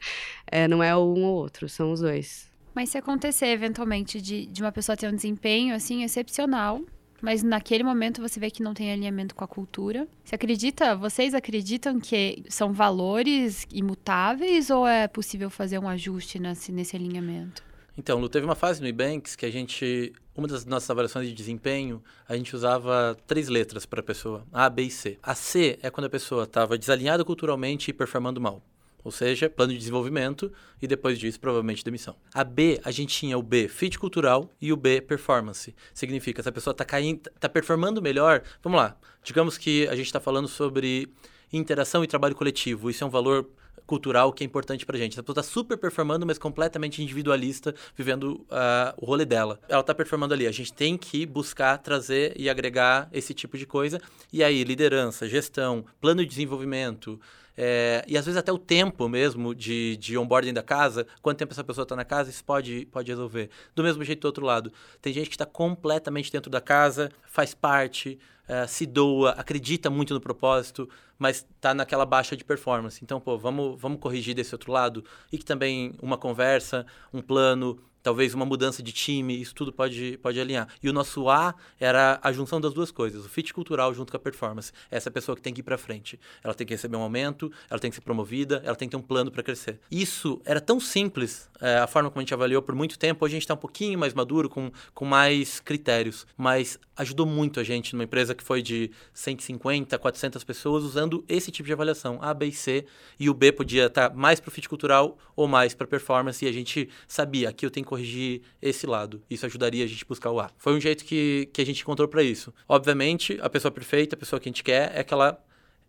É, 0.54 0.68
não 0.68 0.84
é 0.84 0.94
um 0.98 1.24
ou 1.24 1.36
outro, 1.36 1.70
são 1.70 1.94
os 1.94 2.02
dois. 2.02 2.52
Mas 2.76 2.90
se 2.90 2.98
acontecer, 2.98 3.48
eventualmente, 3.48 4.22
de, 4.22 4.46
de 4.46 4.62
uma 4.62 4.72
pessoa 4.72 4.98
ter 4.98 5.08
um 5.08 5.16
desempenho, 5.16 5.74
assim, 5.74 6.04
excepcional, 6.04 6.82
mas 7.22 7.44
naquele 7.44 7.84
momento 7.84 8.22
você 8.22 8.40
vê 8.40 8.50
que 8.50 8.64
não 8.64 8.74
tem 8.74 8.92
alinhamento 8.92 9.36
com 9.36 9.44
a 9.44 9.48
cultura. 9.48 10.08
Você 10.24 10.36
acredita, 10.36 10.96
vocês 10.96 11.34
acreditam 11.34 12.00
que 12.00 12.44
são 12.50 12.74
valores 12.74 13.68
imutáveis 13.72 14.70
ou 14.70 14.88
é 14.88 15.08
possível 15.08 15.50
fazer 15.50 15.80
um 15.80 15.88
ajuste 15.88 16.40
nesse, 16.40 16.72
nesse 16.72 16.96
alinhamento? 16.96 17.64
Então, 17.98 18.20
Lu, 18.20 18.30
teve 18.30 18.46
uma 18.46 18.56
fase 18.56 18.82
no 18.82 18.88
Ebanks 18.88 19.36
que 19.36 19.46
a 19.46 19.52
gente, 19.52 20.14
uma 20.36 20.48
das 20.48 20.66
nossas 20.66 20.90
avaliações 20.90 21.28
de 21.28 21.34
desempenho, 21.34 22.02
a 22.28 22.36
gente 22.36 22.56
usava 22.56 23.18
três 23.28 23.48
letras 23.50 23.86
para 23.86 24.00
a 24.00 24.04
pessoa, 24.04 24.46
A, 24.52 24.70
B 24.70 24.84
e 24.84 24.92
C. 24.92 25.20
A 25.22 25.36
C 25.36 25.78
é 25.82 25.90
quando 25.90 26.06
a 26.06 26.10
pessoa 26.10 26.44
estava 26.44 26.78
desalinhada 26.78 27.24
culturalmente 27.26 27.92
e 27.92 27.94
performando 27.94 28.40
mal 28.40 28.62
ou 29.04 29.12
seja, 29.12 29.50
plano 29.50 29.74
de 29.74 29.80
desenvolvimento 29.80 30.52
e 30.82 30.88
depois 30.88 31.20
disso 31.20 31.40
provavelmente 31.40 31.84
demissão. 31.84 32.16
A 32.34 32.44
B, 32.44 32.80
a 32.84 32.92
gente 32.92 33.16
tinha 33.16 33.38
o 33.38 33.44
B, 33.44 33.68
fit 33.68 33.98
cultural 33.98 34.50
e 34.62 34.72
o 34.72 34.76
B, 34.76 35.02
performance. 35.02 35.76
Significa 35.94 36.42
se 36.42 36.50
a 36.50 36.52
pessoa 36.52 36.72
está 36.72 36.86
caindo, 36.86 37.30
tá 37.40 37.50
performando 37.50 38.02
melhor, 38.02 38.44
vamos 38.64 38.80
lá. 38.80 38.98
Digamos 39.24 39.58
que 39.58 39.88
a 39.88 39.96
gente 39.96 40.08
está 40.08 40.20
falando 40.20 40.48
sobre 40.48 41.10
interação 41.52 42.04
e 42.04 42.08
trabalho 42.08 42.36
coletivo. 42.36 42.90
Isso 42.90 43.04
é 43.04 43.08
um 43.08 43.10
valor 43.10 43.48
cultural 43.86 44.32
que 44.32 44.42
é 44.42 44.48
importante 44.48 44.86
pra 44.86 44.98
gente. 44.98 45.20
A 45.20 45.24
pessoa 45.24 45.36
tá 45.36 45.44
super 45.44 45.78
performando, 45.78 46.26
mas 46.26 46.38
completamente 46.38 47.04
individualista, 47.04 47.76
vivendo 47.96 48.46
uh, 48.50 48.94
o 48.98 49.06
rolê 49.06 49.26
dela. 49.26 49.60
Ela 49.68 49.84
tá 49.84 49.94
performando 49.94 50.34
ali. 50.34 50.48
A 50.48 50.52
gente 50.52 50.72
tem 50.72 50.98
que 50.98 51.26
buscar 51.26 51.78
trazer 51.78 52.34
e 52.38 52.50
agregar 52.50 53.10
esse 53.12 53.34
tipo 53.34 53.58
de 53.58 53.66
coisa. 53.66 54.00
E 54.32 54.44
aí, 54.44 54.64
liderança, 54.64 55.28
gestão, 55.28 55.86
plano 56.00 56.22
de 56.22 56.30
desenvolvimento, 56.30 57.20
é, 57.64 58.04
e 58.08 58.18
às 58.18 58.26
vezes 58.26 58.40
até 58.40 58.52
o 58.52 58.58
tempo 58.58 59.08
mesmo 59.08 59.54
de, 59.54 59.96
de 59.98 60.18
onboarding 60.18 60.52
da 60.52 60.64
casa, 60.64 61.06
quanto 61.22 61.38
tempo 61.38 61.54
essa 61.54 61.64
pessoa 61.64 61.84
está 61.84 61.96
na 61.96 62.04
casa, 62.04 62.32
isso 62.32 62.44
pode, 62.44 62.88
pode 62.88 63.12
resolver. 63.12 63.52
Do 63.76 63.84
mesmo 63.84 64.04
jeito 64.04 64.22
do 64.22 64.26
outro 64.26 64.44
lado. 64.44 64.74
Tem 65.00 65.14
gente 65.14 65.30
que 65.30 65.36
está 65.36 65.46
completamente 65.46 66.32
dentro 66.32 66.50
da 66.50 66.60
casa, 66.60 67.12
faz 67.24 67.54
parte, 67.54 68.18
é, 68.48 68.66
se 68.66 68.88
doa, 68.88 69.34
acredita 69.34 69.92
muito 69.92 70.12
no 70.12 70.20
propósito, 70.20 70.90
mas 71.20 71.46
está 71.56 71.72
naquela 71.72 72.04
baixa 72.04 72.36
de 72.36 72.44
performance. 72.44 73.00
Então, 73.04 73.22
pô, 73.22 73.38
vamos, 73.38 73.80
vamos 73.80 74.00
corrigir 74.00 74.34
desse 74.34 74.56
outro 74.56 74.72
lado. 74.72 75.06
E 75.32 75.38
que 75.38 75.46
também 75.46 75.94
uma 76.02 76.18
conversa, 76.18 76.84
um 77.14 77.22
plano, 77.22 77.78
talvez 78.02 78.34
uma 78.34 78.46
mudança 78.46 78.82
de 78.82 78.92
time, 78.92 79.40
isso 79.40 79.54
tudo 79.54 79.72
pode, 79.72 80.18
pode 80.22 80.40
alinhar. 80.40 80.68
E 80.82 80.90
o 80.90 80.94
nosso 80.94 81.30
A 81.30 81.56
era 81.80 82.20
a 82.22 82.32
junção 82.32 82.60
das 82.60 82.74
duas 82.74 82.92
coisas, 82.92 83.26
o 83.26 83.30
fit 83.30 83.54
cultural 83.54 83.94
junto 83.94 84.12
com 84.12 84.18
a 84.18 84.20
performance. 84.20 84.72
Essa 84.90 85.10
é 85.10 85.12
pessoa 85.12 85.36
que 85.36 85.42
tem 85.42 85.54
que 85.54 85.62
ir 85.62 85.64
para 85.64 85.78
frente. 85.78 86.20
Ela 86.44 86.54
tem 86.54 86.66
que 86.66 86.74
receber 86.74 86.98
um 86.98 87.02
aumento, 87.02 87.52
ela 87.70 87.80
tem 87.80 87.90
que 87.90 87.96
ser 87.96 88.02
promovida, 88.02 88.62
ela 88.66 88.76
tem 88.76 88.88
que 88.88 88.92
ter 88.92 88.98
um 88.98 89.02
plano 89.02 89.32
para 89.32 89.44
crescer. 89.44 89.80
Isso 89.90 90.42
era 90.46 90.60
tão 90.60 90.80
simples, 90.80 91.50
é, 91.60 91.78
a 91.78 91.88
forma 91.88 92.10
como 92.10 92.20
a 92.20 92.24
gente 92.24 92.34
avaliou 92.34 92.62
por 92.62 92.76
muito 92.76 92.98
tempo. 92.98 93.24
Hoje 93.26 93.34
a 93.34 93.36
gente 93.36 93.44
está 93.44 93.54
um 93.54 93.58
pouquinho 93.58 93.98
mais 93.98 94.14
maduro, 94.14 94.50
com, 94.50 94.72
com 94.94 95.06
mais 95.06 95.60
critérios, 95.60 96.26
mas 96.38 96.80
ajudou 96.98 97.26
muito 97.26 97.60
a 97.60 97.64
gente 97.64 97.94
numa 97.94 98.04
empresa 98.04 98.36
que 98.36 98.44
foi 98.44 98.62
de 98.62 98.92
150, 99.14 99.98
400 99.98 100.44
pessoas 100.44 100.84
usando 100.84 101.24
esse 101.28 101.52
tipo 101.52 101.68
de 101.68 101.74
avaliação, 101.74 102.20
A, 102.22 102.34
B 102.34 102.48
e 102.48 102.52
C, 102.52 102.86
e 103.20 103.30
o 103.30 103.34
B 103.34 103.52
podia 103.52 103.88
estar 103.88 104.10
tá 104.10 104.16
mais 104.16 104.40
para 104.40 104.50
o 104.50 104.52
fit 104.52 104.68
cultural 104.70 105.18
ou 105.36 105.48
mais 105.48 105.74
para 105.74 105.88
performance, 105.88 106.44
e 106.44 106.48
a 106.48 106.52
gente 106.52 106.90
sabia, 107.08 107.50
aqui 107.50 107.66
eu 107.66 107.72
tenho 107.72 107.86
corrigir 107.92 108.42
esse 108.62 108.88
lado. 108.88 109.22
Isso 109.30 109.46
ajudaria 109.46 109.84
a 109.84 109.88
gente 109.88 110.06
a 110.06 110.08
buscar 110.08 110.32
o 110.32 110.40
A. 110.40 110.50
Foi 110.58 110.74
um 110.74 110.80
jeito 110.80 111.04
que, 111.04 111.50
que 111.52 111.62
a 111.62 111.66
gente 111.66 111.82
encontrou 111.82 112.08
para 112.08 112.24
isso. 112.24 112.54
Obviamente, 112.66 113.38
a 113.42 113.50
pessoa 113.50 113.70
perfeita, 113.70 114.16
a 114.16 114.18
pessoa 114.18 114.40
que 114.40 114.48
a 114.48 114.52
gente 114.52 114.64
quer, 114.64 114.94
é 114.96 115.04
que 115.04 115.14
ela, 115.14 115.44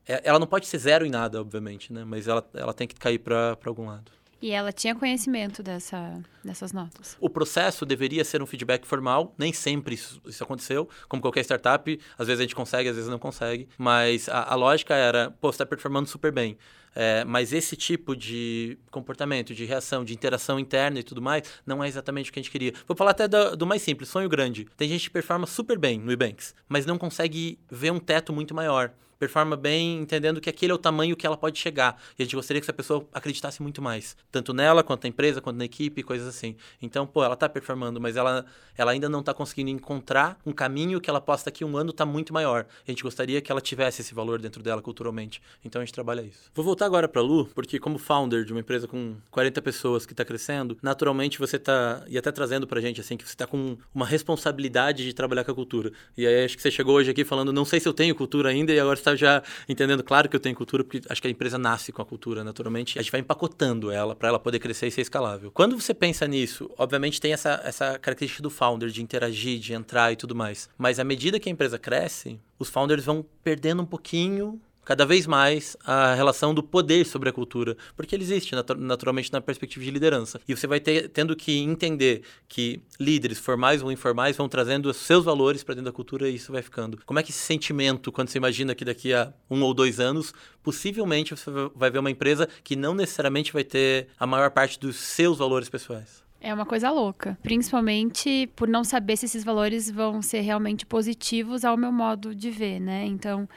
é, 0.05 0.21
ela 0.25 0.41
não 0.41 0.49
pode 0.49 0.67
ser 0.67 0.79
zero 0.79 1.07
em 1.07 1.11
nada, 1.11 1.41
obviamente, 1.41 1.93
né? 1.93 2.05
Mas 2.05 2.27
ela, 2.27 2.45
ela 2.55 2.75
tem 2.75 2.89
que 2.89 2.97
cair 2.97 3.21
para 3.21 3.57
algum 3.67 3.87
lado. 3.87 4.11
E 4.43 4.51
ela 4.51 4.73
tinha 4.73 4.93
conhecimento 4.93 5.63
dessa, 5.63 6.21
dessas 6.45 6.73
notas. 6.73 7.17
O 7.21 7.31
processo 7.31 7.87
deveria 7.87 8.25
ser 8.25 8.43
um 8.43 8.47
feedback 8.47 8.85
formal, 8.85 9.33
nem 9.39 9.53
sempre 9.53 9.95
isso, 9.95 10.21
isso, 10.27 10.43
aconteceu. 10.43 10.89
Como 11.09 11.23
qualquer 11.23 11.43
startup, 11.43 12.01
às 12.19 12.27
vezes 12.27 12.41
a 12.41 12.43
gente 12.43 12.55
consegue, 12.57 12.89
às 12.89 12.97
vezes 12.97 13.09
não 13.09 13.21
consegue. 13.21 13.69
Mas 13.79 14.29
a, 14.29 14.53
a 14.53 14.55
lógica 14.57 14.95
era, 14.95 15.31
pô, 15.41 15.53
você 15.53 15.55
está 15.55 15.67
performando 15.67 16.09
super 16.09 16.33
bem. 16.33 16.59
É, 16.95 17.25
mas 17.25 17.53
esse 17.53 17.77
tipo 17.77 18.17
de 18.17 18.77
comportamento, 18.91 19.55
de 19.55 19.65
reação, 19.65 20.05
de 20.05 20.13
interação 20.13 20.59
interna 20.59 20.99
e 20.99 21.03
tudo 21.05 21.23
mais, 21.23 21.45
não 21.65 21.83
é 21.83 21.87
exatamente 21.87 22.29
o 22.29 22.33
que 22.33 22.41
a 22.41 22.43
gente 22.43 22.51
queria. 22.51 22.73
Vou 22.87 22.97
falar 22.97 23.13
até 23.13 23.29
do, 23.29 23.57
do 23.57 23.67
mais 23.67 23.81
simples, 23.81 24.09
sonho 24.09 24.29
grande. 24.29 24.67
Tem 24.77 24.89
gente 24.89 25.05
que 25.05 25.11
performa 25.11 25.47
super 25.47 25.79
bem 25.79 26.01
no 26.01 26.13
Ebanks, 26.13 26.53
mas 26.69 26.85
não 26.85 26.99
consegue 26.99 27.59
ver 27.71 27.93
um 27.93 28.01
teto 28.01 28.33
muito 28.33 28.55
maior 28.55 28.93
performa 29.23 29.57
bem, 29.57 30.01
entendendo 30.01 30.41
que 30.41 30.51
aquele 30.51 30.73
é 30.73 30.75
o 30.75 30.79
tamanho 30.79 31.15
que 31.15 31.25
ela 31.25 31.37
pode 31.37 31.57
chegar. 31.57 31.97
E 32.19 32.23
a 32.23 32.25
gente 32.25 32.35
gostaria 32.35 32.61
que 32.61 32.65
essa 32.65 32.73
pessoa 32.73 33.07
acreditasse 33.15 33.63
muito 33.63 33.81
mais, 33.81 34.17
tanto 34.33 34.53
nela, 34.53 34.83
quanto 34.83 35.05
na 35.05 35.11
empresa, 35.11 35.41
quanto 35.41 35.59
na 35.59 35.65
equipe, 35.65 36.03
coisas 36.03 36.27
assim. 36.27 36.57
Então, 36.81 37.07
pô, 37.07 37.23
ela 37.23 37.35
está 37.35 37.49
performando, 37.49 38.01
mas 38.01 38.17
ela, 38.17 38.45
ela 38.77 38.91
ainda 38.91 39.09
não 39.09 39.21
está 39.21 39.33
conseguindo 39.33 39.71
encontrar 39.71 40.37
um 40.45 40.51
caminho 40.51 41.01
que 41.01 41.09
ela 41.09 41.21
possa 41.21 41.45
daqui 41.45 41.65
um 41.65 41.77
ano 41.77 41.93
tá 41.93 42.05
muito 42.05 42.35
maior. 42.35 42.67
A 42.85 42.91
gente 42.91 43.01
gostaria 43.05 43.41
que 43.41 43.53
ela 43.53 43.61
tivesse 43.61 44.01
esse 44.01 44.13
valor 44.13 44.41
dentro 44.41 44.61
dela 44.61 44.83
culturalmente. 44.83 45.41
Então 45.65 45.81
a 45.81 45.85
gente 45.85 45.95
trabalha 45.95 46.23
isso. 46.23 46.51
Vou 46.53 46.65
voltar 46.65 46.87
agora 46.87 47.07
para 47.07 47.23
Lu, 47.23 47.47
porque 47.55 47.79
como 47.79 47.99
founder 47.99 48.45
de 48.45 48.53
uma 48.53 48.59
empresa 48.59 48.89
com 48.89 49.15
40 49.31 49.63
pessoas 49.63 50.05
que 50.05 50.13
está 50.13 50.25
crescendo, 50.25 50.77
naturalmente 50.83 51.39
você 51.39 51.59
está 51.59 52.03
e 52.09 52.19
até 52.19 52.33
trazendo 52.33 52.67
para 52.67 52.81
a 52.81 52.83
gente 52.83 53.01
assim 53.01 53.17
que 53.17 53.23
você 53.23 53.35
está 53.35 53.47
com 53.47 53.77
uma 53.95 54.05
responsabilidade 54.05 55.05
de 55.05 55.13
trabalhar 55.13 55.45
com 55.45 55.53
a 55.53 55.55
cultura. 55.55 55.93
E 56.17 56.27
aí 56.27 56.45
acho 56.45 56.57
que 56.57 56.63
você 56.63 56.73
chegou 56.73 56.97
hoje 56.97 57.09
aqui 57.09 57.25
falando, 57.25 57.53
não 57.53 57.65
sei 57.65 57.79
se 57.79 57.89
eu 57.89 57.95
tenho 57.95 58.17
cultura 58.17 58.49
ainda 58.49 58.73
e 58.73 58.81
agora 58.81 58.99
está 58.99 59.12
já 59.17 59.43
entendendo, 59.69 60.03
claro 60.03 60.29
que 60.29 60.37
eu 60.37 60.41
tenho 60.41 60.55
cultura, 60.55 60.85
porque 60.85 61.01
acho 61.09 61.21
que 61.21 61.29
a 61.29 61.31
empresa 61.31 61.59
nasce 61.59 61.93
com 61.93 62.03
a 62.03 62.05
cultura, 62.05 62.43
naturalmente. 62.45 62.99
A 62.99 63.03
gente 63.03 63.13
vai 63.13 63.21
empacotando 63.21 63.91
ela 63.91 64.15
para 64.15 64.29
ela 64.29 64.39
poder 64.39 64.59
crescer 64.59 64.87
e 64.87 64.91
ser 64.91 65.03
escalável. 65.03 65.51
Quando 65.51 65.79
você 65.79 65.95
pensa 65.95 66.27
nisso, 66.27 66.71
obviamente 66.77 67.21
tem 67.21 67.33
essa, 67.33 67.61
essa 67.65 67.99
característica 67.99 68.43
do 68.43 68.51
founder 68.51 68.89
de 68.89 69.03
interagir, 69.03 69.59
de 69.59 69.73
entrar 69.73 70.13
e 70.13 70.17
tudo 70.17 70.35
mais. 70.35 70.69
Mas 70.77 70.99
à 70.99 71.05
medida 71.05 71.39
que 71.39 71.49
a 71.49 71.53
empresa 71.53 71.79
cresce, 71.79 72.39
os 72.59 72.69
founders 72.69 73.05
vão 73.05 73.25
perdendo 73.43 73.83
um 73.83 73.87
pouquinho 73.87 74.61
cada 74.85 75.07
vez 75.07 75.27
mais 75.27 75.77
a 75.85 76.15
relação 76.15 76.55
do 76.55 76.63
poder 76.63 77.05
sobre 77.05 77.29
a 77.29 77.33
cultura, 77.33 77.77
porque 77.97 78.15
ele 78.15 78.25
existe 78.25 78.55
naturalmente 78.79 79.33
na 79.33 79.41
perspectiva 79.41 79.85
de 79.85 79.91
liderança. 79.91 80.41
E 80.49 80.57
você 80.57 80.67
vai 80.67 80.81
ter, 80.81 81.09
tendo 81.09 81.37
que 81.37 81.59
entender 81.59 82.23
que 82.49 82.83
líderes 82.99 83.39
formais 83.39 83.83
ou 83.83 83.93
informais 83.93 84.37
vão 84.37 84.49
trazendo 84.49 84.87
os 84.91 84.97
seus 84.97 85.25
valores 85.25 85.63
para 85.63 85.75
dentro 85.75 85.91
da 85.91 85.95
cultura 85.95 86.29
e 86.29 86.35
isso 86.35 86.53
vai 86.53 86.63
ficando. 86.63 86.99
Como 87.05 87.19
é 87.19 87.23
que 87.23 87.31
esse 87.31 87.41
sentimento, 87.41 88.11
quando 88.11 88.29
você 88.29 88.39
imagina 88.39 88.75
que 88.75 88.85
daqui 88.85 89.13
a 89.13 89.33
um 89.51 89.63
ou 89.63 89.73
dois 89.73 90.01
anos, 90.01 90.33
possivelmente 90.63 91.35
você 91.35 91.51
vai 91.75 91.91
ver 91.91 91.99
uma 91.99 92.11
empresa 92.11 92.49
que 92.65 92.77
não 92.77 92.95
necessariamente 92.95 93.53
vai 93.53 93.65
ter 93.65 94.09
a 94.19 94.27
maior 94.27 94.51
parte 94.51 94.79
dos 94.79 94.97
seus 94.97 95.39
valores 95.39 95.69
pessoais? 95.69 96.23
É 96.45 96.53
uma 96.53 96.67
coisa 96.67 96.91
louca, 96.91 97.39
principalmente 97.41 98.51
por 98.57 98.67
não 98.67 98.83
saber 98.83 99.17
se 99.17 99.27
esses 99.27 99.45
valores 99.45 99.89
vão 99.89 100.21
ser 100.21 100.41
realmente 100.41 100.85
positivos 100.85 101.65
ao 101.65 101.77
meu 101.77 101.93
modo 101.93 102.35
de 102.35 102.51
ver, 102.51 102.81
né? 102.81 103.07
Então, 103.07 103.49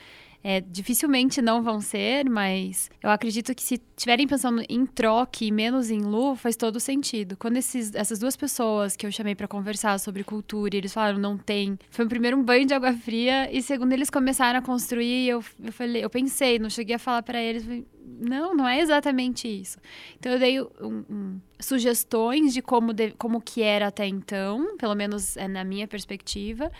é, 0.48 0.62
dificilmente 0.62 1.42
não 1.42 1.64
vão 1.64 1.82
ser, 1.82 2.30
mas 2.30 2.88
eu 3.02 3.10
acredito 3.10 3.56
que 3.56 3.64
se 3.64 3.82
estiverem 3.98 4.28
pensando 4.28 4.64
em 4.70 4.86
troque 4.86 5.48
e 5.48 5.52
menos 5.52 5.90
em 5.90 6.02
Lu, 6.02 6.36
faz 6.36 6.56
todo 6.56 6.80
sentido. 6.80 7.36
Quando 7.36 7.58
esses, 7.58 7.96
essas 7.96 8.20
duas 8.20 8.36
pessoas 8.36 8.96
que 8.96 9.08
eu 9.08 9.12
chamei 9.12 9.34
para 9.34 9.48
conversar 9.48 10.00
sobre 10.00 10.24
cultura, 10.24 10.78
eles 10.78 10.94
falaram 10.94 11.18
não 11.18 11.36
tem, 11.36 11.80
foi 11.90 12.06
o 12.06 12.08
primeiro 12.08 12.38
um 12.38 12.44
banho 12.44 12.68
de 12.68 12.76
água 12.76 12.94
fria 12.94 13.50
e 13.52 13.60
segundo 13.60 13.92
eles 13.94 14.12
começaram 14.12 14.60
a 14.60 14.62
construir, 14.62 15.28
eu, 15.28 15.44
eu 15.64 15.74
falei, 15.74 16.06
eu 16.06 16.12
pensei, 16.12 16.60
não 16.60 16.70
cheguei 16.70 16.96
a 16.96 17.00
falar 17.00 17.24
para 17.24 17.42
eles, 17.42 17.66
não, 18.20 18.56
não 18.56 18.68
é 18.68 18.80
exatamente 18.80 19.48
isso. 19.48 19.78
Então 20.18 20.32
eu 20.32 20.40
dei 20.40 20.62
um, 20.62 21.06
um, 21.10 21.42
sugestões 21.60 22.54
de 22.54 22.62
como, 22.62 22.94
de, 22.94 23.12
como 23.12 23.42
que 23.42 23.62
era 23.62 23.88
até 23.88 24.08
então, 24.08 24.78
pelo 24.78 24.96
menos 24.96 25.36
é 25.38 25.48
na 25.48 25.64
minha 25.64 25.88
perspectiva, 25.88 26.72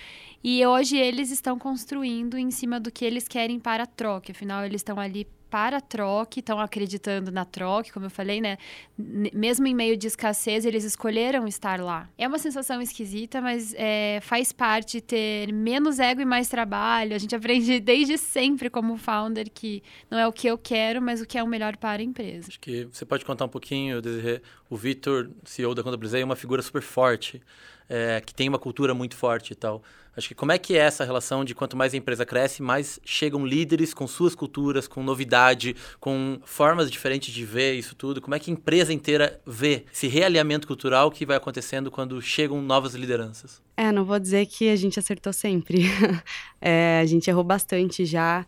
e 0.44 0.66
hoje 0.66 0.98
eles 0.98 1.32
estão 1.32 1.58
construindo 1.58 2.38
em 2.38 2.52
cima 2.52 2.80
do 2.80 2.92
que 2.92 3.04
eles 3.04 3.28
querem 3.28 3.60
para 3.60 3.84
a 3.84 3.88
troca. 3.88 4.32
Afinal, 4.32 4.66
eles 4.66 4.82
estão 4.82 5.00
ali 5.00 5.28
para 5.56 5.78
a 5.78 5.82
troca, 5.82 6.42
estão 6.42 6.60
acreditando 6.60 7.32
na 7.32 7.46
troca, 7.46 7.90
como 7.94 8.08
eu 8.08 8.10
falei, 8.10 8.42
né? 8.42 8.58
Mesmo 8.98 9.66
em 9.66 9.74
meio 9.74 9.96
de 9.96 10.06
escassez, 10.06 10.66
eles 10.66 10.84
escolheram 10.84 11.48
estar 11.48 11.80
lá. 11.80 12.10
É 12.18 12.28
uma 12.28 12.38
sensação 12.38 12.82
esquisita, 12.82 13.40
mas 13.40 13.74
é, 13.78 14.20
faz 14.22 14.52
parte 14.52 15.00
ter 15.00 15.54
menos 15.54 15.98
ego 15.98 16.20
e 16.20 16.26
mais 16.26 16.50
trabalho. 16.50 17.16
A 17.16 17.18
gente 17.18 17.34
aprende 17.34 17.80
desde 17.80 18.18
sempre 18.18 18.70
como 18.70 18.98
founder 18.98 19.50
que 19.50 19.82
não 20.12 20.18
é 20.18 20.28
o 20.28 20.34
que 20.34 20.46
eu 20.46 20.58
quero, 20.58 21.02
mas 21.02 21.22
o 21.22 21.26
que 21.26 21.38
é 21.38 21.44
o 21.44 21.48
melhor 21.48 21.78
para 21.78 22.02
a 22.02 22.06
empresa. 22.06 22.50
Acho 22.50 22.60
que 22.60 22.84
você 22.92 23.06
pode 23.06 23.24
contar 23.24 23.46
um 23.46 23.50
pouquinho, 23.50 24.02
o 24.70 24.76
Vitor, 24.76 25.30
CEO 25.46 25.74
da 25.74 25.84
Contabilizei, 25.84 26.22
é 26.22 26.26
uma 26.26 26.36
figura 26.36 26.62
super 26.62 26.82
forte, 26.82 27.42
é, 27.88 28.20
que 28.20 28.36
tem 28.36 28.50
uma 28.50 28.60
cultura 28.60 28.94
muito 28.94 29.16
forte 29.16 29.54
e 29.54 29.56
tal. 29.56 29.82
Acho 30.16 30.30
que 30.30 30.36
como 30.36 30.52
é 30.52 30.58
que 30.58 30.76
é 30.76 30.80
essa 30.80 31.04
relação 31.04 31.44
de 31.44 31.54
quanto 31.54 31.76
mais 31.76 31.94
a 31.94 31.98
empresa 31.98 32.26
cresce, 32.26 32.62
mais 32.62 33.00
chegam 33.04 33.46
líderes 33.46 33.94
com 33.94 34.08
suas 34.08 34.34
culturas, 34.34 34.88
com 34.88 35.04
novidade, 35.04 35.76
com 36.00 36.40
formas 36.46 36.90
diferentes 36.90 37.34
de 37.34 37.44
ver 37.44 37.74
isso 37.74 37.96
tudo? 37.96 38.22
Como 38.22 38.34
é 38.34 38.40
que 38.40 38.50
a 38.50 38.54
empresa 38.54 38.94
inteira 38.94 39.42
vê 39.46 39.86
esse 39.92 40.08
realinhamento 40.08 40.68
cultural 40.68 41.12
que 41.12 41.26
vai 41.26 41.36
acontecendo 41.36 41.92
quando 41.92 42.22
chegam 42.22 42.62
novas 42.62 42.94
lideranças? 42.94 43.62
É, 43.76 43.92
não 43.92 44.06
vou 44.06 44.18
dizer 44.18 44.46
que 44.46 44.70
a 44.70 44.76
gente 44.76 44.98
acertou 44.98 45.34
sempre. 45.34 45.84
é, 46.62 47.00
a 47.02 47.06
gente 47.06 47.30
errou 47.30 47.44
bastante 47.44 48.06
já 48.06 48.46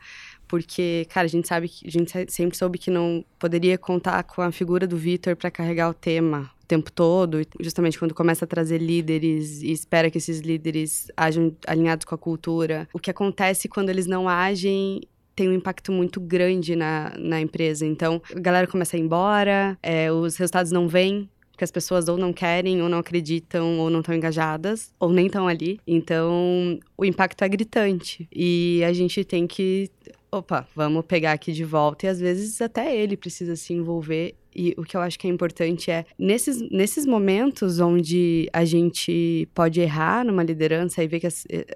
porque, 0.48 1.06
cara, 1.10 1.26
a 1.26 1.30
gente 1.30 1.48
sabe 1.48 1.68
que 1.68 1.88
a 1.88 1.92
gente 1.92 2.12
sempre 2.32 2.58
soube 2.58 2.78
que 2.78 2.90
não 2.90 3.24
poderia 3.38 3.78
contar 3.78 4.24
com 4.24 4.42
a 4.42 4.52
figura 4.52 4.88
do 4.88 4.98
Vitor 4.98 5.36
para 5.36 5.52
carregar 5.52 5.90
o 5.90 5.94
tema 5.94 6.50
tempo 6.68 6.92
todo, 6.92 7.42
justamente 7.62 7.98
quando 7.98 8.14
começa 8.14 8.44
a 8.44 8.48
trazer 8.48 8.80
líderes 8.80 9.62
e 9.62 9.72
espera 9.72 10.12
que 10.12 10.18
esses 10.18 10.42
líderes 10.42 11.10
ajam 11.16 11.56
alinhados 11.66 12.04
com 12.04 12.14
a 12.14 12.18
cultura. 12.18 12.90
O 12.94 13.00
que 13.00 13.10
acontece 13.10 13.70
quando 13.70 13.90
eles 13.90 14.06
não 14.06 14.28
agem 14.28 15.02
tem 15.34 15.48
um 15.48 15.54
impacto 15.54 15.92
muito 15.92 16.20
grande 16.20 16.76
na, 16.76 17.14
na 17.18 17.40
empresa. 17.40 17.86
Então, 17.86 18.22
a 18.36 18.40
galera 18.40 18.68
começa 18.68 18.98
a 18.98 19.00
ir 19.00 19.04
embora, 19.04 19.78
é, 19.84 20.12
os 20.12 20.36
resultados 20.36 20.72
não 20.72 20.88
vêm, 20.88 21.30
porque 21.52 21.64
as 21.64 21.72
pessoas 21.72 22.08
ou 22.08 22.18
não 22.18 22.34
querem, 22.34 22.82
ou 22.82 22.90
não 22.90 22.98
acreditam, 22.98 23.80
ou 23.80 23.90
não 23.90 24.00
estão 24.00 24.16
engajadas, 24.16 24.92
ou 25.00 25.12
nem 25.12 25.28
estão 25.28 25.48
ali. 25.48 25.80
Então, 25.88 26.80
o 26.98 27.06
impacto 27.06 27.44
é 27.44 27.50
gritante. 27.50 28.28
E 28.32 28.84
a 28.84 28.92
gente 28.94 29.24
tem 29.24 29.46
que. 29.46 29.90
Opa, 30.32 30.68
vamos 30.76 31.06
pegar 31.06 31.32
aqui 31.32 31.52
de 31.52 31.64
volta. 31.64 32.06
E 32.06 32.10
às 32.10 32.20
vezes 32.20 32.62
até 32.62 32.96
ele 32.96 33.16
precisa 33.16 33.56
se 33.56 33.74
envolver 33.74 34.36
e 34.58 34.74
o 34.76 34.84
que 34.84 34.98
eu 34.98 35.02
acho 35.02 35.20
que 35.20 35.28
é 35.28 35.30
importante 35.30 35.92
é, 35.92 36.04
nesses, 36.18 36.60
nesses 36.72 37.06
momentos 37.06 37.80
onde 37.80 38.50
a 38.52 38.66
gente 38.66 39.48
pode 39.54 39.80
errar 39.80 40.26
numa 40.26 40.44
liderança 40.44 41.04
e 41.04 41.08
ver 41.08 41.20
que 41.20 41.28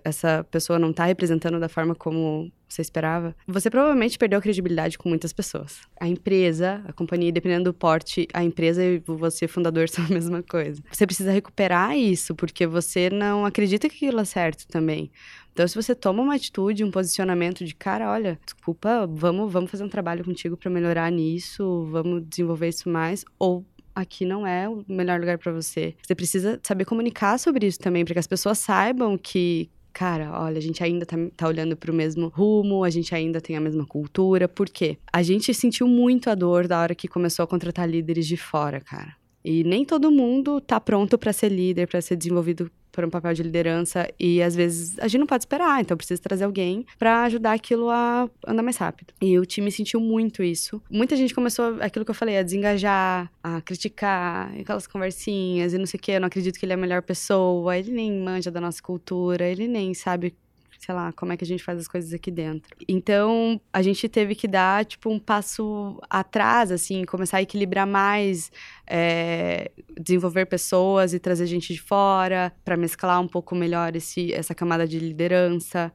essa 0.04 0.44
pessoa 0.50 0.80
não 0.80 0.90
está 0.90 1.06
representando 1.06 1.60
da 1.60 1.70
forma 1.70 1.94
como 1.94 2.52
você 2.68 2.82
esperava, 2.82 3.36
você 3.46 3.70
provavelmente 3.70 4.18
perdeu 4.18 4.40
a 4.40 4.42
credibilidade 4.42 4.98
com 4.98 5.10
muitas 5.10 5.34
pessoas. 5.34 5.82
A 6.00 6.08
empresa, 6.08 6.82
a 6.88 6.94
companhia, 6.94 7.32
dependendo 7.32 7.66
do 7.66 7.74
porte, 7.74 8.28
a 8.34 8.44
empresa 8.44 8.84
e 8.84 9.00
você, 9.06 9.48
fundador, 9.48 9.88
são 9.90 10.06
a 10.06 10.10
mesma 10.10 10.42
coisa. 10.42 10.82
Você 10.90 11.06
precisa 11.06 11.32
recuperar 11.32 11.96
isso, 11.98 12.34
porque 12.34 12.66
você 12.66 13.10
não 13.10 13.46
acredita 13.46 13.90
que 13.90 14.06
aquilo 14.06 14.22
é 14.22 14.26
certo 14.26 14.66
também. 14.68 15.12
Então, 15.54 15.68
se 15.68 15.76
você 15.76 15.94
toma 15.94 16.24
uma 16.24 16.36
atitude, 16.36 16.84
um 16.84 16.92
posicionamento 16.92 17.66
de 17.66 17.76
cara, 17.76 18.10
olha, 18.10 18.40
desculpa, 18.46 19.08
vamos, 19.08 19.52
vamos 19.52 19.70
fazer 19.70 19.84
um 19.84 19.90
trabalho 19.90 20.24
contigo 20.24 20.56
para 20.56 20.70
melhorar 20.70 21.12
nisso, 21.12 21.88
vamos 21.92 22.24
desenvolver 22.28 22.70
isso 22.70 22.90
mais, 22.90 23.26
ou 23.38 23.66
aqui 23.94 24.26
não 24.26 24.48
é 24.48 24.70
o 24.70 24.84
melhor 24.88 25.20
lugar 25.20 25.38
para 25.38 25.52
você. 25.52 25.94
Você 26.02 26.16
precisa 26.16 26.60
saber 26.64 26.86
comunicar 26.86 27.38
sobre 27.38 27.68
isso 27.68 27.80
também, 27.80 28.06
para 28.06 28.14
que 28.14 28.20
as 28.20 28.28
pessoas 28.28 28.60
saibam 28.60 29.18
que 29.18 29.70
cara, 29.94 30.32
olha, 30.42 30.58
a 30.58 30.62
gente 30.62 30.84
ainda 30.84 31.06
tá, 31.06 31.18
tá 31.36 31.48
olhando 31.48 31.76
pro 31.76 31.94
mesmo 31.94 32.30
rumo, 32.30 32.84
a 32.84 32.90
gente 32.90 33.14
ainda 33.14 33.42
tem 33.42 33.58
a 33.58 33.62
mesma 33.62 33.86
cultura. 33.86 34.48
Por 34.48 34.70
quê? 34.70 34.98
A 35.12 35.22
gente 35.22 35.54
sentiu 35.54 35.88
muito 35.88 36.30
a 36.30 36.36
dor 36.36 36.68
da 36.68 36.80
hora 36.80 36.96
que 36.96 37.08
começou 37.08 37.44
a 37.44 37.48
contratar 37.48 37.90
líderes 37.90 38.26
de 38.26 38.38
fora, 38.38 38.80
cara. 38.80 39.16
E 39.44 39.64
nem 39.64 39.84
todo 39.84 40.12
mundo 40.12 40.62
tá 40.62 40.80
pronto 40.80 41.18
para 41.18 41.34
ser 41.34 41.50
líder, 41.50 41.88
para 41.88 42.02
ser 42.02 42.16
desenvolvido 42.16 42.72
por 42.92 43.06
um 43.06 43.10
papel 43.10 43.34
de 43.34 43.44
liderança 43.44 44.08
e 44.20 44.42
às 44.42 44.56
vezes 44.56 44.98
a 45.00 45.08
gente 45.08 45.20
não 45.20 45.28
pode 45.28 45.44
esperar, 45.44 45.82
então 45.82 45.96
precisa 45.96 46.22
trazer 46.22 46.44
alguém 46.44 46.86
para 46.98 47.24
ajudar 47.24 47.54
aquilo 47.54 47.90
a 47.90 48.30
andar 48.48 48.64
mais 48.64 48.78
rápido. 48.78 49.14
E 49.22 49.38
o 49.40 49.46
time 49.46 49.72
sentiu 49.72 50.00
muito 50.00 50.44
isso. 50.44 50.82
Muita 50.90 51.16
gente 51.16 51.34
começou 51.34 51.78
aquilo 51.82 52.06
que 52.06 52.12
eu 52.12 52.16
falei, 52.16 52.38
a 52.38 52.44
desengajar, 52.44 53.32
a 53.44 53.62
criticar, 53.62 54.52
aquelas 54.60 54.88
conversinhas 54.88 55.74
e 55.74 55.78
não 55.78 55.86
sei 55.86 55.98
o 55.98 56.02
que, 56.02 56.12
eu 56.12 56.20
não 56.20 56.28
acredito 56.28 56.60
que 56.60 56.66
ele 56.66 56.74
é 56.74 56.76
a 56.76 56.78
melhor 56.78 57.02
pessoa, 57.02 57.78
ele 57.78 57.92
nem 57.92 58.12
manja 58.12 58.52
da 58.52 58.62
nossa 58.62 58.82
cultura, 58.82 59.46
ele 59.46 59.68
nem 59.68 59.94
sabe 59.94 60.36
sei 60.84 60.96
lá, 60.96 61.12
como 61.14 61.32
é 61.32 61.38
que 61.38 61.44
a 61.44 61.48
gente 61.48 61.64
faz 61.64 61.80
as 61.80 61.88
coisas 61.88 62.12
aqui 62.12 62.32
dentro. 62.32 62.76
Então, 62.88 63.62
a 63.72 63.84
gente 63.84 64.10
teve 64.10 64.34
que 64.34 64.48
dar, 64.48 64.84
tipo, 64.84 65.12
um 65.12 65.20
passo 65.20 66.02
atrás, 66.10 66.72
assim, 66.72 67.04
começar 67.06 67.38
a 67.38 67.42
equilibrar 67.44 67.86
mais, 67.86 68.52
é, 68.88 69.72
desenvolver 70.00 70.48
pessoas 70.48 71.14
e 71.14 71.20
trazer 71.20 71.46
gente 71.46 71.72
de 71.72 71.80
fora, 71.80 72.52
para 72.66 72.76
mesclar 72.76 73.22
um 73.22 73.28
pouco 73.28 73.56
melhor 73.56 73.96
esse, 73.96 74.34
essa 74.34 74.56
camada 74.56 74.88
de 74.88 74.98
liderança 74.98 75.94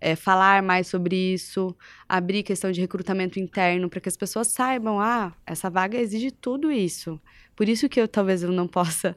é, 0.00 0.14
falar 0.14 0.62
mais 0.62 0.86
sobre 0.86 1.16
isso, 1.16 1.76
abrir 2.08 2.42
questão 2.42 2.70
de 2.70 2.80
recrutamento 2.80 3.40
interno 3.40 3.88
para 3.88 4.00
que 4.00 4.08
as 4.08 4.16
pessoas 4.16 4.48
saibam, 4.48 5.00
ah, 5.00 5.32
essa 5.44 5.68
vaga 5.68 5.98
exige 5.98 6.30
tudo 6.30 6.70
isso. 6.70 7.20
Por 7.56 7.68
isso 7.68 7.88
que 7.88 8.00
eu 8.00 8.06
talvez 8.06 8.42
eu 8.44 8.52
não 8.52 8.68
possa 8.68 9.16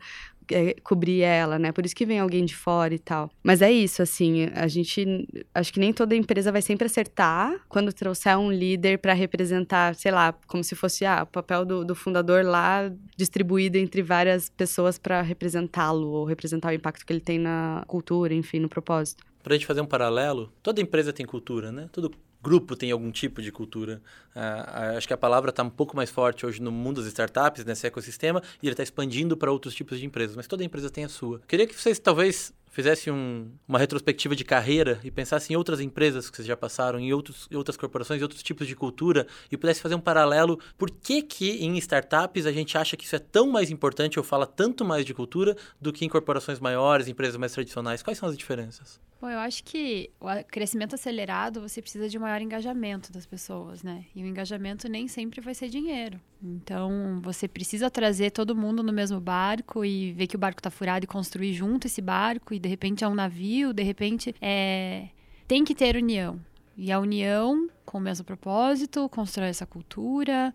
é, 0.50 0.76
cobrir 0.84 1.22
ela, 1.22 1.60
né? 1.60 1.72
Por 1.72 1.86
isso 1.86 1.96
que 1.96 2.06
vem 2.06 2.20
alguém 2.20 2.46
de 2.46 2.56
fora 2.56 2.94
e 2.94 3.00
tal. 3.00 3.30
Mas 3.44 3.62
é 3.62 3.72
isso, 3.72 4.02
assim, 4.02 4.50
a 4.54 4.68
gente. 4.68 5.28
Acho 5.54 5.74
que 5.74 5.80
nem 5.80 5.94
toda 5.94 6.16
empresa 6.16 6.52
vai 6.52 6.62
sempre 6.62 6.86
acertar 6.86 7.60
quando 7.68 7.92
trouxer 7.94 8.38
um 8.38 8.52
líder 8.52 9.00
para 9.00 9.14
representar, 9.14 9.96
sei 9.96 10.12
lá, 10.12 10.34
como 10.48 10.64
se 10.64 10.76
fosse 10.76 11.06
ah, 11.06 11.24
o 11.24 11.28
papel 11.28 11.66
do, 11.66 11.86
do 11.86 11.96
fundador 11.96 12.44
lá 12.46 12.92
distribuído 13.16 13.78
entre 13.78 14.02
várias 14.02 14.50
pessoas 14.50 14.98
para 14.98 15.22
representá-lo 15.22 16.08
ou 16.10 16.26
representar 16.26 16.70
o 16.70 16.74
impacto 16.74 17.06
que 17.06 17.14
ele 17.14 17.22
tem 17.22 17.40
na 17.40 17.84
cultura, 17.88 18.34
enfim, 18.34 18.60
no 18.60 18.70
propósito. 18.70 19.24
Para 19.44 19.54
a 19.54 19.58
gente 19.58 19.66
fazer 19.66 19.82
um 19.82 19.86
paralelo, 19.86 20.52
toda 20.62 20.82
empresa 20.82 21.12
tem 21.12 21.26
cultura, 21.26 21.72
né? 21.72 21.90
Todo 21.92 22.12
grupo 22.42 22.76
tem 22.76 22.92
algum 22.92 23.12
tipo 23.12 23.42
de 23.42 23.52
cultura. 23.52 24.02
Uh, 24.36 24.98
acho 24.98 25.08
que 25.08 25.14
a 25.14 25.18
palavra 25.18 25.50
está 25.50 25.64
um 25.64 25.70
pouco 25.70 25.96
mais 25.96 26.10
forte 26.10 26.46
hoje 26.46 26.62
no 26.62 26.72
mundo 26.72 27.02
das 27.02 27.08
startups, 27.08 27.64
nesse 27.66 27.86
ecossistema, 27.86 28.42
e 28.62 28.68
ele 28.68 28.74
está 28.74 28.84
expandindo 28.84 29.38
para 29.38 29.52
outros 29.52 29.76
tipos 29.76 30.00
de 30.00 30.06
empresas, 30.06 30.36
mas 30.36 30.48
toda 30.48 30.64
empresa 30.64 30.90
tem 30.90 31.04
a 31.04 31.10
sua. 31.10 31.42
Queria 31.48 31.68
que 31.68 31.80
vocês 31.80 32.00
talvez 32.00 32.54
fizesse 32.72 33.12
um, 33.12 33.52
uma 33.68 33.78
retrospectiva 33.78 34.36
de 34.36 34.44
carreira 34.44 35.00
e 35.04 35.12
pensasse 35.12 35.54
em 35.54 35.56
outras 35.56 35.80
empresas 35.80 36.30
que 36.30 36.38
vocês 36.38 36.48
já 36.48 36.58
passaram, 36.58 37.00
em, 37.00 37.14
outros, 37.14 37.48
em 37.52 37.56
outras 37.56 37.78
corporações, 37.78 38.20
em 38.20 38.24
outros 38.24 38.42
tipos 38.42 38.66
de 38.66 38.76
cultura, 38.76 39.28
e 39.52 39.58
pudesse 39.58 39.82
fazer 39.82 39.94
um 39.94 40.00
paralelo. 40.00 40.58
Por 40.78 40.90
que 40.90 41.22
que 41.22 41.64
em 41.64 41.78
startups 41.78 42.46
a 42.46 42.52
gente 42.52 42.78
acha 42.78 42.98
que 42.98 43.04
isso 43.04 43.16
é 43.16 43.20
tão 43.20 43.48
mais 43.48 43.70
importante 43.70 44.18
ou 44.18 44.24
fala 44.24 44.48
tanto 44.48 44.84
mais 44.86 45.06
de 45.06 45.14
cultura 45.14 45.56
do 45.80 45.92
que 45.92 46.06
em 46.06 46.10
corporações 46.10 46.60
maiores, 46.60 47.08
empresas 47.08 47.36
mais 47.36 47.52
tradicionais? 47.52 48.02
Quais 48.02 48.18
são 48.18 48.30
as 48.30 48.38
diferenças? 48.38 49.00
Bom, 49.22 49.30
eu 49.30 49.38
acho 49.38 49.64
que 49.64 50.10
o 50.20 50.26
crescimento 50.46 50.96
acelerado, 50.96 51.62
você 51.62 51.80
precisa 51.80 52.10
de 52.10 52.18
um 52.18 52.22
maior 52.22 52.42
engajamento 52.42 53.12
das 53.12 53.24
pessoas, 53.24 53.84
né? 53.84 54.06
E 54.16 54.24
o 54.24 54.26
engajamento 54.26 54.90
nem 54.90 55.08
sempre 55.08 55.40
vai 55.40 55.54
ser 55.54 55.70
dinheiro. 55.70 56.20
Então, 56.42 57.20
você 57.22 57.48
precisa 57.48 57.88
trazer 57.92 58.32
todo 58.32 58.56
mundo 58.56 58.82
no 58.82 58.92
mesmo 58.92 59.20
barco 59.20 59.86
e 59.86 60.12
ver 60.14 60.26
que 60.26 60.36
o 60.36 60.40
barco 60.40 60.60
está 60.60 60.72
furado 60.72 61.06
e 61.06 61.08
construir 61.08 61.54
junto 61.54 61.86
esse 61.86 62.02
barco. 62.02 62.52
E, 62.52 62.60
de 62.62 62.70
repente, 62.70 63.04
é 63.04 63.08
um 63.08 63.16
navio, 63.16 63.74
de 63.74 63.84
repente, 63.84 64.34
é... 64.42 65.10
tem 65.48 65.64
que 65.64 65.76
ter 65.76 65.96
união. 65.96 66.40
E 66.78 66.92
a 66.92 67.00
união 67.00 67.70
com 67.86 67.98
o 67.98 68.02
mesmo 68.02 68.26
propósito, 68.26 69.08
constrói 69.10 69.50
essa 69.50 69.66
cultura 69.66 70.54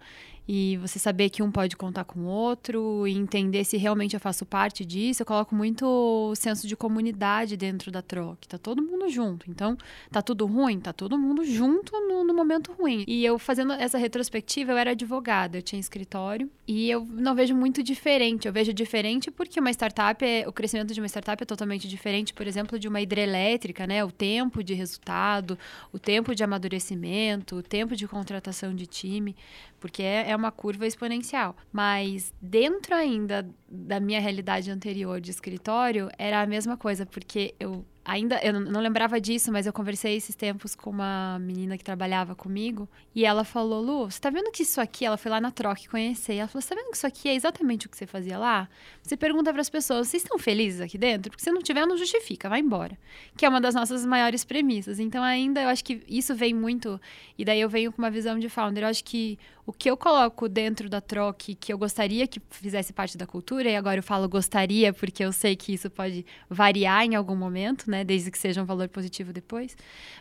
e 0.49 0.77
você 0.77 0.99
saber 0.99 1.29
que 1.29 1.43
um 1.43 1.51
pode 1.51 1.77
contar 1.77 2.05
com 2.05 2.21
o 2.21 2.27
outro 2.27 3.07
e 3.07 3.13
entender 3.13 3.65
se 3.65 3.77
realmente 3.77 4.15
eu 4.15 4.21
faço 4.21 4.47
parte 4.47 4.85
disso. 4.85 5.23
Eu 5.23 5.27
coloco 5.27 5.55
muito 5.55 6.33
senso 6.37 6.69
de 6.69 6.77
comunidade 6.77 7.57
dentro 7.57 7.91
da 7.91 8.01
troca. 8.01 8.39
Tá 8.49 8.57
todo 8.57 8.81
mundo 8.81 9.09
junto. 9.09 9.51
Então, 9.51 9.77
tá 10.11 10.23
tudo 10.23 10.47
ruim? 10.47 10.79
Tá 10.79 10.93
todo 10.93 11.19
mundo 11.19 11.45
junto 11.45 11.93
no, 12.01 12.23
no 12.23 12.33
momento 12.33 12.73
ruim. 12.73 13.05
E 13.09 13.25
eu 13.25 13.39
fazendo 13.39 13.73
essa 13.73 13.99
retrospectiva, 13.99 14.71
eu 14.71 14.79
era 14.79 14.93
advogada, 14.93 15.59
eu 15.59 15.63
tinha 15.63 15.81
escritório 15.81 16.49
e 16.67 16.89
eu 16.89 17.05
não 17.05 17.35
vejo 17.35 17.55
muito 17.55 17.83
diferente. 17.83 18.47
Eu 18.47 18.53
vejo 18.53 18.73
diferente 18.73 19.33
porque 19.33 19.59
uma 19.59 19.71
startup, 19.71 20.25
é, 20.25 20.47
o 20.47 20.53
crescimento 20.53 20.95
de 20.95 21.01
uma 21.01 21.09
startup 21.09 21.43
é 21.43 21.47
totalmente 21.47 21.89
diferente, 21.89 22.33
por 22.33 22.47
exemplo, 22.47 22.79
de 22.79 22.87
uma 22.87 23.01
hidrelétrica, 23.01 23.85
né? 23.85 24.05
O 24.05 24.13
tempo 24.13 24.63
de 24.63 24.75
resultado, 24.75 25.59
o 25.93 25.99
tempo 25.99 26.37
de 26.37 26.45
amadurecimento, 26.45 27.16
o 27.57 27.63
tempo 27.63 27.97
de 27.97 28.07
contratação 28.07 28.75
de 28.75 28.87
time 28.87 29.35
porque 29.81 30.03
é, 30.03 30.31
é 30.31 30.37
uma 30.37 30.51
curva 30.51 30.87
exponencial. 30.87 31.57
Mas 31.73 32.33
dentro 32.41 32.95
ainda 32.95 33.49
da 33.69 33.99
minha 34.01 34.21
realidade 34.21 34.71
anterior 34.71 35.21
de 35.21 35.31
escritório, 35.31 36.09
era 36.19 36.41
a 36.41 36.47
mesma 36.47 36.77
coisa, 36.77 37.05
porque 37.05 37.55
eu 37.59 37.85
ainda 38.07 38.39
eu 38.43 38.61
não 38.61 38.81
lembrava 38.81 39.21
disso, 39.21 39.51
mas 39.51 39.67
eu 39.67 39.73
conversei 39.73 40.15
esses 40.15 40.37
tempos 40.37 40.77
com 40.77 40.91
uma 40.91 41.39
menina 41.41 41.77
que 41.77 41.83
trabalhava 41.83 42.35
comigo 42.35 42.89
e 43.15 43.25
ela 43.25 43.43
falou: 43.43 43.83
Lu, 43.83 44.11
você 44.11 44.21
tá 44.21 44.31
vendo 44.31 44.51
que 44.53 44.63
isso 44.63 44.81
aqui? 44.81 45.05
Ela 45.05 45.17
foi 45.17 45.31
lá 45.31 45.41
na 45.41 45.51
troca 45.51 45.81
conhecer. 45.91 46.35
Ela 46.35 46.49
falou: 46.49 46.63
você 46.63 46.69
tá 46.69 46.75
vendo 46.77 46.91
que 46.91 46.97
isso 46.97 47.07
aqui 47.07 47.29
é 47.29 47.35
exatamente 47.35 47.87
o 47.87 47.91
que 47.91 47.97
você 47.97 48.07
fazia 48.07 48.39
lá? 48.39 48.69
Você 49.03 49.17
pergunta 49.17 49.53
para 49.53 49.61
as 49.61 49.69
pessoas: 49.69 50.09
vocês 50.09 50.23
estão 50.23 50.39
felizes 50.39 50.81
aqui 50.81 50.97
dentro? 50.97 51.31
Porque 51.31 51.43
se 51.43 51.51
não 51.51 51.61
tiver, 51.61 51.85
não 51.85 51.97
justifica, 51.97 52.49
vai 52.49 52.61
embora. 52.61 52.97
Que 53.37 53.45
é 53.45 53.49
uma 53.49 53.61
das 53.61 53.75
nossas 53.75 54.07
maiores 54.07 54.45
premissas. 54.45 55.01
Então, 55.01 55.25
ainda 55.25 55.61
eu 55.63 55.69
acho 55.69 55.85
que 55.85 56.03
isso 56.07 56.35
vem 56.35 56.55
muito. 56.55 57.01
E 57.37 57.45
daí 57.45 57.61
eu 57.61 57.69
venho 57.69 57.93
com 57.93 58.01
uma 58.01 58.11
visão 58.11 58.39
de 58.39 58.49
founder. 58.49 58.85
Eu 58.85 58.89
acho 58.89 59.03
que 59.05 59.39
o 59.67 59.73
que 59.73 59.91
eu 59.91 59.97
coloco 59.97 60.49
dentro 60.49 60.89
da 60.89 61.01
troca 61.01 61.37
que 61.59 61.73
eu 61.73 61.77
gostaria 61.77 62.27
que 62.27 62.41
fizesse 62.51 62.93
parte 62.93 63.19
da 63.19 63.27
cultura, 63.27 63.69
e 63.69 63.75
agora 63.75 63.99
eu 63.99 64.03
falo 64.03 64.29
gostaria 64.29 64.93
porque 64.93 65.25
eu 65.25 65.33
sei 65.33 65.57
que 65.57 65.75
isso 65.75 65.91
pode 65.91 66.25
variar 66.49 67.05
em 67.05 67.17
algum 67.17 67.35
momento, 67.35 67.91
né? 67.91 68.05
Desde 68.05 68.31
que 68.31 68.39
seja 68.39 68.63
um 68.63 68.65
valor 68.65 68.89
positivo 68.89 69.33
depois. 69.33 69.77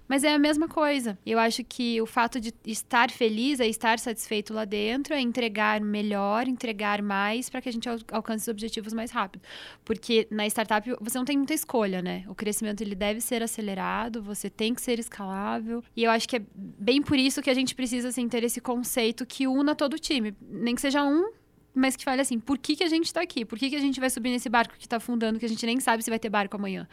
Mas 0.07 0.23
é 0.23 0.33
a 0.33 0.39
mesma 0.39 0.67
coisa. 0.67 1.17
Eu 1.25 1.37
acho 1.37 1.63
que 1.63 2.01
o 2.01 2.07
fato 2.07 2.39
de 2.39 2.53
estar 2.65 3.11
feliz 3.11 3.59
é 3.59 3.67
estar 3.67 3.99
satisfeito 3.99 4.53
lá 4.53 4.65
dentro, 4.65 5.13
é 5.13 5.19
entregar 5.21 5.79
melhor, 5.79 6.47
entregar 6.47 7.01
mais 7.03 7.49
para 7.49 7.61
que 7.61 7.69
a 7.69 7.71
gente 7.71 7.87
alcance 8.11 8.43
os 8.43 8.47
objetivos 8.47 8.93
mais 8.93 9.11
rápido. 9.11 9.43
Porque 9.83 10.27
na 10.31 10.47
startup 10.47 10.89
você 10.99 11.17
não 11.17 11.25
tem 11.25 11.37
muita 11.37 11.53
escolha, 11.53 12.01
né? 12.01 12.23
O 12.27 12.33
crescimento 12.33 12.81
ele 12.81 12.95
deve 12.95 13.21
ser 13.21 13.43
acelerado, 13.43 14.23
você 14.23 14.49
tem 14.49 14.73
que 14.73 14.81
ser 14.81 14.97
escalável. 14.97 15.83
E 15.95 16.03
eu 16.03 16.09
acho 16.09 16.27
que 16.27 16.37
é 16.37 16.41
bem 16.55 17.01
por 17.01 17.17
isso 17.19 17.41
que 17.43 17.49
a 17.49 17.53
gente 17.53 17.75
precisa 17.75 18.09
assim, 18.09 18.27
ter 18.27 18.43
esse 18.43 18.59
conceito 18.59 19.25
que 19.25 19.34
una 19.43 19.75
todo 19.75 19.93
o 19.93 19.99
time. 19.99 20.33
Nem 20.41 20.75
que 20.75 20.81
seja 20.81 21.03
um, 21.03 21.31
mas 21.73 21.95
que 21.95 22.03
fale 22.03 22.21
assim, 22.21 22.39
por 22.39 22.57
que, 22.57 22.75
que 22.75 22.83
a 22.83 22.89
gente 22.89 23.05
está 23.05 23.21
aqui? 23.21 23.43
Por 23.43 23.59
que, 23.59 23.69
que 23.69 23.75
a 23.75 23.81
gente 23.81 23.99
vai 23.99 24.09
subir 24.09 24.29
nesse 24.29 24.49
barco 24.49 24.75
que 24.77 24.85
está 24.85 24.97
afundando, 24.97 25.39
que 25.39 25.45
a 25.45 25.49
gente 25.49 25.65
nem 25.65 25.79
sabe 25.79 26.03
se 26.03 26.09
vai 26.09 26.19
ter 26.19 26.29
barco 26.29 26.55
amanhã? 26.55 26.87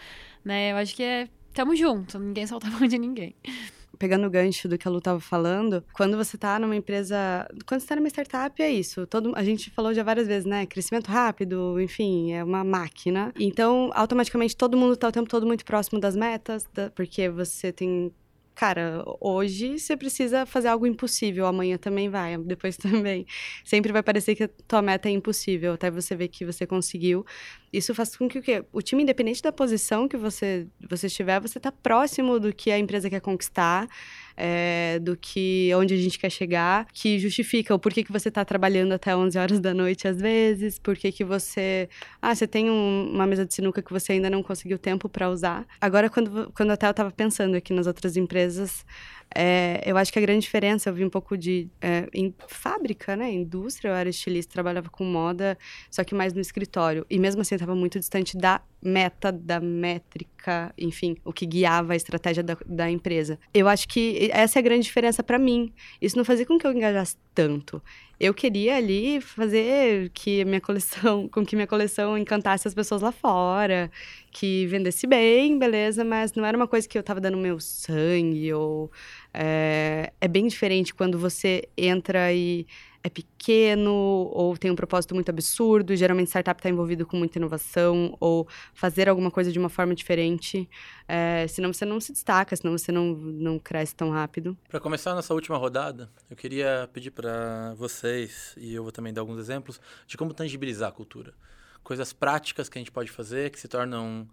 Né? 0.45 0.73
Eu 0.73 0.77
acho 0.77 0.95
que 0.95 1.03
é... 1.03 1.29
Tamo 1.55 1.77
junto, 1.77 2.19
ninguém 2.19 2.47
solta 2.47 2.67
a 2.67 2.71
mão 2.71 2.89
de 2.89 2.99
ninguém 2.99 3.37
pegando 3.99 4.27
o 4.27 4.31
gancho 4.31 4.69
do 4.69 4.77
que 4.77 4.89
a 4.89 4.91
Lu 4.91 4.99
estava 4.99 5.21
falando, 5.21 5.85
quando 5.93 6.17
você 6.17 6.35
está 6.35 6.59
numa 6.59 6.75
empresa, 6.75 7.47
quando 7.67 7.79
você 7.81 7.85
está 7.85 7.95
numa 7.95 8.09
startup 8.09 8.61
é 8.61 8.69
isso. 8.69 9.07
Todo, 9.07 9.33
a 9.37 9.45
gente 9.45 9.71
falou 9.71 9.95
já 9.95 10.03
várias 10.03 10.27
vezes, 10.27 10.45
né? 10.45 10.67
Crescimento 10.67 11.07
rápido, 11.07 11.81
enfim, 11.81 12.33
é 12.33 12.43
uma 12.43 12.65
máquina. 12.65 13.33
Então, 13.39 13.93
automaticamente 13.95 14.57
todo 14.57 14.77
mundo 14.77 14.95
está 14.95 15.07
o 15.07 15.13
tempo 15.13 15.29
todo 15.29 15.47
muito 15.47 15.65
próximo 15.65 16.01
das 16.01 16.17
metas, 16.17 16.67
da, 16.75 16.91
porque 16.91 17.29
você 17.29 17.71
tem 17.71 18.13
cara, 18.55 19.03
hoje 19.21 19.79
você 19.79 19.97
precisa 19.97 20.47
fazer 20.47 20.69
algo 20.69 20.87
impossível, 20.87 21.47
amanhã 21.47 21.77
também 21.77 22.09
vai, 22.09 22.37
depois 22.45 22.77
também. 22.77 23.27
Sempre 23.65 23.93
vai 23.93 24.03
parecer 24.03 24.35
que 24.35 24.45
a 24.45 24.51
tua 24.67 24.83
meta 24.83 25.09
é 25.09 25.13
impossível, 25.13 25.75
até 25.75 25.91
você 25.91 26.15
ver 26.15 26.29
que 26.29 26.45
você 26.45 26.67
conseguiu. 26.67 27.25
Isso 27.73 27.95
faz 27.95 28.17
com 28.17 28.29
que 28.29 28.39
o 28.39 28.43
quê? 28.43 28.65
O 28.73 28.83
time, 28.83 29.03
independente 29.03 29.43
da 29.43 29.53
posição 29.53 30.07
que 30.07 30.17
você, 30.17 30.67
você 30.89 31.07
estiver, 31.07 31.41
você 31.41 31.59
está 31.59 31.73
próximo 31.73 32.39
do 32.39 32.53
que 32.53 32.71
a 32.71 32.79
empresa 32.79 33.09
quer 33.09 33.21
conquistar 33.21 33.89
é, 34.37 34.99
do 35.01 35.17
que 35.17 35.71
onde 35.75 35.95
a 35.95 35.97
gente 35.97 36.19
quer 36.19 36.31
chegar, 36.31 36.87
que 36.93 37.19
justifica 37.19 37.75
o 37.75 37.79
porquê 37.79 38.03
que 38.05 38.13
você 38.13 38.29
está 38.29 38.45
trabalhando 38.45 38.93
até 38.93 39.15
11 39.17 39.39
horas 39.39 39.61
da 39.61 39.75
noite 39.75 40.09
às 40.09 40.21
vezes, 40.21 40.79
porquê 40.79 41.13
que 41.13 41.25
você, 41.25 41.89
ah, 42.21 42.35
você 42.35 42.47
tem 42.47 42.71
um, 42.71 43.11
uma 43.13 43.27
mesa 43.27 43.45
de 43.45 43.55
sinuca 43.55 43.83
que 43.83 43.93
você 43.93 44.13
ainda 44.13 44.31
não 44.31 44.43
conseguiu 44.43 44.79
tempo 44.79 45.09
para 45.09 45.31
usar. 45.31 45.67
Agora, 45.81 46.09
quando, 46.09 46.53
quando 46.55 46.71
até 46.71 46.87
eu 46.87 46.91
estava 46.91 47.11
pensando 47.11 47.57
aqui 47.57 47.73
nas 47.73 47.87
outras 47.87 48.17
empresas, 48.17 48.85
é, 49.35 49.83
eu 49.85 49.97
acho 49.97 50.13
que 50.13 50.19
a 50.19 50.23
grande 50.23 50.41
diferença, 50.41 50.91
eu 50.91 50.95
vi 50.95 51.05
um 51.05 51.11
pouco 51.11 51.37
de 51.37 51.69
é, 51.81 52.09
em 52.13 52.35
fábrica, 52.47 53.17
né, 53.17 53.31
indústria, 53.31 53.91
eu 53.91 53.95
era 53.95 54.09
estilista, 54.09 54.53
trabalhava 54.53 54.89
com 54.91 55.05
moda, 55.05 55.59
só 55.91 56.05
que 56.05 56.15
mais 56.15 56.33
no 56.33 56.41
escritório. 56.41 57.07
E 57.09 57.19
mesmo 57.19 57.41
assim, 57.41 57.55
estava 57.55 57.75
muito 57.75 57.99
distante 57.99 58.37
da 58.37 58.61
meta, 58.83 59.31
da 59.31 59.61
métrica, 59.61 60.75
enfim, 60.77 61.17
o 61.25 61.33
que 61.33 61.47
guiava 61.47 61.93
a 61.93 61.97
estratégia 61.97 62.43
da, 62.43 62.57
da 62.67 62.91
empresa. 62.91 63.39
Eu 63.55 63.69
acho 63.69 63.87
que 63.89 64.29
essa 64.33 64.59
é 64.59 64.61
a 64.61 64.63
grande 64.63 64.83
diferença 64.83 65.23
para 65.23 65.39
mim. 65.39 65.73
Isso 66.01 66.17
não 66.17 66.25
fazia 66.25 66.45
com 66.45 66.59
que 66.59 66.67
eu 66.67 66.73
engajasse 66.73 67.17
tanto. 67.35 67.81
Eu 68.19 68.33
queria 68.33 68.77
ali 68.77 69.21
fazer 69.21 70.11
que 70.11 70.45
minha 70.45 70.61
coleção, 70.61 71.27
com 71.33 71.45
que 71.45 71.57
minha 71.57 71.67
coleção 71.67 72.17
encantasse 72.17 72.69
as 72.69 72.75
pessoas 72.75 73.03
lá 73.03 73.11
fora, 73.11 73.91
que 74.31 74.67
vendesse 74.67 75.07
bem, 75.07 75.59
beleza, 75.59 76.05
mas 76.05 76.33
não 76.33 76.45
era 76.45 76.57
uma 76.57 76.69
coisa 76.69 76.89
que 76.89 76.97
eu 76.97 77.01
estava 77.01 77.21
dando 77.21 77.37
meu 77.37 77.59
sangue 77.59 78.53
ou 78.53 78.91
é, 79.35 80.13
é 80.21 80.29
bem 80.29 80.47
diferente 80.47 80.95
quando 80.95 81.19
você 81.19 81.69
entra 81.77 82.33
e 82.33 82.67
é 83.05 83.09
pequeno 83.09 83.93
ou 83.93 84.57
tem 84.57 84.71
um 84.71 84.77
propósito 84.77 85.15
muito 85.15 85.29
absurdo. 85.29 85.95
Geralmente, 85.97 86.29
startup 86.29 86.59
está 86.59 86.69
envolvido 86.69 87.05
com 87.05 87.17
muita 87.17 87.39
inovação 87.39 88.17
ou 88.21 88.47
fazer 88.73 89.09
alguma 89.09 89.31
coisa 89.31 89.51
de 89.51 89.59
uma 89.59 89.69
forma 89.69 89.95
diferente. 89.95 90.69
É, 91.09 91.47
senão 91.49 91.73
você 91.73 91.85
não 91.85 92.01
se 92.01 92.13
destaca, 92.13 92.55
senão 92.55 92.77
você 92.77 92.93
não, 92.93 93.15
não 93.15 93.59
cresce 93.59 93.95
tão 93.95 94.11
rápido. 94.11 94.57
Para 94.69 94.79
começar 94.79 95.15
nossa 95.15 95.35
última 95.35 95.57
rodada, 95.57 96.09
eu 96.31 96.37
queria 96.37 96.89
pedir 96.93 97.11
para 97.11 97.75
vocês, 97.75 98.55
e 98.57 98.75
eu 98.75 98.83
vou 98.83 98.93
também 98.93 99.13
dar 99.13 99.23
alguns 99.23 99.39
exemplos, 99.39 99.81
de 100.07 100.17
como 100.17 100.33
tangibilizar 100.33 100.91
a 100.91 100.93
cultura. 100.93 101.35
Coisas 101.83 102.13
práticas 102.13 102.69
que 102.69 102.79
a 102.79 102.81
gente 102.81 102.93
pode 102.93 103.11
fazer 103.11 103.51
que 103.51 103.59
se 103.59 103.67
tornam 103.67 104.29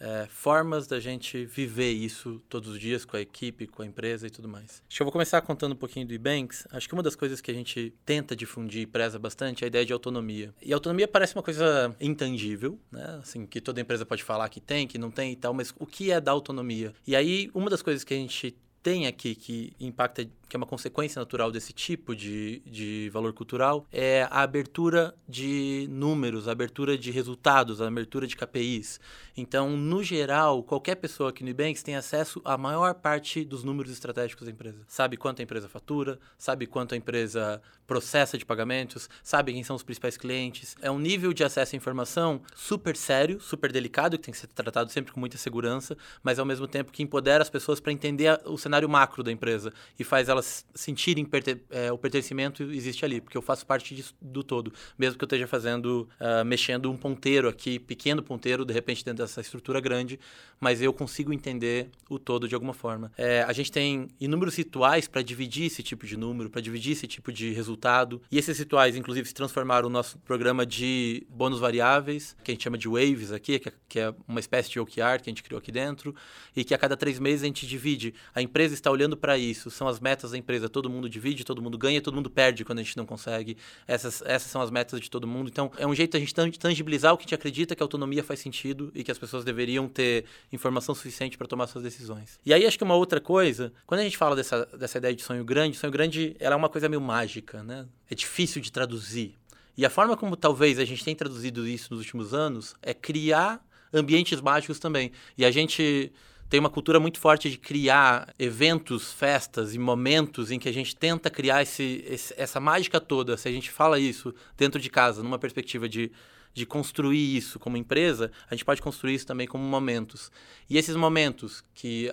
é, 0.00 0.26
formas 0.28 0.86
da 0.86 1.00
gente 1.00 1.44
viver 1.44 1.90
isso 1.90 2.42
todos 2.48 2.70
os 2.70 2.78
dias 2.78 3.04
com 3.04 3.16
a 3.16 3.20
equipe, 3.20 3.66
com 3.66 3.82
a 3.82 3.86
empresa 3.86 4.26
e 4.26 4.30
tudo 4.30 4.48
mais. 4.48 4.82
Acho 4.88 4.96
que 4.96 5.02
eu 5.02 5.06
vou 5.06 5.12
começar 5.12 5.40
contando 5.40 5.72
um 5.72 5.76
pouquinho 5.76 6.06
do 6.06 6.14
Ebanks. 6.14 6.66
Acho 6.70 6.88
que 6.88 6.94
uma 6.94 7.02
das 7.02 7.16
coisas 7.16 7.40
que 7.40 7.50
a 7.50 7.54
gente 7.54 7.92
tenta 8.04 8.36
difundir 8.36 8.82
e 8.82 8.86
preza 8.86 9.18
bastante 9.18 9.64
é 9.64 9.66
a 9.66 9.68
ideia 9.68 9.84
de 9.84 9.92
autonomia. 9.92 10.54
E 10.62 10.72
autonomia 10.72 11.08
parece 11.08 11.34
uma 11.34 11.42
coisa 11.42 11.94
intangível, 12.00 12.78
né? 12.90 13.18
Assim, 13.20 13.46
que 13.46 13.60
toda 13.60 13.80
empresa 13.80 14.04
pode 14.04 14.22
falar 14.22 14.48
que 14.48 14.60
tem, 14.60 14.86
que 14.86 14.98
não 14.98 15.10
tem 15.10 15.32
e 15.32 15.36
tal, 15.36 15.54
mas 15.54 15.74
o 15.78 15.86
que 15.86 16.10
é 16.10 16.20
dar 16.20 16.32
autonomia? 16.32 16.94
E 17.06 17.16
aí, 17.16 17.50
uma 17.54 17.70
das 17.70 17.82
coisas 17.82 18.04
que 18.04 18.14
a 18.14 18.16
gente 18.16 18.56
tem 18.82 19.08
aqui 19.08 19.34
que 19.34 19.72
impacta 19.80 20.24
que 20.48 20.56
é 20.56 20.58
uma 20.58 20.66
consequência 20.66 21.18
natural 21.18 21.50
desse 21.50 21.72
tipo 21.72 22.14
de, 22.14 22.60
de 22.64 23.10
valor 23.12 23.32
cultural, 23.32 23.86
é 23.92 24.28
a 24.30 24.42
abertura 24.42 25.14
de 25.28 25.88
números, 25.90 26.48
a 26.48 26.52
abertura 26.52 26.96
de 26.96 27.10
resultados, 27.10 27.80
a 27.80 27.88
abertura 27.88 28.26
de 28.26 28.36
KPIs. 28.36 29.00
Então, 29.36 29.76
no 29.76 30.02
geral, 30.02 30.62
qualquer 30.62 30.94
pessoa 30.96 31.30
aqui 31.30 31.42
no 31.42 31.50
Nubanks 31.50 31.82
tem 31.82 31.96
acesso 31.96 32.40
à 32.44 32.56
maior 32.56 32.94
parte 32.94 33.44
dos 33.44 33.62
números 33.64 33.92
estratégicos 33.92 34.46
da 34.46 34.52
empresa. 34.52 34.78
Sabe 34.86 35.16
quanto 35.16 35.40
a 35.40 35.42
empresa 35.42 35.68
fatura, 35.68 36.18
sabe 36.38 36.66
quanto 36.66 36.94
a 36.94 36.96
empresa 36.96 37.60
processa 37.86 38.36
de 38.36 38.44
pagamentos, 38.44 39.08
sabe 39.22 39.52
quem 39.52 39.62
são 39.62 39.76
os 39.76 39.82
principais 39.82 40.16
clientes. 40.16 40.76
É 40.80 40.90
um 40.90 40.98
nível 40.98 41.32
de 41.32 41.44
acesso 41.44 41.74
à 41.74 41.76
informação 41.76 42.40
super 42.54 42.96
sério, 42.96 43.40
super 43.40 43.70
delicado, 43.70 44.18
que 44.18 44.24
tem 44.24 44.32
que 44.32 44.38
ser 44.38 44.48
tratado 44.48 44.90
sempre 44.90 45.12
com 45.12 45.20
muita 45.20 45.38
segurança, 45.38 45.96
mas 46.22 46.38
ao 46.38 46.46
mesmo 46.46 46.66
tempo 46.66 46.92
que 46.92 47.02
empodera 47.02 47.42
as 47.42 47.50
pessoas 47.50 47.78
para 47.78 47.92
entender 47.92 48.40
o 48.44 48.56
cenário 48.56 48.88
macro 48.88 49.22
da 49.22 49.30
empresa 49.30 49.72
e 49.98 50.04
faz 50.04 50.28
elas 50.36 50.66
sentirem 50.74 51.26
é, 51.70 51.92
o 51.92 51.98
pertencimento 51.98 52.62
existe 52.62 53.04
ali, 53.04 53.20
porque 53.20 53.36
eu 53.36 53.42
faço 53.42 53.66
parte 53.66 53.94
disso, 53.94 54.14
do 54.20 54.42
todo. 54.42 54.72
Mesmo 54.98 55.18
que 55.18 55.24
eu 55.24 55.26
esteja 55.26 55.46
fazendo, 55.46 56.08
uh, 56.20 56.44
mexendo 56.44 56.90
um 56.90 56.96
ponteiro 56.96 57.48
aqui, 57.48 57.78
pequeno 57.78 58.22
ponteiro, 58.22 58.64
de 58.64 58.72
repente 58.72 59.04
dentro 59.04 59.24
dessa 59.24 59.40
estrutura 59.40 59.80
grande, 59.80 60.18
mas 60.60 60.80
eu 60.80 60.92
consigo 60.92 61.32
entender 61.32 61.90
o 62.08 62.18
todo 62.18 62.48
de 62.48 62.54
alguma 62.54 62.72
forma. 62.72 63.12
É, 63.16 63.42
a 63.42 63.52
gente 63.52 63.70
tem 63.70 64.08
inúmeros 64.20 64.56
rituais 64.56 65.08
para 65.08 65.22
dividir 65.22 65.66
esse 65.66 65.82
tipo 65.82 66.06
de 66.06 66.16
número, 66.16 66.50
para 66.50 66.60
dividir 66.60 66.92
esse 66.92 67.06
tipo 67.06 67.32
de 67.32 67.52
resultado. 67.52 68.22
E 68.30 68.38
esses 68.38 68.58
rituais, 68.58 68.96
inclusive, 68.96 69.26
se 69.26 69.34
transformaram 69.34 69.88
no 69.88 69.92
nosso 69.92 70.18
programa 70.20 70.64
de 70.64 71.26
bônus 71.28 71.58
variáveis, 71.58 72.36
que 72.42 72.50
a 72.50 72.54
gente 72.54 72.64
chama 72.64 72.78
de 72.78 72.88
waves 72.88 73.32
aqui, 73.32 73.60
que 73.88 74.00
é, 74.00 74.02
é 74.02 74.14
uma 74.26 74.40
espécie 74.40 74.70
de 74.70 74.80
OKR 74.80 75.20
que 75.22 75.28
a 75.28 75.30
gente 75.30 75.42
criou 75.42 75.58
aqui 75.58 75.72
dentro, 75.72 76.14
e 76.54 76.64
que 76.64 76.74
a 76.74 76.78
cada 76.78 76.96
três 76.96 77.18
meses 77.18 77.42
a 77.42 77.46
gente 77.46 77.66
divide. 77.66 78.14
A 78.34 78.42
empresa 78.42 78.74
está 78.74 78.90
olhando 78.90 79.16
para 79.16 79.36
isso, 79.36 79.70
são 79.70 79.88
as 79.88 80.00
metas 80.00 80.25
da 80.32 80.38
empresa. 80.38 80.68
Todo 80.68 80.88
mundo 80.88 81.08
divide, 81.08 81.44
todo 81.44 81.62
mundo 81.62 81.76
ganha, 81.76 82.00
todo 82.00 82.14
mundo 82.14 82.30
perde 82.30 82.64
quando 82.64 82.78
a 82.78 82.82
gente 82.82 82.96
não 82.96 83.06
consegue. 83.06 83.56
Essas, 83.86 84.22
essas 84.22 84.50
são 84.50 84.60
as 84.60 84.70
metas 84.70 85.00
de 85.00 85.10
todo 85.10 85.26
mundo. 85.26 85.48
Então, 85.48 85.70
é 85.78 85.86
um 85.86 85.94
jeito 85.94 86.16
a 86.16 86.20
gente 86.20 86.34
tangibilizar 86.58 87.12
o 87.12 87.16
que 87.16 87.22
a 87.22 87.24
gente 87.24 87.34
acredita 87.34 87.74
que 87.74 87.82
a 87.82 87.84
autonomia 87.84 88.22
faz 88.22 88.40
sentido 88.40 88.90
e 88.94 89.02
que 89.02 89.10
as 89.10 89.18
pessoas 89.18 89.44
deveriam 89.44 89.88
ter 89.88 90.24
informação 90.52 90.94
suficiente 90.94 91.36
para 91.36 91.46
tomar 91.46 91.66
suas 91.66 91.84
decisões. 91.84 92.38
E 92.44 92.52
aí, 92.52 92.66
acho 92.66 92.78
que 92.78 92.84
uma 92.84 92.94
outra 92.94 93.20
coisa, 93.20 93.72
quando 93.86 94.00
a 94.00 94.04
gente 94.04 94.16
fala 94.16 94.36
dessa, 94.36 94.66
dessa 94.66 94.98
ideia 94.98 95.14
de 95.14 95.22
sonho 95.22 95.44
grande, 95.44 95.76
sonho 95.76 95.92
grande 95.92 96.36
ela 96.38 96.54
é 96.54 96.56
uma 96.56 96.68
coisa 96.68 96.88
meio 96.88 97.00
mágica, 97.00 97.62
né? 97.62 97.86
É 98.10 98.14
difícil 98.14 98.60
de 98.60 98.70
traduzir. 98.70 99.36
E 99.76 99.84
a 99.84 99.90
forma 99.90 100.16
como 100.16 100.36
talvez 100.36 100.78
a 100.78 100.84
gente 100.84 101.04
tem 101.04 101.14
traduzido 101.14 101.66
isso 101.68 101.88
nos 101.90 102.00
últimos 102.00 102.32
anos 102.32 102.74
é 102.80 102.94
criar 102.94 103.62
ambientes 103.92 104.40
mágicos 104.40 104.78
também. 104.78 105.12
E 105.36 105.44
a 105.44 105.50
gente 105.50 106.12
tem 106.48 106.60
uma 106.60 106.70
cultura 106.70 107.00
muito 107.00 107.18
forte 107.18 107.50
de 107.50 107.58
criar 107.58 108.32
eventos, 108.38 109.12
festas 109.12 109.74
e 109.74 109.78
momentos 109.78 110.50
em 110.50 110.58
que 110.58 110.68
a 110.68 110.72
gente 110.72 110.94
tenta 110.94 111.28
criar 111.28 111.62
esse, 111.62 112.04
esse, 112.06 112.34
essa 112.36 112.60
mágica 112.60 113.00
toda. 113.00 113.36
Se 113.36 113.48
a 113.48 113.52
gente 113.52 113.70
fala 113.70 113.98
isso 113.98 114.34
dentro 114.56 114.80
de 114.80 114.88
casa, 114.88 115.22
numa 115.22 115.38
perspectiva 115.38 115.88
de, 115.88 116.12
de 116.54 116.64
construir 116.64 117.36
isso 117.36 117.58
como 117.58 117.76
empresa, 117.76 118.30
a 118.48 118.54
gente 118.54 118.64
pode 118.64 118.80
construir 118.80 119.14
isso 119.14 119.26
também 119.26 119.46
como 119.46 119.64
momentos. 119.64 120.30
E 120.70 120.78
esses 120.78 120.94
momentos 120.94 121.64
que 121.74 122.12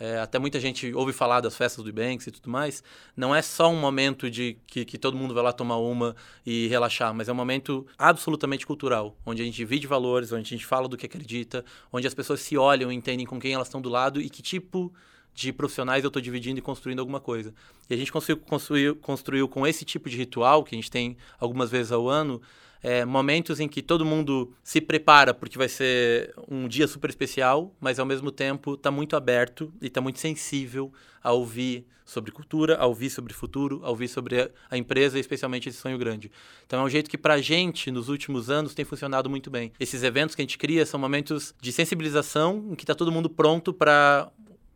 é, 0.00 0.18
até 0.18 0.38
muita 0.38 0.60
gente 0.60 0.92
ouve 0.94 1.12
falar 1.12 1.40
das 1.40 1.56
festas 1.56 1.84
do 1.84 1.92
Banks 1.92 2.26
e 2.26 2.30
tudo 2.30 2.48
mais, 2.48 2.82
não 3.16 3.34
é 3.34 3.42
só 3.42 3.70
um 3.70 3.80
momento 3.80 4.30
de 4.30 4.56
que, 4.66 4.84
que 4.84 4.96
todo 4.96 5.16
mundo 5.16 5.34
vai 5.34 5.42
lá 5.42 5.52
tomar 5.52 5.76
uma 5.78 6.14
e 6.46 6.68
relaxar, 6.68 7.12
mas 7.12 7.28
é 7.28 7.32
um 7.32 7.36
momento 7.36 7.86
absolutamente 7.98 8.66
cultural, 8.66 9.16
onde 9.26 9.42
a 9.42 9.44
gente 9.44 9.56
divide 9.56 9.86
valores, 9.86 10.30
onde 10.30 10.42
a 10.42 10.56
gente 10.56 10.66
fala 10.66 10.88
do 10.88 10.96
que 10.96 11.06
acredita, 11.06 11.64
onde 11.92 12.06
as 12.06 12.14
pessoas 12.14 12.40
se 12.40 12.56
olham 12.56 12.92
e 12.92 12.94
entendem 12.94 13.26
com 13.26 13.40
quem 13.40 13.54
elas 13.54 13.66
estão 13.66 13.80
do 13.80 13.88
lado 13.88 14.20
e 14.20 14.30
que 14.30 14.42
tipo 14.42 14.92
de 15.34 15.52
profissionais 15.52 16.02
eu 16.02 16.08
estou 16.08 16.20
dividindo 16.20 16.58
e 16.58 16.62
construindo 16.62 16.98
alguma 16.98 17.20
coisa. 17.20 17.54
E 17.88 17.94
a 17.94 17.96
gente 17.96 18.10
conseguiu 18.10 18.38
construir, 18.38 18.94
construiu 18.96 19.48
com 19.48 19.64
esse 19.64 19.84
tipo 19.84 20.08
de 20.10 20.16
ritual, 20.16 20.64
que 20.64 20.74
a 20.74 20.78
gente 20.78 20.90
tem 20.90 21.16
algumas 21.38 21.70
vezes 21.70 21.92
ao 21.92 22.08
ano, 22.08 22.42
é, 22.82 23.04
momentos 23.04 23.60
em 23.60 23.68
que 23.68 23.82
todo 23.82 24.04
mundo 24.04 24.52
se 24.62 24.80
prepara 24.80 25.34
porque 25.34 25.58
vai 25.58 25.68
ser 25.68 26.34
um 26.48 26.68
dia 26.68 26.86
super 26.86 27.10
especial, 27.10 27.74
mas 27.80 27.98
ao 27.98 28.06
mesmo 28.06 28.30
tempo 28.30 28.74
está 28.74 28.90
muito 28.90 29.16
aberto 29.16 29.72
e 29.80 29.86
está 29.86 30.00
muito 30.00 30.18
sensível 30.18 30.92
a 31.22 31.32
ouvir 31.32 31.86
sobre 32.08 32.32
cultura, 32.32 32.76
a 32.78 32.86
ouvir 32.86 33.10
sobre 33.10 33.34
futuro, 33.34 33.80
a 33.84 33.90
ouvir 33.90 34.08
sobre 34.08 34.50
a 34.70 34.78
empresa 34.78 35.18
especialmente 35.18 35.68
esse 35.68 35.76
sonho 35.76 35.98
grande. 35.98 36.30
Então 36.66 36.80
é 36.80 36.82
um 36.82 36.88
jeito 36.88 37.10
que 37.10 37.18
para 37.18 37.34
a 37.34 37.40
gente, 37.40 37.90
nos 37.90 38.08
últimos 38.08 38.48
anos, 38.48 38.74
tem 38.74 38.84
funcionado 38.84 39.28
muito 39.28 39.50
bem. 39.50 39.72
Esses 39.78 40.02
eventos 40.02 40.34
que 40.34 40.40
a 40.40 40.44
gente 40.44 40.56
cria 40.56 40.86
são 40.86 40.98
momentos 40.98 41.54
de 41.60 41.70
sensibilização 41.70 42.68
em 42.70 42.74
que 42.74 42.84
está 42.84 42.94
todo 42.94 43.12
mundo 43.12 43.28
pronto 43.28 43.74
para 43.74 44.32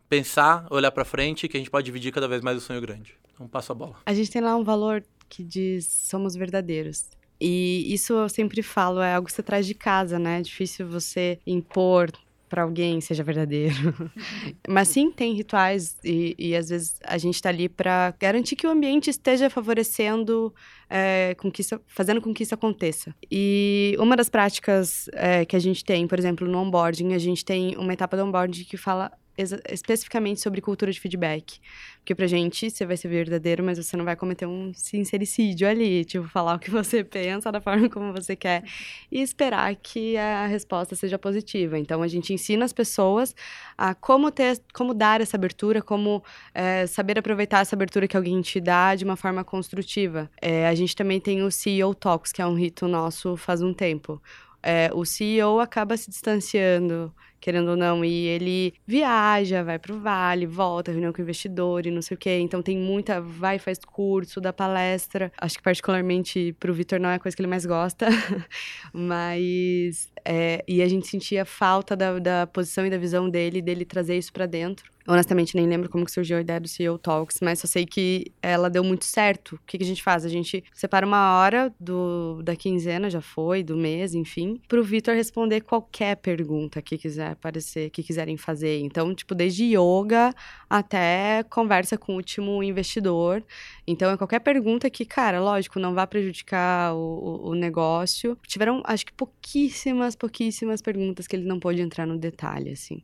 pensar, 0.07 0.67
olhar 0.69 0.91
para 0.91 1.03
frente, 1.03 1.47
que 1.47 1.57
a 1.57 1.59
gente 1.59 1.71
pode 1.71 1.85
dividir 1.85 2.11
cada 2.11 2.27
vez 2.27 2.43
mais 2.43 2.55
o 2.55 2.61
sonho 2.61 2.79
grande. 2.79 3.15
Então 3.33 3.47
passo 3.47 3.71
a 3.71 3.75
bola. 3.75 3.95
A 4.05 4.13
gente 4.13 4.29
tem 4.29 4.41
lá 4.41 4.55
um 4.55 4.63
valor 4.63 5.03
que 5.27 5.43
diz 5.43 5.87
somos 5.87 6.35
verdadeiros. 6.35 7.09
E 7.45 7.93
isso 7.93 8.13
eu 8.13 8.29
sempre 8.29 8.63
falo, 8.63 9.01
é 9.01 9.15
algo 9.15 9.27
que 9.27 9.33
você 9.33 9.43
traz 9.43 9.67
de 9.67 9.73
casa, 9.73 10.17
né? 10.17 10.39
É 10.39 10.41
difícil 10.41 10.87
você 10.87 11.37
impor 11.45 12.09
para 12.47 12.61
alguém 12.61 13.01
seja 13.01 13.23
verdadeiro. 13.23 13.73
Mas 14.69 14.87
sim, 14.87 15.11
tem 15.11 15.33
rituais 15.33 15.97
e, 16.05 16.35
e 16.37 16.55
às 16.55 16.69
vezes 16.69 16.99
a 17.03 17.17
gente 17.17 17.33
está 17.33 17.49
ali 17.49 17.67
para 17.67 18.13
garantir 18.19 18.55
que 18.55 18.67
o 18.67 18.69
ambiente 18.69 19.09
esteja 19.09 19.49
favorecendo, 19.49 20.53
é, 20.87 21.35
com 21.39 21.51
que 21.51 21.61
isso, 21.61 21.81
fazendo 21.87 22.21
com 22.21 22.31
que 22.31 22.43
isso 22.43 22.53
aconteça. 22.53 23.13
E 23.29 23.95
uma 23.99 24.15
das 24.15 24.29
práticas 24.29 25.09
é, 25.13 25.43
que 25.43 25.55
a 25.55 25.59
gente 25.59 25.83
tem, 25.83 26.07
por 26.07 26.19
exemplo, 26.19 26.47
no 26.47 26.59
onboarding, 26.59 27.13
a 27.13 27.17
gente 27.17 27.43
tem 27.43 27.75
uma 27.75 27.91
etapa 27.91 28.15
do 28.15 28.23
onboarding 28.23 28.63
que 28.65 28.77
fala 28.77 29.11
especificamente 29.37 30.39
sobre 30.39 30.61
cultura 30.61 30.91
de 30.91 30.99
feedback. 30.99 31.59
Porque 31.97 32.13
pra 32.13 32.27
gente, 32.27 32.69
você 32.69 32.85
vai 32.85 32.97
ser 32.97 33.07
verdadeiro, 33.07 33.63
mas 33.63 33.77
você 33.77 33.95
não 33.95 34.03
vai 34.03 34.15
cometer 34.15 34.45
um 34.45 34.73
sincericídio 34.73 35.67
ali. 35.67 36.03
Tipo, 36.03 36.27
falar 36.27 36.55
o 36.55 36.59
que 36.59 36.69
você 36.69 37.03
pensa 37.03 37.51
da 37.51 37.61
forma 37.61 37.89
como 37.89 38.11
você 38.11 38.35
quer 38.35 38.63
e 39.11 39.21
esperar 39.21 39.73
que 39.75 40.17
a 40.17 40.45
resposta 40.45 40.95
seja 40.95 41.17
positiva. 41.17 41.79
Então, 41.79 42.01
a 42.01 42.07
gente 42.07 42.33
ensina 42.33 42.65
as 42.65 42.73
pessoas 42.73 43.35
a 43.77 43.95
como 43.95 44.29
ter, 44.31 44.61
como 44.73 44.93
dar 44.93 45.21
essa 45.21 45.37
abertura, 45.37 45.81
como 45.81 46.23
é, 46.53 46.85
saber 46.87 47.17
aproveitar 47.17 47.61
essa 47.61 47.75
abertura 47.75 48.07
que 48.07 48.17
alguém 48.17 48.41
te 48.41 48.59
dá 48.59 48.95
de 48.95 49.05
uma 49.05 49.15
forma 49.15 49.43
construtiva. 49.43 50.29
É, 50.41 50.67
a 50.67 50.75
gente 50.75 50.95
também 50.95 51.19
tem 51.19 51.41
o 51.41 51.49
CEO 51.49 51.95
Talks, 51.95 52.31
que 52.31 52.41
é 52.41 52.45
um 52.45 52.55
rito 52.55 52.87
nosso 52.87 53.37
faz 53.37 53.61
um 53.61 53.73
tempo. 53.73 54.21
É, 54.61 54.89
o 54.93 55.05
CEO 55.05 55.59
acaba 55.59 55.97
se 55.97 56.09
distanciando 56.09 57.13
querendo 57.43 57.71
ou 57.71 57.77
não. 57.77 58.05
E 58.05 58.27
ele 58.27 58.73
viaja, 58.87 59.63
vai 59.63 59.77
pro 59.77 59.99
vale, 59.99 60.45
volta, 60.45 60.91
reunião 60.91 61.11
com 61.11 61.21
investidor 61.21 61.85
e 61.85 61.91
não 61.91 62.01
sei 62.01 62.15
o 62.15 62.17
quê. 62.17 62.39
Então 62.39 62.61
tem 62.61 62.77
muita. 62.77 63.19
Vai, 63.21 63.59
faz 63.59 63.79
curso, 63.79 64.39
dá 64.39 64.53
palestra. 64.53 65.31
Acho 65.37 65.57
que 65.57 65.63
particularmente 65.63 66.55
pro 66.59 66.73
Vitor 66.73 66.99
não 66.99 67.09
é 67.09 67.15
a 67.15 67.19
coisa 67.19 67.35
que 67.35 67.41
ele 67.41 67.49
mais 67.49 67.65
gosta. 67.65 68.07
Mas. 68.93 70.12
É, 70.25 70.63
e 70.67 70.81
a 70.81 70.87
gente 70.87 71.07
sentia 71.07 71.45
falta 71.45 71.95
da, 71.95 72.19
da 72.19 72.47
posição 72.47 72.85
e 72.85 72.89
da 72.89 72.97
visão 72.97 73.29
dele, 73.29 73.61
dele 73.61 73.85
trazer 73.85 74.17
isso 74.17 74.31
para 74.31 74.45
dentro. 74.45 74.93
Honestamente, 75.05 75.55
nem 75.55 75.67
lembro 75.67 75.89
como 75.89 76.05
que 76.05 76.11
surgiu 76.11 76.37
a 76.37 76.41
ideia 76.41 76.61
do 76.61 76.67
CEO 76.67 76.97
Talks, 76.97 77.39
mas 77.41 77.59
só 77.59 77.67
sei 77.67 77.85
que 77.85 78.31
ela 78.41 78.69
deu 78.69 78.83
muito 78.83 79.03
certo. 79.03 79.55
O 79.55 79.59
que, 79.67 79.77
que 79.77 79.83
a 79.83 79.87
gente 79.87 80.01
faz? 80.01 80.23
A 80.23 80.29
gente 80.29 80.63
separa 80.73 81.05
uma 81.05 81.39
hora 81.39 81.73
do, 81.77 82.41
da 82.41 82.55
quinzena, 82.55 83.09
já 83.09 83.19
foi, 83.19 83.63
do 83.63 83.75
mês, 83.75 84.13
enfim, 84.13 84.61
pro 84.65 84.81
Vitor 84.81 85.13
responder 85.13 85.61
qualquer 85.61 86.15
pergunta 86.17 86.81
que 86.81 86.97
quiser 86.97 87.31
aparecer, 87.31 87.89
que 87.89 88.01
quiserem 88.01 88.37
fazer. 88.37 88.79
Então, 88.79 89.13
tipo, 89.13 89.35
desde 89.35 89.75
yoga 89.75 90.33
até 90.69 91.43
conversa 91.49 91.97
com 91.97 92.13
o 92.13 92.15
último 92.15 92.63
investidor. 92.63 93.43
Então, 93.85 94.09
é 94.09 94.15
qualquer 94.15 94.39
pergunta 94.39 94.89
que, 94.89 95.03
cara, 95.03 95.41
lógico, 95.41 95.79
não 95.79 95.93
vá 95.93 96.07
prejudicar 96.07 96.95
o, 96.95 97.49
o 97.49 97.55
negócio. 97.55 98.37
Tiveram, 98.47 98.81
acho 98.85 99.05
que 99.05 99.11
pouquíssimas, 99.11 100.12
pouquíssimas 100.15 100.81
perguntas 100.81 101.27
que 101.27 101.35
ele 101.35 101.45
não 101.45 101.59
pôde 101.59 101.81
entrar 101.81 102.05
no 102.05 102.17
detalhe, 102.17 102.71
assim 102.71 103.03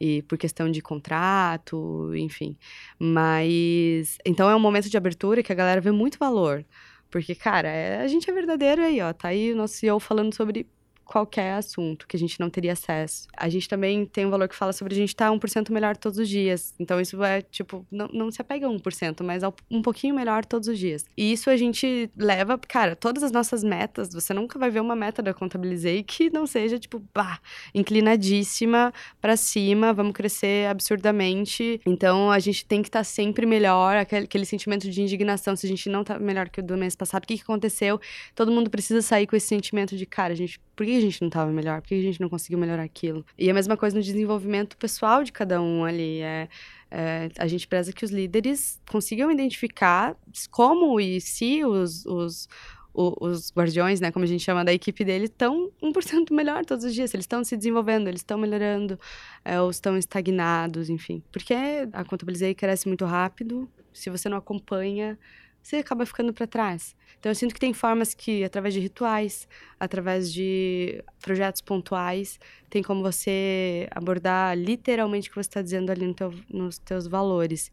e 0.00 0.22
por 0.22 0.38
questão 0.38 0.70
de 0.70 0.80
contrato, 0.80 2.12
enfim. 2.14 2.56
Mas 2.98 4.18
então 4.24 4.48
é 4.50 4.56
um 4.56 4.60
momento 4.60 4.88
de 4.90 4.96
abertura 4.96 5.42
que 5.42 5.52
a 5.52 5.54
galera 5.54 5.80
vê 5.80 5.90
muito 5.90 6.18
valor. 6.18 6.64
Porque, 7.10 7.34
cara, 7.34 7.68
é, 7.68 8.00
a 8.02 8.08
gente 8.08 8.28
é 8.28 8.32
verdadeiro 8.32 8.82
aí, 8.82 9.00
ó. 9.00 9.12
Tá 9.12 9.28
aí 9.28 9.52
o 9.52 9.56
nosso 9.56 9.74
CEO 9.74 10.00
falando 10.00 10.34
sobre 10.34 10.66
qualquer 11.06 11.54
assunto 11.54 12.06
que 12.06 12.16
a 12.16 12.18
gente 12.18 12.38
não 12.40 12.50
teria 12.50 12.72
acesso. 12.72 13.28
A 13.36 13.48
gente 13.48 13.68
também 13.68 14.04
tem 14.04 14.26
um 14.26 14.30
valor 14.30 14.48
que 14.48 14.56
fala 14.56 14.72
sobre 14.72 14.92
a 14.92 14.96
gente 14.96 15.10
estar 15.10 15.30
tá 15.30 15.34
1% 15.34 15.70
melhor 15.70 15.96
todos 15.96 16.18
os 16.18 16.28
dias. 16.28 16.74
Então, 16.78 17.00
isso 17.00 17.22
é, 17.22 17.40
tipo, 17.40 17.86
não, 17.90 18.08
não 18.08 18.30
se 18.30 18.42
apega 18.42 18.66
a 18.66 18.70
1%, 18.70 19.22
mas 19.22 19.42
um 19.70 19.80
pouquinho 19.80 20.14
melhor 20.14 20.44
todos 20.44 20.68
os 20.68 20.78
dias. 20.78 21.04
E 21.16 21.32
isso 21.32 21.48
a 21.48 21.56
gente 21.56 22.10
leva, 22.16 22.58
cara, 22.58 22.96
todas 22.96 23.22
as 23.22 23.30
nossas 23.30 23.62
metas, 23.62 24.12
você 24.12 24.34
nunca 24.34 24.58
vai 24.58 24.68
ver 24.68 24.80
uma 24.80 24.96
meta 24.96 25.22
da 25.22 25.32
Contabilizei 25.32 26.02
que 26.02 26.28
não 26.28 26.46
seja, 26.46 26.78
tipo, 26.78 27.00
bah, 27.14 27.38
inclinadíssima 27.72 28.92
para 29.20 29.36
cima, 29.36 29.92
vamos 29.92 30.12
crescer 30.12 30.68
absurdamente. 30.68 31.80
Então, 31.86 32.30
a 32.32 32.40
gente 32.40 32.66
tem 32.66 32.82
que 32.82 32.88
estar 32.88 33.00
tá 33.00 33.04
sempre 33.04 33.46
melhor, 33.46 33.96
aquele, 33.96 34.24
aquele 34.24 34.44
sentimento 34.44 34.90
de 34.90 35.00
indignação, 35.00 35.54
se 35.54 35.66
a 35.66 35.68
gente 35.68 35.88
não 35.88 36.02
tá 36.02 36.18
melhor 36.18 36.48
que 36.48 36.58
o 36.58 36.62
do 36.62 36.76
mês 36.76 36.96
passado, 36.96 37.22
o 37.22 37.26
que, 37.26 37.36
que 37.36 37.42
aconteceu? 37.42 38.00
Todo 38.34 38.50
mundo 38.50 38.68
precisa 38.68 39.00
sair 39.00 39.28
com 39.28 39.36
esse 39.36 39.46
sentimento 39.46 39.96
de, 39.96 40.04
cara, 40.04 40.32
a 40.32 40.36
gente 40.36 40.58
por 40.76 40.84
que 40.84 40.95
a 40.96 41.00
gente 41.00 41.20
não 41.20 41.28
estava 41.28 41.50
melhor? 41.50 41.80
Por 41.80 41.88
que 41.88 41.94
a 41.94 42.02
gente 42.02 42.20
não 42.20 42.28
conseguiu 42.28 42.58
melhorar 42.58 42.82
aquilo? 42.82 43.24
E 43.38 43.50
a 43.50 43.54
mesma 43.54 43.76
coisa 43.76 43.96
no 43.96 44.02
desenvolvimento 44.02 44.76
pessoal 44.76 45.22
de 45.22 45.32
cada 45.32 45.60
um 45.60 45.84
ali. 45.84 46.20
É, 46.20 46.48
é, 46.90 47.28
a 47.38 47.46
gente 47.46 47.66
preza 47.66 47.92
que 47.92 48.04
os 48.04 48.10
líderes 48.10 48.80
consigam 48.88 49.30
identificar 49.30 50.16
como 50.50 51.00
e 51.00 51.20
se 51.20 51.64
os, 51.64 52.06
os, 52.06 52.48
os 52.94 53.52
guardiões, 53.52 54.00
né, 54.00 54.10
como 54.10 54.24
a 54.24 54.28
gente 54.28 54.42
chama 54.42 54.64
da 54.64 54.72
equipe 54.72 55.04
dele, 55.04 55.24
estão 55.24 55.70
1% 55.82 56.32
melhor 56.32 56.64
todos 56.64 56.84
os 56.84 56.94
dias. 56.94 57.12
Eles 57.12 57.24
estão 57.24 57.44
se 57.44 57.56
desenvolvendo, 57.56 58.08
eles 58.08 58.20
estão 58.20 58.38
melhorando, 58.38 58.98
é, 59.44 59.60
ou 59.60 59.70
estão 59.70 59.96
estagnados, 59.96 60.88
enfim. 60.88 61.22
Porque 61.30 61.54
a 61.92 62.04
Contabilizei 62.04 62.54
cresce 62.54 62.88
muito 62.88 63.04
rápido. 63.04 63.68
Se 63.92 64.08
você 64.08 64.28
não 64.28 64.36
acompanha, 64.38 65.18
você 65.66 65.76
acaba 65.76 66.06
ficando 66.06 66.32
para 66.32 66.46
trás. 66.46 66.94
Então 67.18 67.30
eu 67.30 67.34
sinto 67.34 67.52
que 67.52 67.58
tem 67.58 67.72
formas 67.72 68.14
que, 68.14 68.44
através 68.44 68.72
de 68.72 68.78
rituais, 68.78 69.48
através 69.80 70.32
de 70.32 71.02
projetos 71.20 71.60
pontuais, 71.60 72.38
tem 72.70 72.84
como 72.84 73.02
você 73.02 73.88
abordar 73.90 74.56
literalmente 74.56 75.28
o 75.28 75.32
que 75.32 75.36
você 75.36 75.48
está 75.48 75.62
dizendo 75.62 75.90
ali 75.90 76.06
no 76.06 76.14
teu, 76.14 76.32
nos 76.48 76.78
teus 76.78 77.08
valores. 77.08 77.72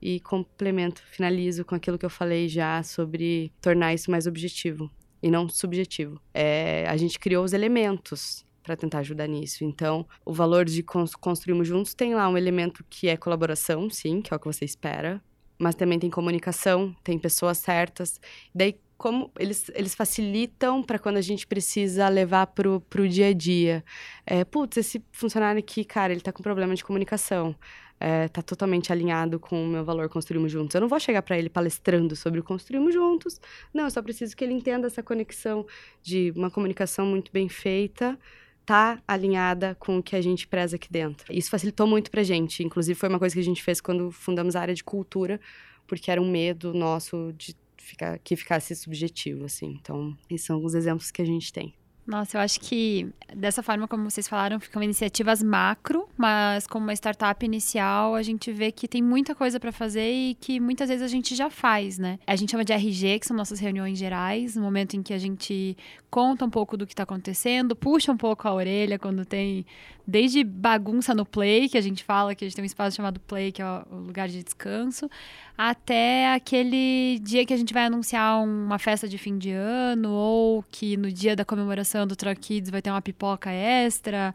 E 0.00 0.20
complemento, 0.20 1.02
finalizo 1.02 1.64
com 1.66 1.74
aquilo 1.74 1.98
que 1.98 2.06
eu 2.06 2.10
falei 2.10 2.48
já 2.48 2.82
sobre 2.82 3.52
tornar 3.60 3.92
isso 3.92 4.10
mais 4.10 4.26
objetivo 4.26 4.90
e 5.22 5.30
não 5.30 5.46
subjetivo. 5.46 6.18
É, 6.32 6.86
a 6.88 6.96
gente 6.96 7.18
criou 7.18 7.44
os 7.44 7.52
elementos 7.52 8.44
para 8.62 8.74
tentar 8.74 9.00
ajudar 9.00 9.26
nisso. 9.26 9.64
Então, 9.64 10.06
o 10.24 10.32
valor 10.32 10.64
de 10.64 10.82
construirmos 10.82 11.68
juntos 11.68 11.92
tem 11.92 12.14
lá 12.14 12.26
um 12.26 12.38
elemento 12.38 12.82
que 12.88 13.08
é 13.08 13.16
colaboração, 13.18 13.90
sim, 13.90 14.22
que 14.22 14.32
é 14.32 14.36
o 14.36 14.40
que 14.40 14.46
você 14.46 14.64
espera, 14.64 15.22
mas 15.58 15.74
também 15.74 15.98
tem 15.98 16.10
comunicação, 16.10 16.94
tem 17.02 17.18
pessoas 17.18 17.58
certas. 17.58 18.20
Daí, 18.54 18.76
como 18.96 19.30
eles, 19.38 19.70
eles 19.74 19.94
facilitam 19.94 20.82
para 20.82 20.98
quando 20.98 21.16
a 21.16 21.20
gente 21.20 21.46
precisa 21.46 22.08
levar 22.08 22.46
pro, 22.48 22.80
pro 22.82 23.08
dia 23.08 23.28
a 23.28 23.32
dia. 23.32 23.84
É, 24.26 24.44
putz, 24.44 24.76
esse 24.76 25.02
funcionário 25.12 25.58
aqui, 25.58 25.84
cara, 25.84 26.12
ele 26.12 26.20
tá 26.20 26.32
com 26.32 26.42
problema 26.42 26.74
de 26.74 26.84
comunicação. 26.84 27.54
É, 28.00 28.28
tá 28.28 28.42
totalmente 28.42 28.92
alinhado 28.92 29.38
com 29.38 29.64
o 29.64 29.68
meu 29.68 29.84
valor 29.84 30.08
Construímos 30.08 30.50
Juntos. 30.50 30.74
Eu 30.74 30.80
não 30.80 30.88
vou 30.88 30.98
chegar 30.98 31.22
para 31.22 31.38
ele 31.38 31.48
palestrando 31.48 32.16
sobre 32.16 32.40
o 32.40 32.42
Construímos 32.42 32.92
Juntos. 32.92 33.40
Não, 33.72 33.84
eu 33.84 33.90
só 33.90 34.02
preciso 34.02 34.36
que 34.36 34.44
ele 34.44 34.52
entenda 34.52 34.88
essa 34.88 35.02
conexão 35.02 35.66
de 36.02 36.32
uma 36.36 36.50
comunicação 36.50 37.06
muito 37.06 37.30
bem 37.32 37.48
feita 37.48 38.18
tá 38.64 39.00
alinhada 39.06 39.74
com 39.78 39.98
o 39.98 40.02
que 40.02 40.16
a 40.16 40.20
gente 40.20 40.46
preza 40.46 40.76
aqui 40.76 40.90
dentro. 40.90 41.32
Isso 41.32 41.50
facilitou 41.50 41.86
muito 41.86 42.10
pra 42.10 42.22
gente. 42.22 42.62
Inclusive, 42.62 42.98
foi 42.98 43.08
uma 43.08 43.18
coisa 43.18 43.34
que 43.34 43.40
a 43.40 43.44
gente 43.44 43.62
fez 43.62 43.80
quando 43.80 44.10
fundamos 44.10 44.56
a 44.56 44.60
área 44.60 44.74
de 44.74 44.82
cultura, 44.82 45.40
porque 45.86 46.10
era 46.10 46.20
um 46.20 46.30
medo 46.30 46.72
nosso 46.72 47.32
de 47.36 47.54
ficar, 47.76 48.18
que 48.18 48.36
ficasse 48.36 48.74
subjetivo, 48.74 49.44
assim. 49.44 49.78
Então, 49.80 50.16
esses 50.30 50.46
são 50.46 50.56
alguns 50.56 50.74
exemplos 50.74 51.10
que 51.10 51.22
a 51.22 51.26
gente 51.26 51.52
tem. 51.52 51.74
Nossa, 52.06 52.36
eu 52.36 52.40
acho 52.42 52.60
que 52.60 53.08
dessa 53.34 53.62
forma 53.62 53.88
como 53.88 54.10
vocês 54.10 54.28
falaram, 54.28 54.60
ficam 54.60 54.82
iniciativas 54.82 55.42
macro, 55.42 56.06
mas 56.18 56.66
como 56.66 56.84
uma 56.84 56.92
startup 56.92 57.44
inicial, 57.44 58.14
a 58.14 58.22
gente 58.22 58.52
vê 58.52 58.70
que 58.70 58.86
tem 58.86 59.02
muita 59.02 59.34
coisa 59.34 59.58
para 59.58 59.72
fazer 59.72 60.12
e 60.12 60.34
que 60.34 60.60
muitas 60.60 60.90
vezes 60.90 61.02
a 61.02 61.08
gente 61.08 61.34
já 61.34 61.48
faz, 61.48 61.98
né? 61.98 62.18
A 62.26 62.36
gente 62.36 62.50
chama 62.50 62.64
de 62.64 62.74
RG, 62.74 63.20
que 63.20 63.26
são 63.26 63.36
nossas 63.36 63.58
reuniões 63.58 63.98
gerais, 63.98 64.54
no 64.54 64.62
momento 64.62 64.96
em 64.96 65.02
que 65.02 65.14
a 65.14 65.18
gente 65.18 65.76
conta 66.10 66.44
um 66.44 66.50
pouco 66.50 66.76
do 66.76 66.86
que 66.86 66.92
está 66.92 67.04
acontecendo, 67.04 67.74
puxa 67.74 68.12
um 68.12 68.16
pouco 68.16 68.46
a 68.46 68.52
orelha 68.52 68.98
quando 68.98 69.24
tem 69.24 69.64
desde 70.06 70.44
bagunça 70.44 71.14
no 71.14 71.24
play, 71.24 71.68
que 71.68 71.78
a 71.78 71.80
gente 71.80 72.04
fala 72.04 72.34
que 72.34 72.44
a 72.44 72.48
gente 72.48 72.54
tem 72.54 72.62
um 72.62 72.66
espaço 72.66 72.96
chamado 72.96 73.18
play, 73.18 73.50
que 73.50 73.62
é 73.62 73.66
o 73.66 73.96
lugar 73.96 74.28
de 74.28 74.42
descanso, 74.42 75.10
até 75.56 76.32
aquele 76.32 77.18
dia 77.20 77.46
que 77.46 77.54
a 77.54 77.56
gente 77.56 77.72
vai 77.72 77.84
anunciar 77.84 78.42
uma 78.42 78.78
festa 78.78 79.08
de 79.08 79.16
fim 79.16 79.38
de 79.38 79.50
ano, 79.52 80.10
ou 80.10 80.64
que 80.64 80.96
no 80.96 81.12
dia 81.12 81.36
da 81.36 81.44
comemoração 81.44 82.06
do 82.06 82.16
Truck 82.16 82.40
Kids 82.40 82.70
vai 82.70 82.82
ter 82.82 82.90
uma 82.90 83.00
pipoca 83.00 83.50
extra. 83.50 84.34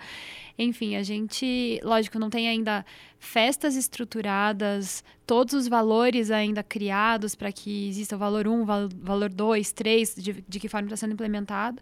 Enfim, 0.57 0.95
a 0.95 1.03
gente, 1.03 1.79
lógico, 1.83 2.17
não 2.17 2.29
tem 2.29 2.47
ainda 2.47 2.85
festas 3.19 3.75
estruturadas, 3.75 5.03
todos 5.27 5.53
os 5.53 5.67
valores 5.67 6.31
ainda 6.31 6.63
criados 6.63 7.35
para 7.35 7.51
que 7.51 7.89
exista 7.89 8.15
o 8.15 8.19
valor 8.19 8.47
1, 8.47 8.65
valor 8.65 9.29
2, 9.29 9.71
3, 9.73 10.15
de, 10.15 10.43
de 10.47 10.59
que 10.59 10.69
forma 10.69 10.87
está 10.87 10.97
sendo 10.97 11.13
implementado 11.13 11.81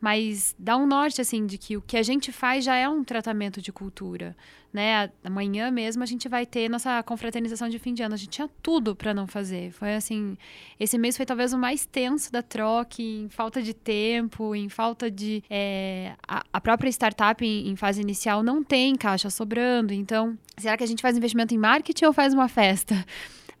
mas 0.00 0.54
dá 0.58 0.76
um 0.76 0.86
norte 0.86 1.20
assim 1.20 1.46
de 1.46 1.58
que 1.58 1.76
o 1.76 1.82
que 1.82 1.96
a 1.96 2.02
gente 2.02 2.32
faz 2.32 2.64
já 2.64 2.74
é 2.74 2.88
um 2.88 3.04
tratamento 3.04 3.60
de 3.60 3.70
cultura, 3.70 4.34
né? 4.72 5.10
Amanhã 5.22 5.70
mesmo 5.70 6.02
a 6.02 6.06
gente 6.06 6.28
vai 6.28 6.46
ter 6.46 6.68
nossa 6.70 7.02
confraternização 7.02 7.68
de 7.68 7.78
fim 7.78 7.92
de 7.92 8.02
ano. 8.02 8.14
A 8.14 8.16
gente 8.16 8.30
tinha 8.30 8.48
tudo 8.62 8.96
para 8.96 9.12
não 9.12 9.26
fazer. 9.26 9.72
Foi 9.72 9.94
assim, 9.94 10.38
esse 10.78 10.96
mês 10.96 11.16
foi 11.16 11.26
talvez 11.26 11.52
o 11.52 11.58
mais 11.58 11.84
tenso 11.84 12.32
da 12.32 12.42
troca, 12.42 13.02
em 13.02 13.28
falta 13.28 13.60
de 13.60 13.74
tempo, 13.74 14.54
em 14.54 14.68
falta 14.68 15.10
de 15.10 15.42
é, 15.50 16.14
a, 16.26 16.44
a, 16.52 16.60
própria 16.60 16.88
startup 16.88 17.44
em, 17.44 17.68
em 17.68 17.76
fase 17.76 18.00
inicial 18.00 18.42
não 18.42 18.64
tem 18.64 18.96
caixa 18.96 19.28
sobrando. 19.28 19.92
Então, 19.92 20.38
será 20.56 20.76
que 20.76 20.84
a 20.84 20.86
gente 20.86 21.02
faz 21.02 21.16
investimento 21.16 21.54
em 21.54 21.58
marketing 21.58 22.06
ou 22.06 22.12
faz 22.12 22.32
uma 22.32 22.48
festa? 22.48 23.04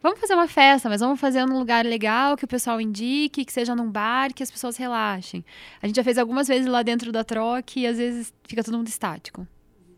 Vamos 0.02 0.18
fazer 0.18 0.32
uma 0.34 0.48
festa, 0.48 0.88
mas 0.88 1.00
vamos 1.00 1.20
fazer 1.20 1.44
num 1.44 1.58
lugar 1.58 1.84
legal, 1.84 2.34
que 2.34 2.44
o 2.44 2.48
pessoal 2.48 2.80
indique, 2.80 3.44
que 3.44 3.52
seja 3.52 3.74
num 3.74 3.90
bar, 3.90 4.32
que 4.32 4.42
as 4.42 4.50
pessoas 4.50 4.78
relaxem. 4.78 5.44
A 5.82 5.86
gente 5.86 5.96
já 5.96 6.02
fez 6.02 6.16
algumas 6.16 6.48
vezes 6.48 6.66
lá 6.66 6.82
dentro 6.82 7.12
da 7.12 7.22
troca 7.22 7.78
e 7.78 7.86
às 7.86 7.98
vezes 7.98 8.32
fica 8.44 8.64
todo 8.64 8.78
mundo 8.78 8.88
estático. 8.88 9.46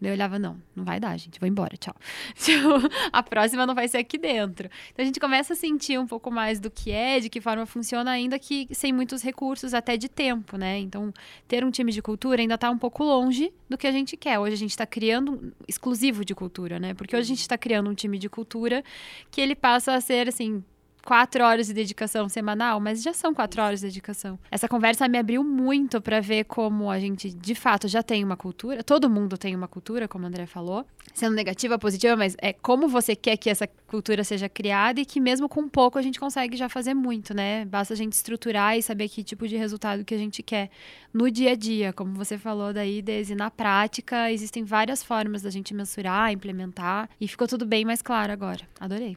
Eu 0.08 0.12
olhava, 0.14 0.38
não, 0.38 0.60
não 0.74 0.84
vai 0.84 0.98
dar, 0.98 1.16
gente, 1.16 1.38
vou 1.38 1.48
embora, 1.48 1.76
tchau. 1.76 1.94
Tipo, 2.34 2.68
a 3.12 3.22
próxima 3.22 3.66
não 3.66 3.74
vai 3.74 3.86
ser 3.88 3.98
aqui 3.98 4.18
dentro. 4.18 4.68
Então 4.92 5.02
a 5.02 5.06
gente 5.06 5.20
começa 5.20 5.52
a 5.52 5.56
sentir 5.56 5.98
um 5.98 6.06
pouco 6.06 6.30
mais 6.30 6.58
do 6.58 6.70
que 6.70 6.90
é, 6.90 7.20
de 7.20 7.28
que 7.28 7.40
forma 7.40 7.64
funciona, 7.66 8.10
ainda 8.10 8.38
que 8.38 8.68
sem 8.72 8.92
muitos 8.92 9.22
recursos, 9.22 9.74
até 9.74 9.96
de 9.96 10.08
tempo, 10.08 10.56
né? 10.56 10.78
Então, 10.78 11.12
ter 11.46 11.64
um 11.64 11.70
time 11.70 11.92
de 11.92 12.02
cultura 12.02 12.40
ainda 12.40 12.54
está 12.54 12.70
um 12.70 12.78
pouco 12.78 13.04
longe 13.04 13.52
do 13.68 13.78
que 13.78 13.86
a 13.86 13.92
gente 13.92 14.16
quer. 14.16 14.38
Hoje 14.38 14.54
a 14.54 14.58
gente 14.58 14.70
está 14.70 14.86
criando 14.86 15.32
um 15.32 15.52
exclusivo 15.68 16.24
de 16.24 16.34
cultura, 16.34 16.80
né? 16.80 16.94
Porque 16.94 17.14
hoje 17.14 17.24
a 17.24 17.34
gente 17.34 17.40
está 17.40 17.56
criando 17.56 17.88
um 17.88 17.94
time 17.94 18.18
de 18.18 18.28
cultura 18.28 18.82
que 19.30 19.40
ele 19.40 19.54
passa 19.54 19.94
a 19.94 20.00
ser, 20.00 20.28
assim, 20.28 20.64
quatro 21.04 21.44
horas 21.44 21.66
de 21.66 21.74
dedicação 21.74 22.28
semanal, 22.28 22.80
mas 22.80 23.02
já 23.02 23.12
são 23.12 23.34
quatro 23.34 23.62
horas 23.62 23.80
de 23.80 23.86
dedicação. 23.86 24.38
Essa 24.50 24.68
conversa 24.68 25.08
me 25.08 25.18
abriu 25.18 25.42
muito 25.44 26.00
para 26.00 26.20
ver 26.20 26.44
como 26.44 26.90
a 26.90 26.98
gente, 26.98 27.30
de 27.30 27.54
fato, 27.54 27.88
já 27.88 28.02
tem 28.02 28.24
uma 28.24 28.36
cultura. 28.36 28.82
Todo 28.82 29.10
mundo 29.10 29.36
tem 29.36 29.54
uma 29.54 29.68
cultura, 29.68 30.08
como 30.08 30.24
o 30.24 30.28
André 30.28 30.46
falou. 30.46 30.86
Sendo 31.12 31.34
negativa, 31.34 31.78
positiva, 31.78 32.16
mas 32.16 32.36
é 32.40 32.52
como 32.52 32.88
você 32.88 33.14
quer 33.14 33.36
que 33.36 33.50
essa 33.50 33.66
cultura 33.86 34.24
seja 34.24 34.48
criada 34.48 35.00
e 35.00 35.04
que 35.04 35.20
mesmo 35.20 35.48
com 35.48 35.68
pouco 35.68 35.98
a 35.98 36.02
gente 36.02 36.18
consegue 36.18 36.56
já 36.56 36.68
fazer 36.68 36.94
muito, 36.94 37.34
né? 37.34 37.64
Basta 37.66 37.92
a 37.92 37.96
gente 37.96 38.14
estruturar 38.14 38.78
e 38.78 38.82
saber 38.82 39.08
que 39.08 39.22
tipo 39.22 39.46
de 39.46 39.56
resultado 39.56 40.04
que 40.04 40.14
a 40.14 40.18
gente 40.18 40.42
quer 40.42 40.70
no 41.12 41.30
dia 41.30 41.52
a 41.52 41.54
dia. 41.54 41.92
Como 41.92 42.14
você 42.14 42.38
falou 42.38 42.72
daí, 42.72 43.02
Desi, 43.02 43.34
na 43.34 43.50
prática 43.50 44.32
existem 44.32 44.64
várias 44.64 45.02
formas 45.02 45.42
da 45.42 45.50
gente 45.50 45.74
mensurar, 45.74 46.32
implementar 46.32 47.10
e 47.20 47.28
ficou 47.28 47.46
tudo 47.46 47.66
bem 47.66 47.84
mais 47.84 48.00
claro 48.00 48.32
agora. 48.32 48.62
Adorei. 48.80 49.16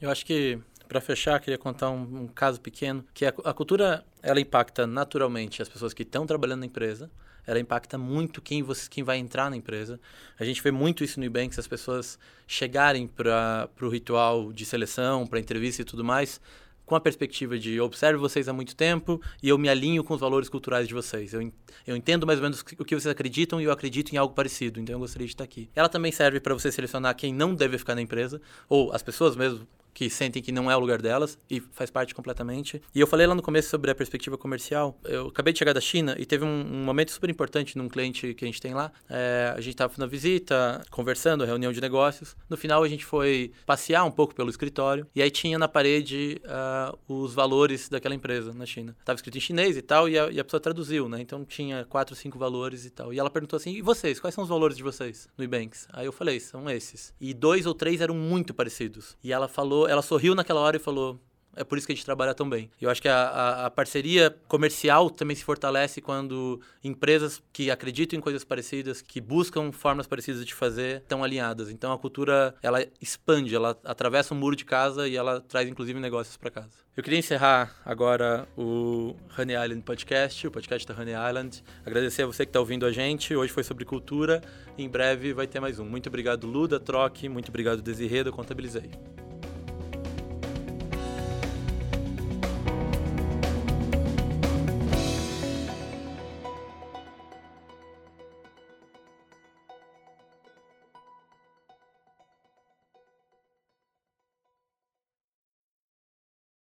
Eu 0.00 0.10
acho 0.10 0.26
que 0.26 0.58
para 0.88 1.00
fechar, 1.00 1.40
queria 1.40 1.58
contar 1.58 1.90
um, 1.90 2.22
um, 2.22 2.26
caso 2.28 2.60
pequeno, 2.60 3.04
que 3.12 3.24
a, 3.24 3.34
a 3.44 3.54
cultura, 3.54 4.04
ela 4.22 4.40
impacta 4.40 4.86
naturalmente 4.86 5.62
as 5.62 5.68
pessoas 5.68 5.92
que 5.92 6.02
estão 6.02 6.26
trabalhando 6.26 6.60
na 6.60 6.66
empresa, 6.66 7.10
ela 7.46 7.60
impacta 7.60 7.96
muito 7.96 8.42
quem, 8.42 8.62
você, 8.62 8.88
quem 8.90 9.04
vai 9.04 9.18
entrar 9.18 9.48
na 9.48 9.56
empresa. 9.56 10.00
A 10.38 10.44
gente 10.44 10.60
vê 10.62 10.70
muito 10.70 11.04
isso 11.04 11.20
no 11.20 11.26
Ebanks, 11.26 11.58
as 11.58 11.68
pessoas 11.68 12.18
chegarem 12.46 13.06
para 13.06 13.68
o 13.80 13.88
ritual 13.88 14.52
de 14.52 14.64
seleção, 14.64 15.26
para 15.26 15.38
entrevista 15.38 15.82
e 15.82 15.84
tudo 15.84 16.04
mais, 16.04 16.40
com 16.84 16.94
a 16.94 17.00
perspectiva 17.00 17.58
de 17.58 17.80
observo 17.80 18.20
vocês 18.20 18.48
há 18.48 18.52
muito 18.52 18.74
tempo 18.76 19.20
e 19.42 19.48
eu 19.48 19.58
me 19.58 19.68
alinho 19.68 20.04
com 20.04 20.14
os 20.14 20.20
valores 20.20 20.48
culturais 20.48 20.86
de 20.86 20.94
vocês. 20.94 21.34
Eu, 21.34 21.52
eu 21.86 21.96
entendo 21.96 22.26
mais 22.26 22.38
ou 22.38 22.44
menos 22.44 22.60
o 22.60 22.84
que 22.84 22.94
vocês 22.94 23.08
acreditam 23.08 23.60
e 23.60 23.64
eu 23.64 23.72
acredito 23.72 24.12
em 24.12 24.16
algo 24.16 24.34
parecido, 24.34 24.80
então 24.80 24.94
eu 24.94 25.00
gostaria 25.00 25.26
de 25.26 25.32
estar 25.32 25.44
aqui. 25.44 25.68
Ela 25.74 25.88
também 25.88 26.12
serve 26.12 26.38
para 26.40 26.54
você 26.54 26.70
selecionar 26.70 27.14
quem 27.16 27.34
não 27.34 27.54
deve 27.54 27.76
ficar 27.76 27.96
na 27.96 28.02
empresa, 28.02 28.40
ou 28.68 28.92
as 28.92 29.02
pessoas 29.02 29.34
mesmo 29.34 29.66
que 29.96 30.10
sentem 30.10 30.42
que 30.42 30.52
não 30.52 30.70
é 30.70 30.76
o 30.76 30.78
lugar 30.78 31.00
delas 31.00 31.38
e 31.48 31.58
faz 31.58 31.90
parte 31.90 32.14
completamente. 32.14 32.82
E 32.94 33.00
eu 33.00 33.06
falei 33.06 33.26
lá 33.26 33.34
no 33.34 33.40
começo 33.40 33.70
sobre 33.70 33.90
a 33.90 33.94
perspectiva 33.94 34.36
comercial. 34.36 35.00
Eu 35.04 35.28
acabei 35.28 35.54
de 35.54 35.58
chegar 35.58 35.72
da 35.72 35.80
China 35.80 36.14
e 36.18 36.26
teve 36.26 36.44
um, 36.44 36.48
um 36.48 36.84
momento 36.84 37.10
super 37.10 37.30
importante 37.30 37.78
num 37.78 37.88
cliente 37.88 38.34
que 38.34 38.44
a 38.44 38.46
gente 38.46 38.60
tem 38.60 38.74
lá. 38.74 38.92
É, 39.08 39.54
a 39.56 39.60
gente 39.62 39.72
estava 39.72 39.94
na 39.96 40.04
visita, 40.04 40.82
conversando, 40.90 41.46
reunião 41.46 41.72
de 41.72 41.80
negócios. 41.80 42.36
No 42.46 42.58
final 42.58 42.82
a 42.82 42.88
gente 42.88 43.06
foi 43.06 43.52
passear 43.64 44.04
um 44.04 44.10
pouco 44.10 44.34
pelo 44.34 44.50
escritório 44.50 45.06
e 45.14 45.22
aí 45.22 45.30
tinha 45.30 45.58
na 45.58 45.66
parede 45.66 46.42
uh, 46.44 46.98
os 47.08 47.32
valores 47.32 47.88
daquela 47.88 48.14
empresa 48.14 48.52
na 48.52 48.66
China. 48.66 48.94
Tava 49.02 49.16
escrito 49.16 49.38
em 49.38 49.40
chinês 49.40 49.78
e 49.78 49.82
tal 49.82 50.10
e 50.10 50.18
a, 50.18 50.30
e 50.30 50.38
a 50.38 50.44
pessoa 50.44 50.60
traduziu, 50.60 51.08
né? 51.08 51.22
Então 51.22 51.42
tinha 51.42 51.86
quatro, 51.86 52.14
cinco 52.14 52.38
valores 52.38 52.84
e 52.84 52.90
tal. 52.90 53.14
E 53.14 53.18
ela 53.18 53.30
perguntou 53.30 53.56
assim: 53.56 53.72
"E 53.72 53.80
vocês? 53.80 54.20
Quais 54.20 54.34
são 54.34 54.44
os 54.44 54.50
valores 54.50 54.76
de 54.76 54.82
vocês 54.82 55.26
no 55.38 55.42
Ebanks?" 55.42 55.88
Aí 55.90 56.04
eu 56.04 56.12
falei: 56.12 56.38
"São 56.38 56.68
esses." 56.68 57.14
E 57.18 57.32
dois 57.32 57.64
ou 57.64 57.72
três 57.72 58.02
eram 58.02 58.14
muito 58.14 58.52
parecidos. 58.52 59.16
E 59.24 59.32
ela 59.32 59.48
falou, 59.48 59.85
ela 59.88 60.02
sorriu 60.02 60.34
naquela 60.34 60.60
hora 60.60 60.76
e 60.76 60.80
falou: 60.80 61.18
é 61.56 61.64
por 61.64 61.78
isso 61.78 61.86
que 61.86 61.92
a 61.92 61.96
gente 61.96 62.04
trabalha 62.04 62.34
tão 62.34 62.48
bem. 62.48 62.70
Eu 62.80 62.90
acho 62.90 63.00
que 63.00 63.08
a, 63.08 63.16
a, 63.16 63.66
a, 63.66 63.70
parceria 63.70 64.36
comercial 64.46 65.08
também 65.08 65.34
se 65.34 65.42
fortalece 65.42 66.02
quando 66.02 66.60
empresas 66.84 67.42
que 67.52 67.70
acreditam 67.70 68.18
em 68.18 68.22
coisas 68.22 68.44
parecidas, 68.44 69.00
que 69.00 69.20
buscam 69.20 69.72
formas 69.72 70.06
parecidas 70.06 70.44
de 70.44 70.54
fazer, 70.54 70.98
estão 70.98 71.24
alinhadas. 71.24 71.70
Então 71.70 71.92
a 71.92 71.98
cultura 71.98 72.54
ela 72.62 72.84
expande, 73.00 73.54
ela 73.54 73.76
atravessa 73.84 74.34
um 74.34 74.36
muro 74.36 74.54
de 74.54 74.66
casa 74.66 75.08
e 75.08 75.16
ela 75.16 75.40
traz 75.40 75.66
inclusive 75.66 75.98
negócios 75.98 76.36
para 76.36 76.50
casa. 76.50 76.84
Eu 76.94 77.02
queria 77.02 77.18
encerrar 77.18 77.74
agora 77.84 78.46
o 78.56 79.16
Honey 79.38 79.54
Island 79.54 79.82
Podcast, 79.82 80.46
o 80.46 80.50
podcast 80.50 80.86
da 80.86 80.94
Honey 80.94 81.14
Island. 81.14 81.64
Agradecer 81.84 82.22
a 82.22 82.26
você 82.26 82.44
que 82.44 82.50
está 82.50 82.60
ouvindo 82.60 82.84
a 82.84 82.92
gente. 82.92 83.34
Hoje 83.34 83.52
foi 83.52 83.64
sobre 83.64 83.84
cultura. 83.84 84.42
Em 84.76 84.88
breve 84.88 85.32
vai 85.32 85.46
ter 85.46 85.60
mais 85.60 85.78
um. 85.78 85.84
Muito 85.84 86.08
obrigado, 86.08 86.46
Luda, 86.46 86.78
Troque. 86.78 87.28
Muito 87.28 87.48
obrigado, 87.48 87.80
Desirê, 87.80 88.22
da 88.22 88.30
Contabilizei. 88.32 88.90